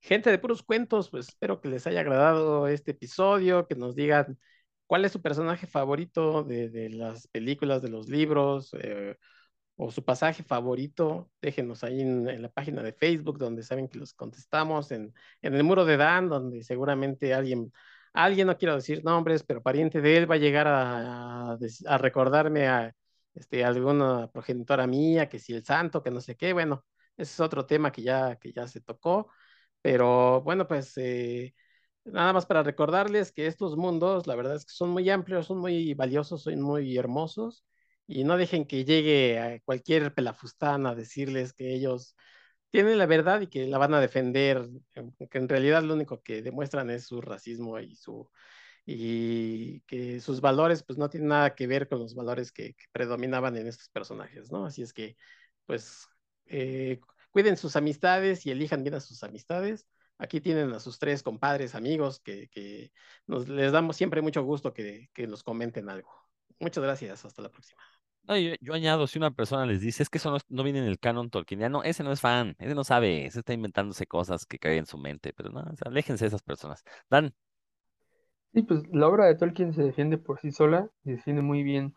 Gente 0.00 0.30
de 0.30 0.38
puros 0.38 0.62
cuentos, 0.62 1.10
pues 1.10 1.28
espero 1.28 1.60
que 1.60 1.68
les 1.68 1.86
haya 1.86 2.00
agradado 2.00 2.66
este 2.66 2.90
episodio, 2.90 3.66
que 3.68 3.76
nos 3.76 3.94
digan 3.94 4.38
cuál 4.86 5.04
es 5.04 5.12
su 5.12 5.22
personaje 5.22 5.66
favorito 5.66 6.42
de, 6.42 6.90
las 6.90 7.28
películas, 7.28 7.82
de 7.82 7.88
los 7.88 8.08
libros, 8.08 8.74
eh, 8.80 9.16
o 9.76 9.90
su 9.90 10.04
pasaje 10.04 10.42
favorito, 10.42 11.30
déjenos 11.40 11.84
ahí 11.84 12.00
en, 12.00 12.42
la 12.42 12.48
página 12.50 12.82
de 12.82 12.92
Facebook, 12.92 13.38
donde 13.38 13.62
saben 13.62 13.88
que 13.88 13.98
los 13.98 14.12
contestamos, 14.14 14.90
en, 14.92 15.14
en 15.40 15.54
el 15.54 15.64
muro 15.64 15.84
de 15.84 15.96
Dan, 15.96 16.28
donde 16.28 16.62
seguramente 16.64 17.34
alguien 17.34 17.72
alguien, 18.12 18.46
no 18.46 18.56
quiero 18.58 18.74
decir 18.74 19.04
nombres, 19.04 19.42
pero 19.42 19.62
pariente 19.62 20.00
de 20.00 20.16
él 20.18 20.30
va 20.30 20.36
a 20.36 20.38
llegar 20.38 20.66
a, 20.68 21.56
a 21.86 21.98
recordarme 21.98 22.68
a 22.68 22.94
este, 23.34 23.64
alguna 23.64 24.30
progenitora 24.32 24.86
mía, 24.86 25.28
que 25.28 25.38
si 25.38 25.52
el 25.54 25.64
santo, 25.64 26.02
que 26.02 26.10
no 26.10 26.20
sé 26.20 26.36
qué, 26.36 26.52
bueno, 26.52 26.84
ese 27.16 27.32
es 27.34 27.40
otro 27.40 27.66
tema 27.66 27.92
que 27.92 28.02
ya, 28.02 28.36
que 28.36 28.52
ya 28.52 28.66
se 28.68 28.80
tocó, 28.80 29.30
pero 29.82 30.42
bueno, 30.42 30.66
pues 30.68 30.96
eh, 30.98 31.54
nada 32.04 32.32
más 32.32 32.46
para 32.46 32.62
recordarles 32.62 33.32
que 33.32 33.46
estos 33.46 33.76
mundos, 33.76 34.26
la 34.26 34.36
verdad 34.36 34.56
es 34.56 34.64
que 34.66 34.72
son 34.72 34.90
muy 34.90 35.08
amplios, 35.10 35.46
son 35.46 35.58
muy 35.58 35.94
valiosos, 35.94 36.42
son 36.42 36.60
muy 36.60 36.96
hermosos, 36.96 37.64
y 38.06 38.24
no 38.24 38.36
dejen 38.36 38.66
que 38.66 38.84
llegue 38.84 39.38
a 39.40 39.60
cualquier 39.60 40.14
pelafustán 40.14 40.86
a 40.86 40.94
decirles 40.94 41.52
que 41.52 41.74
ellos 41.74 42.16
tienen 42.70 42.98
la 42.98 43.06
verdad 43.06 43.40
y 43.42 43.48
que 43.48 43.66
la 43.66 43.78
van 43.78 43.94
a 43.94 44.00
defender, 44.00 44.68
que 45.30 45.38
en 45.38 45.48
realidad 45.48 45.82
lo 45.82 45.94
único 45.94 46.22
que 46.22 46.42
demuestran 46.42 46.90
es 46.90 47.06
su 47.06 47.20
racismo 47.20 47.78
y 47.80 47.96
su 47.96 48.30
y 48.84 49.80
que 49.82 50.20
sus 50.20 50.40
valores 50.40 50.82
pues 50.82 50.98
no 50.98 51.08
tienen 51.08 51.28
nada 51.28 51.54
que 51.54 51.66
ver 51.66 51.88
con 51.88 52.00
los 52.00 52.14
valores 52.14 52.52
que, 52.52 52.74
que 52.74 52.84
predominaban 52.92 53.56
en 53.56 53.68
estos 53.68 53.88
personajes, 53.88 54.50
¿no? 54.50 54.66
Así 54.66 54.82
es 54.82 54.92
que 54.92 55.16
pues 55.66 56.08
eh, 56.46 57.00
cuiden 57.30 57.56
sus 57.56 57.76
amistades 57.76 58.44
y 58.46 58.50
elijan 58.50 58.82
bien 58.82 58.94
a 58.94 59.00
sus 59.00 59.22
amistades. 59.22 59.86
Aquí 60.18 60.40
tienen 60.40 60.72
a 60.72 60.80
sus 60.80 60.98
tres 60.98 61.22
compadres, 61.22 61.74
amigos, 61.74 62.20
que, 62.20 62.48
que 62.48 62.92
nos, 63.26 63.48
les 63.48 63.72
damos 63.72 63.96
siempre 63.96 64.22
mucho 64.22 64.42
gusto 64.42 64.72
que, 64.72 65.08
que 65.12 65.26
nos 65.26 65.42
comenten 65.42 65.88
algo. 65.88 66.10
Muchas 66.60 66.84
gracias, 66.84 67.24
hasta 67.24 67.42
la 67.42 67.50
próxima. 67.50 67.82
No, 68.24 68.36
yo, 68.36 68.52
yo, 68.60 68.72
añado, 68.74 69.08
si 69.08 69.18
una 69.18 69.32
persona 69.32 69.66
les 69.66 69.80
dice, 69.80 70.02
es 70.04 70.08
que 70.08 70.18
eso 70.18 70.30
no, 70.30 70.38
no, 70.48 70.62
viene 70.62 70.78
en 70.78 70.84
el 70.84 71.00
canon 71.00 71.28
tolkieniano, 71.28 71.82
ese 71.82 72.04
no 72.04 72.12
es 72.12 72.20
fan, 72.20 72.54
ese 72.60 72.74
no 72.74 72.84
sabe, 72.84 73.26
ese 73.26 73.40
está 73.40 73.52
inventándose 73.52 74.06
cosas 74.06 74.46
que 74.46 74.60
caen 74.60 74.78
en 74.78 74.86
su 74.86 74.96
mente, 74.96 75.32
pero 75.32 75.50
no, 75.50 75.60
o 75.60 75.76
sea, 75.76 75.88
aléjense 75.88 76.24
de 76.24 76.28
esas 76.28 76.42
personas. 76.42 76.84
Dan. 77.10 77.34
Sí, 78.54 78.62
pues 78.62 78.82
la 78.92 79.08
obra 79.08 79.26
de 79.26 79.34
Tolkien 79.36 79.72
se 79.72 79.82
defiende 79.82 80.18
por 80.18 80.38
sí 80.40 80.52
sola, 80.52 80.90
se 81.04 81.12
defiende 81.12 81.40
muy 81.42 81.62
bien. 81.62 81.94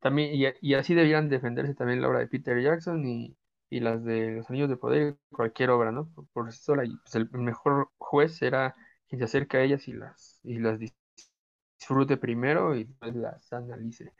También, 0.00 0.30
y, 0.34 0.46
y 0.62 0.74
así 0.74 0.94
deberían 0.94 1.28
defenderse 1.30 1.74
también 1.74 2.02
la 2.02 2.08
obra 2.08 2.20
de 2.20 2.28
Peter 2.28 2.60
Jackson 2.62 3.06
y, 3.06 3.36
y 3.70 3.80
las 3.80 4.04
de 4.04 4.32
Los 4.32 4.50
Anillos 4.50 4.70
de 4.70 4.76
Poder, 4.78 5.18
cualquier 5.32 5.70
obra, 5.70 5.92
¿no? 5.92 6.10
Por, 6.34 6.52
sí 6.52 6.60
sola. 6.62 6.84
Y 6.86 6.96
pues 6.98 7.14
el 7.16 7.30
mejor 7.32 7.90
juez 7.98 8.36
será 8.36 8.76
quien 9.08 9.20
se 9.20 9.26
acerca 9.26 9.58
a 9.58 9.62
ellas 9.62 9.88
y 9.88 9.92
las, 9.94 10.40
y 10.44 10.58
las 10.60 10.78
disfrute 11.78 12.16
primero 12.16 12.74
y 12.74 12.84
después 12.84 13.14
las 13.16 13.52
analice. 13.52 14.12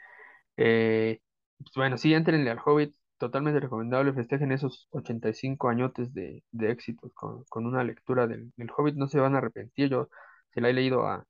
Eh, 0.56 1.20
Pues 1.58 1.72
bueno, 1.76 1.98
sí, 1.98 2.14
entrenle 2.14 2.50
al 2.50 2.60
Hobbit, 2.64 2.94
totalmente 3.18 3.60
recomendable, 3.60 4.12
festejen 4.14 4.52
esos 4.52 4.88
85 4.92 5.68
añotes 5.70 6.14
de, 6.14 6.44
de 6.52 6.70
éxitos 6.72 7.12
con, 7.14 7.44
con 7.46 7.66
una 7.66 7.84
lectura 7.84 8.26
del, 8.28 8.52
del 8.56 8.70
Hobbit, 8.76 8.96
no 8.96 9.08
se 9.08 9.20
van 9.20 9.34
a 9.36 9.38
arrepentir, 9.38 9.90
yo 9.90 10.10
se 10.52 10.60
la 10.62 10.70
he 10.70 10.74
leído 10.74 11.06
a, 11.08 11.26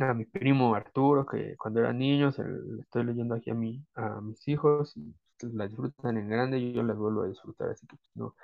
a 0.00 0.14
mi 0.14 0.24
primo 0.24 0.74
Arturo, 0.74 1.26
que 1.26 1.56
cuando 1.56 1.80
era 1.80 1.92
niño, 1.92 2.32
se 2.32 2.44
le 2.44 2.80
estoy 2.82 3.04
leyendo 3.04 3.34
aquí 3.34 3.50
a, 3.50 3.54
mi, 3.54 3.84
a 3.94 4.20
mis 4.20 4.46
hijos, 4.48 4.96
y 4.96 5.14
la 5.42 5.66
disfrutan 5.68 6.16
en 6.18 6.28
grande 6.28 6.72
yo 6.72 6.82
las 6.82 6.96
vuelvo 6.96 7.22
a 7.22 7.28
disfrutar, 7.28 7.70
así 7.70 7.86
que 7.86 7.96
pues, 7.96 8.10
no, 8.14 8.34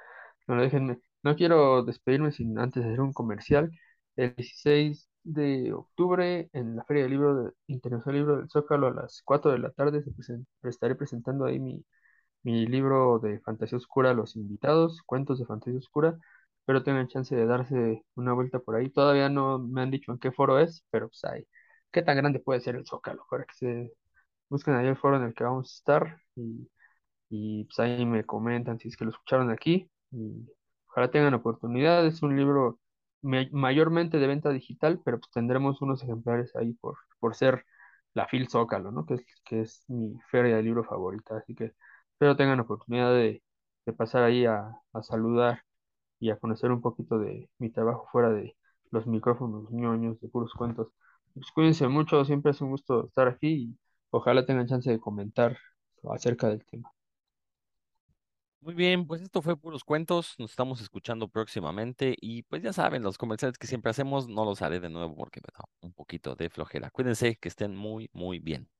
no 0.49 0.57
lo 0.57 0.63
déjenme. 0.63 1.01
No 1.23 1.37
quiero 1.37 1.83
despedirme 1.85 2.33
sin 2.33 2.59
antes 2.59 2.85
hacer 2.85 3.01
un 3.01 3.13
comercial. 3.13 3.71
El 4.17 4.35
16 4.37 5.09
de 5.25 5.73
octubre 5.73 6.51
en 6.53 6.77
la 6.77 6.85
Feria 6.85 7.05
del 7.05 7.13
Libro 7.13 7.45
de, 7.45 7.53
Internacional 7.69 8.21
Libro 8.21 8.37
del 8.39 8.51
Zócalo 8.51 8.89
a 8.89 8.93
las 8.95 9.23
4 9.25 9.53
de 9.53 9.59
la 9.59 9.71
tarde 9.73 10.05
estaré 10.65 10.95
presentando 10.97 11.47
ahí 11.47 11.59
mi, 11.61 11.85
mi 12.43 12.67
libro 12.67 13.19
de 13.21 13.41
fantasía 13.41 13.79
oscura 13.79 14.11
a 14.11 14.15
los 14.15 14.37
invitados, 14.37 15.03
cuentos 15.07 15.39
de 15.39 15.47
fantasía 15.47 15.79
oscura. 15.79 16.19
Espero 16.65 16.83
tengan 16.83 17.09
chance 17.09 17.37
de 17.37 17.45
darse 17.47 18.05
una 18.15 18.33
vuelta 18.33 18.59
por 18.59 18.77
ahí. 18.77 18.89
Todavía 18.91 19.29
no 19.29 19.59
me 19.59 19.83
han 19.83 19.91
dicho 19.91 20.13
en 20.13 20.19
qué 20.19 20.33
foro 20.33 20.59
es, 20.59 20.85
pero 20.91 21.09
pues 21.09 21.23
ahí. 21.25 21.47
¿Qué 21.93 22.03
tan 22.03 22.17
grande 22.17 22.41
puede 22.41 22.61
ser 22.61 22.77
el 22.77 22.87
Zócalo? 22.87 23.27
Para 23.31 23.45
que 23.45 23.55
se 23.55 23.93
busquen 24.51 24.75
ahí 24.77 24.87
el 24.89 24.97
foro 24.97 25.17
en 25.19 25.25
el 25.25 25.35
que 25.35 25.45
vamos 25.45 25.71
a 25.73 25.75
estar 25.77 26.21
y, 26.37 26.71
y 27.31 27.65
pues 27.65 27.79
ahí 27.81 28.07
me 28.07 28.25
comentan 28.25 28.79
si 28.79 28.89
es 28.89 28.97
que 28.97 29.05
lo 29.05 29.11
escucharon 29.11 29.51
aquí. 29.51 29.91
Y 30.13 30.49
ojalá 30.89 31.11
tengan 31.11 31.35
oportunidad. 31.35 32.07
Es 32.07 32.23
un 32.23 32.37
libro 32.37 32.81
me- 33.23 33.49
mayormente 33.53 34.19
de 34.19 34.27
venta 34.27 34.51
digital, 34.51 35.01
pero 35.05 35.19
pues 35.21 35.31
tendremos 35.33 35.83
unos 35.83 36.03
ejemplares 36.03 36.55
ahí 36.57 36.75
por, 36.75 36.97
por 37.21 37.35
ser 37.35 37.65
la 38.15 38.25
FIL 38.27 38.49
Zócalo, 38.49 38.91
¿no? 38.93 39.07
Que 39.07 39.15
es, 39.15 39.25
que 39.45 39.61
es 39.63 39.85
mi 39.89 40.19
feria 40.31 40.57
de 40.57 40.63
libro 40.63 40.85
favorita. 40.85 41.37
Así 41.39 41.55
que 41.55 41.73
espero 42.13 42.37
tengan 42.37 42.61
oportunidad 42.61 43.13
de, 43.15 43.43
de 43.87 43.93
pasar 43.93 44.23
ahí 44.25 44.47
a, 44.47 44.71
a 44.93 45.03
saludar 45.03 45.63
y 46.25 46.31
a 46.31 46.39
conocer 46.39 46.73
un 46.73 46.81
poquito 46.81 47.19
de 47.19 47.51
mi 47.59 47.69
trabajo 47.71 48.09
fuera 48.11 48.31
de 48.31 48.57
los 48.91 49.07
micrófonos 49.07 49.71
ñoños 49.71 50.19
de 50.23 50.29
puros 50.29 50.55
cuentos. 50.55 50.89
Pues 51.35 51.51
cuídense 51.53 51.87
mucho, 51.89 52.25
siempre 52.25 52.53
es 52.53 52.61
un 52.63 52.71
gusto 52.71 53.07
estar 53.07 53.29
aquí 53.29 53.49
y 53.49 53.79
ojalá 54.11 54.47
tengan 54.47 54.67
chance 54.67 54.91
de 54.91 54.99
comentar 54.99 55.59
acerca 56.11 56.49
del 56.49 56.65
tema. 56.65 56.91
Muy 58.61 58.73
bien, 58.73 59.07
pues 59.07 59.21
esto 59.21 59.43
fue 59.43 59.59
Puros 59.59 59.85
Cuentos, 59.85 60.35
nos 60.39 60.53
estamos 60.53 60.81
escuchando 60.81 61.29
próximamente 61.29 62.17
y 62.19 62.45
pues 62.45 62.63
ya 62.63 62.73
saben, 62.73 63.03
los 63.03 63.19
comerciales 63.19 63.59
que 63.59 63.67
siempre 63.67 63.91
hacemos 63.91 64.27
no 64.27 64.47
los 64.47 64.63
haré 64.63 64.81
de 64.81 64.89
nuevo 64.89 65.15
porque 65.15 65.41
me 65.43 65.53
da 65.53 65.65
un 65.83 65.93
poquito 65.93 66.35
de 66.35 66.49
flojera. 66.49 66.91
Cuídense, 66.91 67.37
que 67.37 67.49
estén 67.49 67.77
muy, 67.77 68.09
muy 68.15 68.39
bien. 68.39 68.71